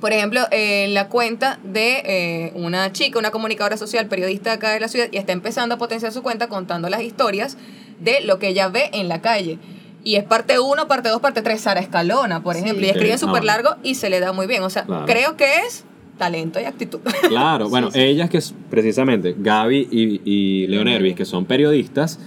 por 0.00 0.12
ejemplo, 0.12 0.40
eh, 0.50 0.88
la 0.90 1.08
cuenta 1.08 1.58
de 1.62 2.02
eh, 2.04 2.52
una 2.56 2.92
chica, 2.92 3.18
una 3.18 3.30
comunicadora 3.30 3.76
social, 3.76 4.06
periodista 4.06 4.52
acá 4.52 4.70
de 4.72 4.80
la 4.80 4.88
ciudad, 4.88 5.08
y 5.12 5.16
está 5.16 5.32
empezando 5.32 5.74
a 5.76 5.78
potenciar 5.78 6.12
su 6.12 6.22
cuenta 6.22 6.48
contando 6.48 6.88
las 6.90 7.02
historias 7.02 7.56
de 8.00 8.20
lo 8.22 8.38
que 8.38 8.48
ella 8.48 8.68
ve 8.68 8.90
en 8.92 9.08
la 9.08 9.20
calle. 9.20 9.58
Y 10.02 10.16
es 10.16 10.24
parte 10.24 10.58
1, 10.58 10.88
parte 10.88 11.08
2, 11.10 11.20
parte 11.20 11.42
3, 11.42 11.60
Sara 11.60 11.80
Escalona, 11.80 12.42
por 12.42 12.54
Sí. 12.56 12.62
ejemplo. 12.62 12.86
Y 12.86 12.88
escriben 12.90 13.18
Sí, 13.18 13.26
súper 13.26 13.44
largo 13.44 13.76
y 13.82 13.94
se 13.96 14.08
le 14.10 14.18
da 14.20 14.32
muy 14.32 14.46
bien. 14.46 14.62
O 14.62 14.70
sea, 14.70 14.84
Claro. 14.84 15.04
creo 15.06 15.36
que 15.36 15.44
es 15.66 15.84
talento 16.18 16.58
y 16.60 16.64
actitud. 16.64 17.00
Claro, 17.28 17.68
bueno, 17.68 17.88
ellas 17.94 18.30
que 18.30 18.38
es- 18.38 18.54
precisamente, 18.70 19.34
Gaby 19.38 19.88
y, 19.90 20.20
y 20.24 20.66
Leon 20.68 20.88
Ervis, 20.88 21.14
que 21.14 21.24
son 21.24 21.44
periodistas, 21.44 22.18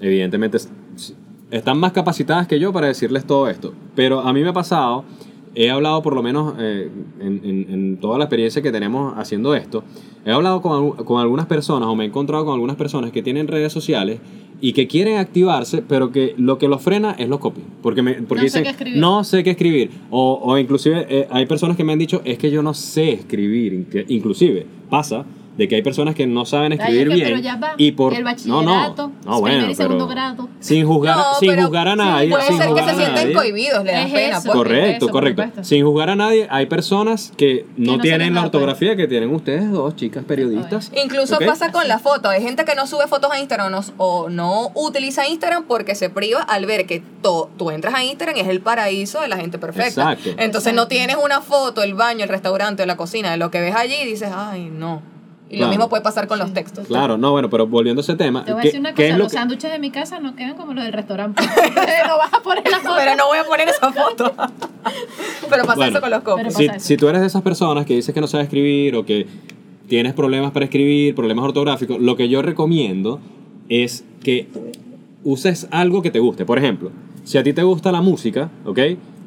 evidentemente 0.00 0.58
están 1.50 1.78
más 1.78 1.92
capacitadas 1.92 2.46
que 2.46 2.58
yo 2.60 2.72
para 2.72 2.86
decirles 2.88 3.24
todo 3.26 3.48
esto. 3.48 3.74
Pero 3.94 4.20
a 4.20 4.32
mí 4.32 4.42
me 4.42 4.50
ha 4.50 4.52
pasado, 4.52 5.04
he 5.54 5.70
hablado 5.70 6.02
por 6.02 6.14
lo 6.14 6.22
menos 6.22 6.54
eh, 6.58 6.88
en, 7.20 7.40
en- 7.44 7.66
en 7.72 7.96
toda 7.98 8.18
la 8.18 8.24
experiencia 8.24 8.62
que 8.62 8.70
tenemos 8.72 9.14
haciendo 9.16 9.54
esto, 9.54 9.82
he 10.24 10.30
hablado 10.30 10.60
con, 10.62 10.92
con 11.04 11.20
algunas 11.20 11.46
personas 11.46 11.88
o 11.88 11.96
me 11.96 12.04
he 12.04 12.06
encontrado 12.06 12.44
con 12.44 12.54
algunas 12.54 12.76
personas 12.76 13.10
que 13.10 13.22
tienen 13.22 13.48
redes 13.48 13.72
sociales 13.72 14.20
y 14.62 14.74
que 14.74 14.86
quieren 14.86 15.16
activarse, 15.16 15.82
pero 15.82 16.12
que 16.12 16.34
lo 16.36 16.58
que 16.58 16.68
los 16.68 16.82
frena 16.82 17.12
es 17.12 17.28
los 17.28 17.38
copy. 17.40 17.62
Porque, 17.82 18.02
me, 18.02 18.12
porque 18.14 18.34
No 18.34 18.40
sé 18.40 18.44
dicen, 18.44 18.62
qué 18.64 18.68
escribir. 18.70 18.98
no 19.00 19.24
sé 19.24 19.42
qué 19.42 19.50
escribir. 19.50 19.90
O, 20.10 20.38
o 20.42 20.58
inclusive 20.58 21.06
eh, 21.08 21.26
hay 21.30 21.46
personas 21.46 21.76
que 21.78 21.84
me 21.84 21.92
han 21.94 21.98
dicho, 21.98 22.20
es 22.26 22.36
que 22.38 22.50
yo 22.50 22.62
no 22.62 22.74
sé 22.74 23.12
escribir. 23.12 23.72
Inc- 23.72 24.04
Inclusive 24.08 24.66
pasa 24.90 25.24
de 25.60 25.68
que 25.68 25.74
hay 25.76 25.82
personas 25.82 26.14
que 26.14 26.26
no 26.26 26.46
saben 26.46 26.72
Ay, 26.72 26.78
escribir 26.78 27.02
es 27.02 27.08
que, 27.08 27.14
bien. 27.16 27.28
pero 27.28 27.38
ya 27.40 27.56
va, 27.56 27.74
y 27.76 27.92
por 27.92 28.14
el 28.14 28.20
no, 28.20 28.24
bachillerato, 28.30 29.08
no, 29.26 29.30
no, 29.30 29.40
bueno, 29.40 29.56
primer 29.58 29.70
y 29.70 29.74
segundo 29.74 30.08
pero 30.08 30.14
grado. 30.20 30.48
sin 30.58 30.86
juzgar, 30.86 31.16
No, 31.18 31.34
sin 31.38 31.62
juzgar 31.62 31.88
a 31.88 31.96
nadie, 31.96 32.30
puede 32.30 32.42
sin 32.46 32.56
ser 32.56 32.66
que 32.66 32.72
juzgar 32.72 32.94
se 32.96 33.12
nadie. 33.12 33.32
cohibidos, 33.34 33.84
le 33.84 33.92
da 33.92 34.02
Es 34.02 34.12
pena. 34.12 34.36
eso. 34.38 34.42
pues. 34.46 34.56
Correcto, 34.56 35.04
Eso, 35.04 35.12
correcto. 35.12 35.42
Sin 35.62 35.84
juzgar 35.84 36.08
a 36.10 36.16
nadie, 36.16 36.46
hay 36.50 36.64
personas 36.64 37.32
que 37.36 37.66
no, 37.76 37.96
no 37.96 38.02
tienen 38.02 38.34
la 38.34 38.42
ortografía 38.42 38.96
que 38.96 39.06
tienen 39.06 39.34
ustedes 39.34 39.70
dos, 39.70 39.94
chicas 39.96 40.24
periodistas. 40.24 40.90
Incluso 41.04 41.38
pasa 41.46 41.70
con 41.72 41.86
la 41.88 41.98
foto. 41.98 42.30
Hay 42.30 42.42
gente 42.42 42.64
que 42.64 42.74
no 42.74 42.86
sube 42.86 43.06
fotos 43.06 43.30
a 43.30 43.38
Instagram 43.38 43.66
o 43.66 43.70
no, 43.70 43.80
o 43.98 44.28
no 44.30 44.70
utiliza 44.74 45.28
Instagram 45.28 45.64
porque 45.68 45.94
se 45.94 46.08
priva 46.08 46.40
al 46.40 46.64
ver 46.64 46.86
que 46.86 47.02
to- 47.22 47.50
tú 47.58 47.70
entras 47.70 47.92
a 47.94 48.02
Instagram 48.02 48.36
y 48.38 48.40
es 48.40 48.48
el 48.48 48.60
paraíso 48.62 49.20
de 49.20 49.28
la 49.28 49.36
gente 49.36 49.58
perfecta. 49.58 50.12
Exacto. 50.14 50.30
Entonces 50.38 50.72
no 50.72 50.88
tienes 50.88 51.16
una 51.22 51.42
foto, 51.42 51.82
el 51.82 51.92
baño, 51.94 52.22
el 52.24 52.30
restaurante 52.30 52.82
o 52.82 52.86
la 52.86 52.96
cocina 52.96 53.30
de 53.30 53.36
lo 53.36 53.50
que 53.50 53.60
ves 53.60 53.74
allí 53.76 53.94
y 54.02 54.06
dices, 54.06 54.30
ay, 54.34 54.70
no. 54.72 55.02
Y 55.50 55.56
Claro. 55.56 55.64
lo 55.66 55.68
mismo 55.70 55.88
puede 55.88 56.02
pasar 56.02 56.28
con 56.28 56.38
los 56.38 56.54
textos. 56.54 56.86
Claro, 56.86 57.18
no, 57.18 57.32
bueno, 57.32 57.50
pero 57.50 57.66
volviendo 57.66 58.00
a 58.00 58.04
ese 58.04 58.14
tema, 58.14 58.44
Te 58.44 58.52
voy 58.52 58.60
a 58.60 58.62
¿qué- 58.62 58.68
decir 58.68 58.80
una 58.80 58.94
qué 58.94 59.06
cosa, 59.08 59.18
los 59.18 59.26
que- 59.32 59.34
sándwiches 59.38 59.72
de 59.72 59.78
mi 59.80 59.90
casa 59.90 60.20
no 60.20 60.36
quedan 60.36 60.56
como 60.56 60.72
los 60.74 60.84
del 60.84 60.92
restaurante. 60.92 61.42
no 62.06 62.18
vas 62.18 62.32
a 62.32 62.40
poner 62.40 62.62
la 62.70 62.78
foto. 62.78 62.94
Pero 62.96 63.16
no 63.16 63.26
voy 63.26 63.38
a 63.38 63.44
poner 63.44 63.68
esa 63.68 63.92
foto. 63.92 64.32
Pero 65.50 65.62
pasa 65.64 65.74
Bueno. 65.76 65.90
eso 65.98 66.00
con 66.00 66.10
los. 66.10 66.22
Pero 66.22 66.50
si, 66.52 66.68
si 66.78 66.96
tú 66.96 67.08
eres 67.08 67.20
de 67.20 67.26
esas 67.26 67.42
personas 67.42 67.84
que 67.84 67.94
dices 67.96 68.14
que 68.14 68.20
no 68.20 68.28
sabes 68.28 68.44
escribir 68.46 68.94
o 68.94 69.04
que 69.04 69.26
tienes 69.88 70.14
problemas 70.14 70.52
para 70.52 70.66
escribir, 70.66 71.16
problemas 71.16 71.44
ortográficos, 71.44 71.98
lo 72.00 72.14
que 72.16 72.28
yo 72.28 72.42
recomiendo 72.42 73.18
es 73.68 74.04
que 74.22 74.48
uses 75.24 75.66
algo 75.72 76.00
que 76.02 76.12
te 76.12 76.20
guste. 76.20 76.44
Por 76.44 76.58
ejemplo, 76.58 76.92
si 77.24 77.38
a 77.38 77.42
ti 77.42 77.52
te 77.52 77.64
gusta 77.64 77.90
la 77.90 78.00
música, 78.02 78.50
¿ok? 78.64 78.78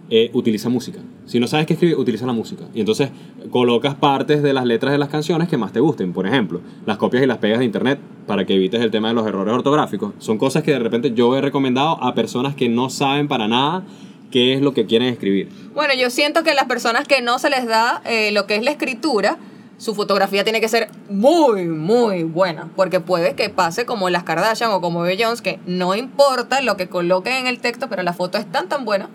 Eh, 0.10 0.30
utiliza 0.34 0.70
música. 0.70 1.00
Si 1.26 1.40
no 1.40 1.48
sabes 1.48 1.66
qué 1.66 1.74
escribir, 1.74 1.98
utiliza 1.98 2.26
la 2.26 2.34
música. 2.34 2.66
Y 2.74 2.82
entonces 2.82 3.10
colocas 3.52 3.96
partes 3.96 4.44
de 4.44 4.54
las 4.54 4.66
letras 4.66 4.92
de 4.92 4.98
las 4.98 5.10
canciones 5.10 5.48
que 5.48 5.58
más 5.58 5.72
te 5.72 5.80
gusten. 5.80 6.12
Por 6.12 6.28
ejemplo, 6.28 6.62
las 6.86 6.98
copias 6.98 7.24
y 7.24 7.26
las 7.26 7.38
pegas 7.38 7.60
de 7.60 7.66
internet 7.66 8.00
para 8.28 8.46
que 8.46 8.54
evites 8.56 8.82
el 8.82 8.92
tema 8.92 9.08
de 9.08 9.14
los 9.14 9.26
errores 9.26 9.54
ortográficos. 9.54 10.14
Son 10.20 10.38
cosas 10.38 10.64
que 10.64 10.72
de 10.72 10.80
repente 10.80 11.14
yo 11.14 11.36
he 11.38 11.42
recomendado 11.42 12.04
a 12.04 12.14
personas 12.14 12.54
que 12.54 12.68
no 12.68 12.90
saben 12.90 13.28
para 13.28 13.48
nada 13.48 13.86
qué 14.30 14.54
es 14.54 14.62
lo 14.62 14.74
que 14.74 14.86
quieren 14.86 15.08
escribir. 15.08 15.50
Bueno, 15.74 15.94
yo 15.94 16.10
siento 16.10 16.44
que 16.44 16.54
las 16.54 16.66
personas 16.66 17.08
que 17.08 17.22
no 17.22 17.40
se 17.40 17.50
les 17.50 17.66
da 17.66 18.02
eh, 18.06 18.32
lo 18.34 18.46
que 18.46 18.56
es 18.56 18.64
la 18.64 18.72
escritura, 18.72 19.38
su 19.78 19.96
fotografía 19.96 20.44
tiene 20.44 20.60
que 20.60 20.68
ser 20.68 20.90
muy, 21.10 21.66
muy 21.66 22.24
buena. 22.24 22.70
Porque 22.76 23.00
puede 23.00 23.36
que 23.36 23.50
pase 23.50 23.86
como 23.86 24.10
las 24.10 24.24
Kardashian 24.24 24.72
o 24.72 24.82
como 24.82 25.06
Jones, 25.18 25.42
que 25.42 25.60
no 25.66 25.96
importa 25.96 26.62
lo 26.62 26.76
que 26.76 26.90
coloquen 26.90 27.34
en 27.34 27.48
el 27.48 27.60
texto, 27.60 27.88
pero 27.90 28.04
la 28.04 28.14
foto 28.14 28.38
es 28.38 28.46
tan 28.52 28.68
tan 28.68 28.84
buena 28.84 29.10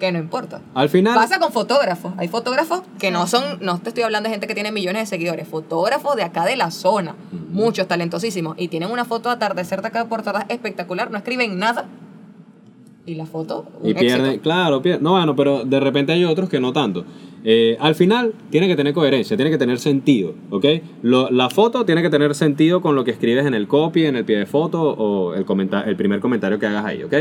que 0.00 0.10
no 0.10 0.18
importa. 0.18 0.60
Al 0.74 0.88
final... 0.88 1.14
Pasa 1.14 1.38
con 1.38 1.52
fotógrafos. 1.52 2.12
Hay 2.16 2.26
fotógrafos 2.26 2.82
que 2.98 3.12
no 3.12 3.28
son, 3.28 3.44
no 3.60 3.78
te 3.78 3.90
estoy 3.90 4.02
hablando 4.02 4.28
de 4.28 4.32
gente 4.32 4.48
que 4.48 4.54
tiene 4.54 4.72
millones 4.72 5.02
de 5.02 5.06
seguidores, 5.06 5.46
fotógrafos 5.46 6.16
de 6.16 6.24
acá 6.24 6.44
de 6.44 6.56
la 6.56 6.72
zona, 6.72 7.14
muchos 7.52 7.86
talentosísimos, 7.86 8.56
y 8.58 8.66
tienen 8.66 8.90
una 8.90 9.04
foto 9.04 9.28
de 9.28 9.36
atardecer 9.36 9.80
de 9.82 9.86
acá 9.88 10.02
de 10.02 10.08
Puerto 10.08 10.30
Ordaz 10.30 10.46
espectacular, 10.48 11.12
no 11.12 11.18
escriben 11.18 11.56
nada. 11.60 11.84
Y 13.06 13.14
la 13.14 13.26
foto, 13.26 13.66
un 13.80 13.88
Y 13.90 13.94
pierde, 13.94 14.26
éxito. 14.28 14.42
claro, 14.42 14.82
pierde. 14.82 15.02
No, 15.02 15.12
bueno, 15.12 15.34
pero 15.34 15.64
de 15.64 15.80
repente 15.80 16.12
hay 16.12 16.24
otros 16.24 16.48
que 16.48 16.60
no 16.60 16.72
tanto. 16.72 17.04
Eh, 17.42 17.76
al 17.80 17.94
final 17.94 18.34
tiene 18.50 18.68
que 18.68 18.76
tener 18.76 18.92
coherencia, 18.92 19.34
tiene 19.36 19.50
que 19.50 19.56
tener 19.56 19.78
sentido, 19.78 20.34
¿ok? 20.50 20.66
Lo- 21.02 21.30
la 21.30 21.48
foto 21.48 21.86
tiene 21.86 22.02
que 22.02 22.10
tener 22.10 22.34
sentido 22.34 22.82
con 22.82 22.94
lo 22.94 23.02
que 23.02 23.10
escribes 23.12 23.46
en 23.46 23.54
el 23.54 23.66
copy, 23.66 24.04
en 24.04 24.16
el 24.16 24.26
pie 24.26 24.36
de 24.38 24.46
foto 24.46 24.82
o 24.82 25.32
el, 25.34 25.46
el 25.86 25.96
primer 25.96 26.20
comentario 26.20 26.58
que 26.58 26.66
hagas 26.66 26.84
ahí, 26.84 27.02
¿ok? 27.02 27.14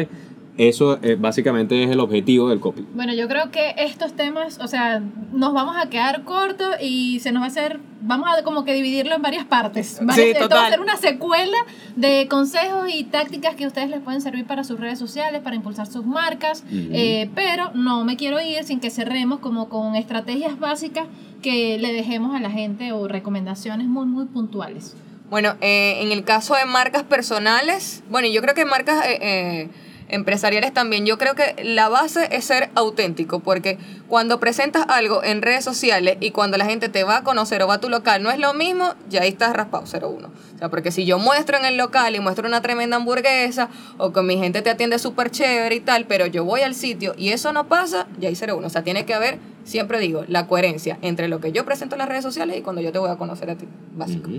Eso 0.60 1.00
eh, 1.04 1.16
básicamente 1.18 1.82
es 1.82 1.90
el 1.90 2.02
objetivo 2.02 2.50
del 2.50 2.60
copy. 2.60 2.86
Bueno, 2.94 3.14
yo 3.14 3.30
creo 3.30 3.50
que 3.50 3.76
estos 3.78 4.12
temas, 4.12 4.60
o 4.60 4.68
sea, 4.68 5.02
nos 5.32 5.54
vamos 5.54 5.78
a 5.78 5.90
quedar 5.90 6.26
cortos 6.26 6.76
y 6.82 7.22
se 7.22 7.32
nos 7.32 7.40
va 7.40 7.46
a 7.46 7.48
hacer, 7.48 7.80
vamos 8.02 8.28
a 8.30 8.44
como 8.44 8.66
que 8.66 8.74
dividirlo 8.74 9.16
en 9.16 9.22
varias 9.22 9.46
partes. 9.46 10.00
¿vale? 10.02 10.22
Sí, 10.22 10.30
Esto 10.32 10.42
va 10.42 10.46
a 10.46 10.50
total. 10.50 10.72
ser 10.72 10.82
una 10.82 10.98
secuela 10.98 11.58
de 11.96 12.28
consejos 12.30 12.90
y 12.94 13.06
tácticas 13.06 13.56
que 13.56 13.68
ustedes 13.68 13.90
les 13.90 14.02
pueden 14.02 14.20
servir 14.20 14.46
para 14.46 14.66
sus 14.66 14.78
redes 14.78 15.00
sociales, 15.00 15.42
para 15.42 15.56
impulsar 15.56 15.88
sus 15.88 16.06
marcas, 16.06 16.66
eh, 16.70 17.30
pero 17.36 17.72
no 17.74 18.04
me 18.04 18.18
quiero 18.18 18.42
ir 18.42 18.66
sin 18.66 18.82
que 18.82 18.90
cerremos 18.90 19.40
como 19.40 19.70
con 19.70 19.96
estrategias 19.96 20.60
básicas 20.60 21.08
que 21.42 21.78
le 21.78 21.94
dejemos 21.94 22.36
a 22.36 22.42
la 22.42 22.52
gente 22.52 22.92
o 22.92 23.08
recomendaciones 23.08 23.88
muy, 23.88 24.08
muy 24.08 24.26
puntuales. 24.26 24.94
Bueno, 25.30 25.56
eh, 25.62 26.00
en 26.02 26.12
el 26.12 26.24
caso 26.24 26.56
de 26.56 26.66
marcas 26.66 27.04
personales, 27.04 28.04
bueno, 28.10 28.28
yo 28.28 28.42
creo 28.42 28.56
que 28.56 28.66
marcas 28.66 29.06
eh, 29.06 29.20
eh, 29.22 29.70
empresariales 30.10 30.74
también, 30.74 31.06
yo 31.06 31.18
creo 31.18 31.36
que 31.36 31.56
la 31.64 31.90
base 31.90 32.28
es 32.32 32.46
ser 32.46 32.70
auténtico, 32.76 33.40
porque 33.40 33.78
cuando 34.08 34.40
presentas 34.40 34.86
algo 34.90 35.24
en 35.24 35.42
redes 35.42 35.64
sociales 35.64 36.18
y 36.20 36.32
cuando 36.32 36.58
la 36.58 36.66
gente 36.66 36.90
te 36.90 37.04
va 37.04 37.18
a 37.18 37.24
conocer 37.24 37.62
o 37.62 37.68
va 37.68 37.76
a 37.76 37.80
tu 37.80 37.90
local, 37.90 38.22
no 38.22 38.32
es 38.32 38.40
lo 38.40 38.54
mismo, 38.54 38.94
ya 39.10 39.22
ahí 39.22 39.30
estás 39.30 39.54
raspado 39.54 39.86
0-1. 39.86 40.26
O 40.26 40.58
sea, 40.58 40.70
porque 40.70 40.92
si 40.92 41.06
yo 41.06 41.20
muestro 41.20 41.58
en 41.58 41.66
el 41.66 41.78
local 41.78 42.16
y 42.16 42.20
muestro 42.20 42.48
una 42.48 42.62
tremenda 42.62 42.98
hamburguesa 42.98 43.70
o 43.98 44.12
con 44.12 44.28
mi 44.28 44.38
gente 44.38 44.62
te 44.62 44.70
atiende 44.70 45.00
súper 45.00 45.32
chévere 45.32 45.76
y 45.76 45.80
tal, 45.80 46.06
pero 46.06 46.26
yo 46.26 46.44
voy 46.44 46.62
al 46.62 46.76
sitio 46.76 47.14
y 47.18 47.30
eso 47.30 47.54
no 47.54 47.68
pasa, 47.68 48.08
ya 48.20 48.28
hay 48.30 48.36
0-1. 48.36 48.66
O 48.66 48.70
sea, 48.70 48.84
tiene 48.84 49.06
que 49.06 49.14
haber, 49.14 49.38
siempre 49.64 50.00
digo, 50.00 50.26
la 50.28 50.48
coherencia 50.48 50.98
entre 51.02 51.28
lo 51.28 51.40
que 51.40 51.52
yo 51.52 51.66
presento 51.66 51.96
en 51.96 52.00
las 52.00 52.10
redes 52.10 52.24
sociales 52.24 52.58
y 52.58 52.62
cuando 52.62 52.82
yo 52.82 52.92
te 52.92 53.00
voy 53.00 53.10
a 53.10 53.16
conocer 53.16 53.50
a 53.52 53.56
ti, 53.56 53.66
básico. 53.96 54.30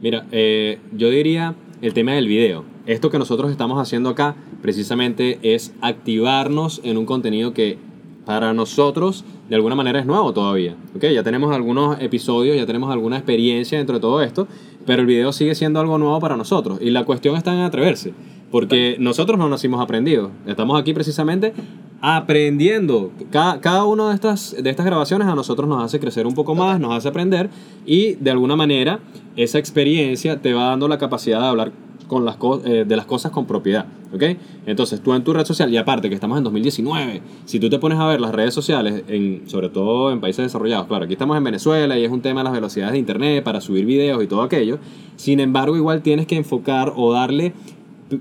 Mira, 0.00 0.26
eh, 0.32 0.78
yo 0.92 1.10
diría 1.10 1.54
el 1.82 1.94
tema 1.94 2.12
del 2.12 2.26
video. 2.26 2.64
Esto 2.86 3.10
que 3.10 3.18
nosotros 3.18 3.50
estamos 3.50 3.80
haciendo 3.80 4.10
acá 4.10 4.36
precisamente 4.62 5.38
es 5.42 5.74
activarnos 5.80 6.80
en 6.84 6.98
un 6.98 7.06
contenido 7.06 7.54
que 7.54 7.78
para 8.26 8.52
nosotros 8.52 9.24
de 9.48 9.54
alguna 9.56 9.74
manera 9.74 9.98
es 9.98 10.06
nuevo 10.06 10.32
todavía. 10.32 10.76
¿ok? 10.94 11.06
Ya 11.06 11.22
tenemos 11.22 11.54
algunos 11.54 12.00
episodios, 12.00 12.56
ya 12.56 12.66
tenemos 12.66 12.92
alguna 12.92 13.16
experiencia 13.16 13.78
dentro 13.78 13.96
de 13.96 14.00
todo 14.00 14.22
esto, 14.22 14.46
pero 14.86 15.00
el 15.00 15.06
video 15.06 15.32
sigue 15.32 15.54
siendo 15.54 15.80
algo 15.80 15.98
nuevo 15.98 16.20
para 16.20 16.36
nosotros. 16.36 16.78
Y 16.80 16.90
la 16.90 17.04
cuestión 17.04 17.36
está 17.36 17.52
en 17.54 17.60
atreverse, 17.60 18.12
porque 18.50 18.96
nosotros 18.98 19.38
no 19.38 19.48
nacimos 19.48 19.80
aprendidos. 19.80 20.30
Estamos 20.46 20.78
aquí 20.78 20.92
precisamente 20.92 21.54
aprendiendo. 22.00 23.10
Cada, 23.30 23.60
cada 23.60 23.84
una 23.84 24.08
de 24.08 24.14
estas, 24.14 24.56
de 24.60 24.70
estas 24.70 24.86
grabaciones 24.86 25.28
a 25.28 25.34
nosotros 25.34 25.68
nos 25.68 25.82
hace 25.82 26.00
crecer 26.00 26.26
un 26.26 26.34
poco 26.34 26.54
más, 26.54 26.80
nos 26.80 26.94
hace 26.94 27.08
aprender 27.08 27.50
y 27.86 28.14
de 28.14 28.30
alguna 28.30 28.56
manera 28.56 29.00
esa 29.36 29.58
experiencia 29.58 30.40
te 30.40 30.52
va 30.54 30.66
dando 30.66 30.88
la 30.88 30.98
capacidad 30.98 31.40
de 31.40 31.46
hablar 31.46 31.72
con 32.10 32.24
las 32.24 32.38
eh, 32.64 32.84
de 32.84 32.96
las 32.96 33.06
cosas 33.06 33.30
con 33.30 33.46
propiedad, 33.46 33.86
¿ok? 34.12 34.24
Entonces 34.66 35.00
tú 35.00 35.14
en 35.14 35.22
tu 35.22 35.32
red 35.32 35.44
social, 35.44 35.72
y 35.72 35.76
aparte 35.76 36.08
que 36.08 36.16
estamos 36.16 36.36
en 36.38 36.42
2019, 36.42 37.22
si 37.44 37.60
tú 37.60 37.70
te 37.70 37.78
pones 37.78 38.00
a 38.00 38.06
ver 38.06 38.20
las 38.20 38.32
redes 38.32 38.52
sociales, 38.52 39.04
sobre 39.46 39.68
todo 39.68 40.10
en 40.10 40.20
países 40.20 40.44
desarrollados, 40.44 40.88
claro, 40.88 41.04
aquí 41.04 41.12
estamos 41.12 41.36
en 41.36 41.44
Venezuela 41.44 41.96
y 41.96 42.04
es 42.04 42.10
un 42.10 42.20
tema 42.20 42.40
de 42.40 42.44
las 42.44 42.52
velocidades 42.52 42.94
de 42.94 42.98
internet 42.98 43.44
para 43.44 43.60
subir 43.60 43.86
videos 43.86 44.24
y 44.24 44.26
todo 44.26 44.42
aquello, 44.42 44.80
sin 45.14 45.38
embargo 45.38 45.76
igual 45.76 46.02
tienes 46.02 46.26
que 46.26 46.34
enfocar 46.34 46.92
o 46.96 47.12
darle 47.12 47.52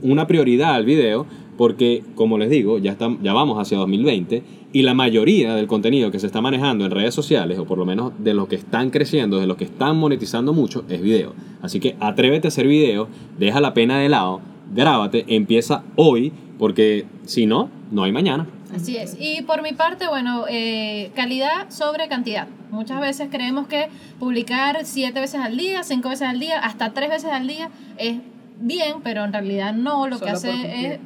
una 0.02 0.28
prioridad 0.28 0.75
al 0.75 0.86
video 0.86 1.25
porque, 1.58 2.04
como 2.15 2.38
les 2.38 2.49
digo, 2.49 2.78
ya, 2.78 2.91
estamos, 2.91 3.19
ya 3.21 3.34
vamos 3.34 3.60
hacia 3.60 3.78
2020 3.80 4.43
y 4.71 4.84
la 4.84 4.93
mayoría 4.93 5.56
del 5.56 5.67
contenido 5.67 6.10
que 6.10 6.19
se 6.19 6.28
está 6.28 6.39
manejando 6.41 6.86
en 6.86 6.91
redes 6.91 7.13
sociales, 7.13 7.60
o 7.60 7.65
por 7.65 7.78
lo 7.78 7.86
menos 7.86 8.13
de 8.19 8.34
los 8.34 8.47
que 8.47 8.56
están 8.56 8.91
creciendo, 8.91 9.39
de 9.39 9.47
los 9.47 9.58
que 9.58 9.65
están 9.65 9.97
monetizando 9.97 10.54
mucho, 10.54 10.86
es 10.88 11.02
video. 11.02 11.34
Así 11.62 11.80
que 11.80 11.97
atrévete 11.99 12.47
a 12.47 12.49
hacer 12.49 12.67
video, 12.67 13.10
deja 13.38 13.60
la 13.60 13.73
pena 13.73 13.99
de 13.99 14.08
lado, 14.08 14.41
grábate, 14.73 15.25
empieza 15.28 15.84
hoy, 15.95 16.32
porque 16.58 17.06
si 17.25 17.45
no, 17.45 17.69
no 17.91 18.04
hay 18.04 18.12
mañana. 18.12 18.47
Así 18.73 18.97
es. 18.97 19.17
Y 19.19 19.41
por 19.41 19.63
mi 19.63 19.73
parte, 19.73 20.08
bueno, 20.08 20.45
eh, 20.47 21.12
calidad 21.15 21.69
sobre 21.69 22.08
cantidad. 22.08 22.47
Muchas 22.69 23.02
veces 23.02 23.30
creemos 23.32 23.67
que 23.67 23.88
publicar 24.19 24.78
siete 24.84 25.19
veces 25.19 25.41
al 25.41 25.58
día, 25.58 25.82
cinco 25.84 26.10
veces 26.10 26.28
al 26.28 26.39
día, 26.39 26.60
hasta 26.60 26.93
tres 26.93 27.10
veces 27.10 27.32
al 27.32 27.47
día 27.47 27.71
es 27.97 28.17
bien, 28.60 29.02
pero 29.04 29.24
en 29.24 29.34
realidad 29.34 29.74
no. 29.74 30.08
Lo 30.08 30.19
que 30.19 30.30
hace 30.30 30.93
es 30.93 31.00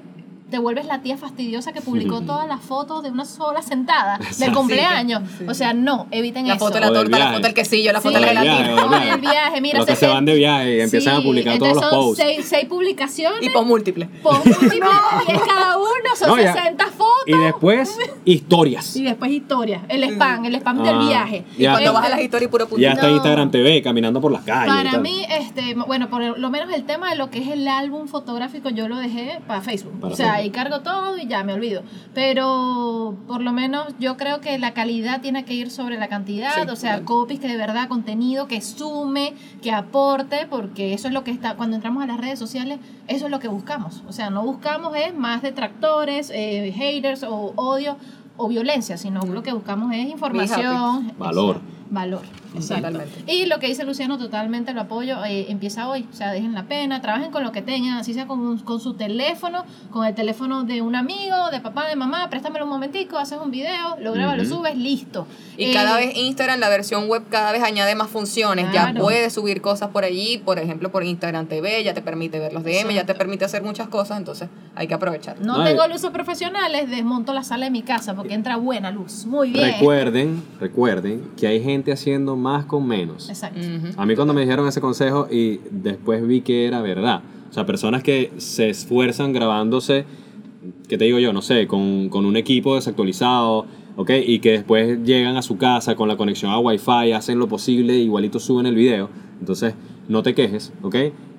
te 0.49 0.59
vuelves 0.59 0.85
la 0.85 1.01
tía 1.01 1.17
fastidiosa 1.17 1.73
que 1.73 1.81
publicó 1.81 2.21
todas 2.21 2.47
las 2.47 2.61
fotos 2.61 3.01
de 3.03 3.09
una 3.09 3.25
sola 3.25 3.61
sentada 3.61 4.19
del 4.37 4.53
cumpleaños. 4.53 5.23
Sí. 5.39 5.45
O 5.47 5.53
sea, 5.53 5.73
no, 5.73 6.07
eviten 6.11 6.47
La 6.47 6.55
eso. 6.55 6.65
foto 6.65 6.75
de 6.75 6.81
la 6.81 6.93
torta, 6.93 7.17
la 7.19 7.27
foto 7.31 7.41
del 7.41 7.53
quesillo, 7.53 7.91
la 7.91 8.01
foto 8.01 8.17
Sí, 8.19 8.23
de 8.25 8.33
la 8.33 8.41
del 8.41 8.43
viaje, 8.49 8.63
gelatina. 8.63 8.85
o 8.85 8.89
no, 8.89 8.99
del 8.99 9.09
el 9.09 9.19
viaje, 9.21 9.61
mira, 9.61 9.77
los 9.79 9.87
que 9.87 9.93
se 9.93 9.99
60 10.01 10.13
van 10.15 10.25
de 10.25 10.35
viaje 10.35 10.77
y 10.77 10.81
empiezan 10.81 11.15
a 11.15 11.21
publicar 11.21 11.57
todos 11.57 11.73
los 11.73 11.81
son 11.83 11.91
posts. 11.91 12.17
Seis, 12.23 12.45
seis 12.47 12.65
publicaciones, 12.65 13.41
Y 13.41 13.49
por 13.49 13.65
múltiples. 13.65 14.09
por 14.21 14.33
múltiples, 14.45 14.69
10 15.27 15.41
cada 15.41 15.77
uno, 15.77 15.89
son 16.17 16.29
No, 16.29 16.37
ya. 16.39 16.53
60 16.53 16.85
fotos. 16.87 17.03
Y 17.25 17.37
después, 17.37 17.97
historias. 18.25 18.95
Y 18.95 19.03
después 19.03 19.31
historia, 19.31 19.81
el 19.89 20.03
spam, 20.03 20.45
el 20.45 20.55
spam 20.55 20.83
del 20.83 20.95
Ah, 20.95 21.05
viaje. 21.07 21.45
y 21.57 21.65
hasta- 21.65 21.79
Cuando 21.81 21.93
vas 21.93 22.05
a 22.05 22.09
las 22.09 22.21
historias, 22.21 22.51
puro 22.51 22.65
Y 22.65 22.67
puntito. 22.67 22.91
hasta 22.91 23.07
No. 23.07 23.15
Instagram 23.15 23.51
TV, 23.51 23.81
caminando 23.81 24.21
por 24.21 24.31
las 24.31 24.43
calles. 24.43 24.73
y 24.73 24.77
Para 24.85 24.99
mí, 24.99 25.25
este, 25.29 25.75
bueno, 25.75 26.09
por 26.09 26.37
lo 26.37 26.49
menos 26.49 26.73
el 26.73 26.83
tema 26.85 27.09
de 27.09 27.15
lo 27.15 27.29
que 27.29 27.39
es 27.39 27.47
el 27.49 27.67
álbum 27.67 28.07
fotográfico, 28.07 28.69
yo 28.69 28.87
lo 28.87 28.97
dejé 28.97 29.39
para 29.47 29.61
Facebook. 29.61 29.99
Para 29.99 30.13
o 30.13 30.17
sea, 30.17 30.32
Ahí 30.33 30.49
cargo 30.49 30.81
todo 30.81 31.17
y 31.17 31.27
ya 31.27 31.43
me 31.43 31.53
olvido. 31.53 31.83
Pero 32.13 33.15
por 33.27 33.41
lo 33.41 33.51
menos 33.51 33.87
yo 33.99 34.17
creo 34.17 34.41
que 34.41 34.57
la 34.57 34.73
calidad 34.73 35.21
tiene 35.21 35.45
que 35.45 35.53
ir 35.53 35.71
sobre 35.71 35.97
la 35.97 36.07
cantidad. 36.07 36.53
Sí, 36.55 36.69
o 36.69 36.75
sea, 36.75 37.03
copies 37.03 37.39
que 37.39 37.47
de 37.47 37.57
verdad, 37.57 37.87
contenido 37.87 38.47
que 38.47 38.61
sume, 38.61 39.33
que 39.61 39.71
aporte, 39.71 40.47
porque 40.49 40.93
eso 40.93 41.07
es 41.07 41.13
lo 41.13 41.23
que 41.23 41.31
está, 41.31 41.55
cuando 41.55 41.75
entramos 41.75 42.03
a 42.03 42.07
las 42.07 42.17
redes 42.17 42.39
sociales, 42.39 42.79
eso 43.07 43.25
es 43.25 43.31
lo 43.31 43.39
que 43.39 43.47
buscamos. 43.47 44.03
O 44.07 44.13
sea, 44.13 44.29
no 44.29 44.43
buscamos 44.43 44.95
es 44.95 45.13
más 45.15 45.41
detractores, 45.41 46.31
eh, 46.33 46.73
haters 46.75 47.23
o 47.23 47.53
odio 47.55 47.97
o 48.37 48.47
violencia, 48.47 48.97
sino 48.97 49.21
lo 49.21 49.43
que 49.43 49.53
buscamos 49.53 49.93
es 49.93 50.09
información. 50.09 51.13
Valor. 51.17 51.57
Exacto, 51.57 51.82
Valor. 51.93 52.21
Totalmente. 52.53 53.23
Y 53.31 53.45
lo 53.45 53.59
que 53.59 53.67
dice 53.67 53.83
Luciano, 53.83 54.17
totalmente 54.17 54.73
lo 54.73 54.81
apoyo. 54.81 55.23
eh, 55.25 55.45
empieza 55.49 55.87
hoy, 55.87 56.07
o 56.11 56.15
sea, 56.15 56.31
dejen 56.31 56.53
la 56.53 56.63
pena, 56.63 57.01
trabajen 57.01 57.31
con 57.31 57.43
lo 57.43 57.51
que 57.51 57.61
tengan, 57.61 57.97
así 57.97 58.13
sea 58.13 58.25
con, 58.27 58.57
con 58.59 58.79
su 58.79 58.95
teléfono, 58.95 59.63
con 59.91 60.05
el 60.05 60.13
teléfono 60.15 60.63
de 60.63 60.81
un 60.81 60.95
amigo, 60.95 61.49
de 61.51 61.59
papá, 61.61 61.87
de 61.87 61.95
mamá, 61.95 62.29
préstamelo 62.29 62.65
un 62.65 62.71
momentico, 62.71 63.17
haces 63.17 63.37
un 63.43 63.51
video, 63.51 63.97
lo 63.99 64.13
grabas, 64.13 64.37
lo 64.37 64.45
subes, 64.45 64.75
listo. 64.75 65.27
Y 65.57 65.65
Eh, 65.65 65.73
cada 65.73 65.97
vez 65.97 66.15
Instagram, 66.15 66.59
la 66.59 66.69
versión 66.69 67.07
web, 67.07 67.23
cada 67.29 67.51
vez 67.51 67.61
añade 67.63 67.93
más 67.95 68.09
funciones. 68.09 68.71
Ya 68.73 68.93
puedes 68.97 69.33
subir 69.33 69.61
cosas 69.61 69.89
por 69.89 70.03
allí, 70.03 70.39
por 70.39 70.57
ejemplo, 70.57 70.91
por 70.91 71.03
Instagram 71.03 71.45
TV, 71.47 71.83
ya 71.83 71.93
te 71.93 72.01
permite 72.01 72.39
ver 72.39 72.53
los 72.53 72.63
DM, 72.63 72.91
ya 72.93 73.05
te 73.05 73.13
permite 73.13 73.45
hacer 73.45 73.61
muchas 73.63 73.87
cosas, 73.87 74.17
entonces 74.17 74.49
hay 74.75 74.87
que 74.87 74.95
aprovechar. 74.95 75.39
No 75.41 75.57
No, 75.59 75.63
tengo 75.63 75.87
luces 75.87 76.09
profesionales, 76.09 76.89
desmonto 76.89 77.33
la 77.33 77.43
sala 77.43 77.65
de 77.65 77.71
mi 77.71 77.83
casa 77.83 78.15
porque 78.15 78.33
entra 78.33 78.57
buena 78.57 78.89
luz. 78.91 79.25
Muy 79.25 79.51
bien. 79.51 79.73
Recuerden, 79.73 80.43
recuerden 80.59 81.31
que 81.37 81.47
hay 81.47 81.61
gente 81.63 81.82
haciendo 81.91 82.35
más 82.35 82.65
con 82.65 82.87
menos. 82.87 83.29
Exacto. 83.29 83.59
A 83.97 84.05
mí 84.05 84.15
cuando 84.15 84.33
me 84.33 84.41
dijeron 84.41 84.67
ese 84.67 84.81
consejo 84.81 85.27
y 85.29 85.59
después 85.69 86.25
vi 86.25 86.41
que 86.41 86.65
era 86.65 86.81
verdad. 86.81 87.21
O 87.49 87.53
sea, 87.53 87.65
personas 87.65 88.01
que 88.01 88.31
se 88.37 88.69
esfuerzan 88.69 89.33
grabándose, 89.33 90.05
¿qué 90.87 90.97
te 90.97 91.05
digo 91.05 91.19
yo? 91.19 91.33
No 91.33 91.41
sé, 91.41 91.67
con, 91.67 92.09
con 92.09 92.25
un 92.25 92.35
equipo 92.35 92.75
desactualizado, 92.75 93.65
¿ok? 93.95 94.11
Y 94.25 94.39
que 94.39 94.51
después 94.51 95.03
llegan 95.03 95.37
a 95.37 95.41
su 95.41 95.57
casa 95.57 95.95
con 95.95 96.07
la 96.07 96.17
conexión 96.17 96.51
a 96.51 96.59
Wi-Fi, 96.59 97.11
hacen 97.11 97.39
lo 97.39 97.47
posible, 97.47 97.95
igualito 97.97 98.39
suben 98.39 98.65
el 98.65 98.75
video. 98.75 99.09
Entonces, 99.39 99.75
no 100.07 100.23
te 100.23 100.33
quejes, 100.33 100.73
¿ok? 100.81 100.95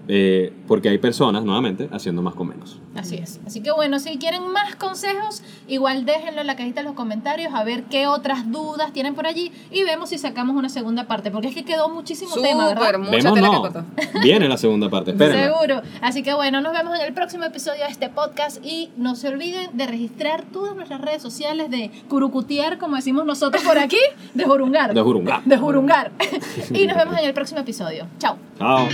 Eh, 0.08 0.52
porque 0.66 0.88
hay 0.88 0.98
personas, 0.98 1.44
nuevamente, 1.44 1.88
haciendo 1.92 2.22
más 2.22 2.34
con 2.34 2.48
menos. 2.48 2.78
Así 2.94 3.16
es. 3.16 3.40
Así 3.46 3.60
que 3.60 3.72
bueno, 3.72 3.98
si 3.98 4.18
quieren 4.18 4.46
más 4.52 4.76
consejos, 4.76 5.42
igual 5.66 6.04
déjenlo 6.04 6.42
en 6.42 6.46
la 6.46 6.56
cajita 6.56 6.80
de 6.80 6.84
los 6.84 6.94
comentarios 6.94 7.52
a 7.54 7.64
ver 7.64 7.84
qué 7.84 8.06
otras 8.06 8.50
dudas 8.50 8.92
tienen 8.92 9.14
por 9.14 9.26
allí 9.26 9.50
y 9.70 9.82
vemos 9.82 10.10
si 10.10 10.18
sacamos 10.18 10.56
una 10.56 10.68
segunda 10.68 11.06
parte, 11.06 11.30
porque 11.30 11.48
es 11.48 11.54
que 11.54 11.64
quedó 11.64 11.88
muchísimo 11.88 12.34
tema, 12.36 12.68
¿verdad? 12.68 12.98
mucha 12.98 13.10
Vemos 13.10 13.34
que 13.34 13.40
no, 13.40 13.86
viene 14.22 14.48
la 14.48 14.56
segunda 14.56 14.88
parte, 14.90 15.12
espérenla. 15.12 15.54
Seguro. 15.54 15.82
Así 16.00 16.22
que 16.22 16.34
bueno, 16.34 16.60
nos 16.60 16.72
vemos 16.72 16.98
en 16.98 17.06
el 17.06 17.14
próximo 17.14 17.44
episodio 17.44 17.84
de 17.84 17.90
este 17.90 18.08
podcast 18.08 18.64
y 18.64 18.90
no 18.96 19.16
se 19.16 19.28
olviden 19.28 19.76
de 19.76 19.86
registrar 19.86 20.44
todas 20.44 20.76
nuestras 20.76 21.00
redes 21.00 21.22
sociales, 21.22 21.70
de 21.70 21.90
curucutear, 22.08 22.78
como 22.78 22.96
decimos 22.96 23.24
nosotros 23.24 23.62
por 23.64 23.78
aquí, 23.78 23.98
de 24.34 24.44
jurungar. 24.44 24.94
De 24.94 25.00
jurungar. 25.00 25.42
De 25.44 25.56
jurungar. 25.56 26.12
y 26.70 26.86
nos 26.86 26.96
vemos 26.96 27.18
en 27.18 27.24
el 27.24 27.34
próximo 27.34 27.60
episodio. 27.60 28.06
Chao. 28.18 28.36
Chao. 28.58 28.86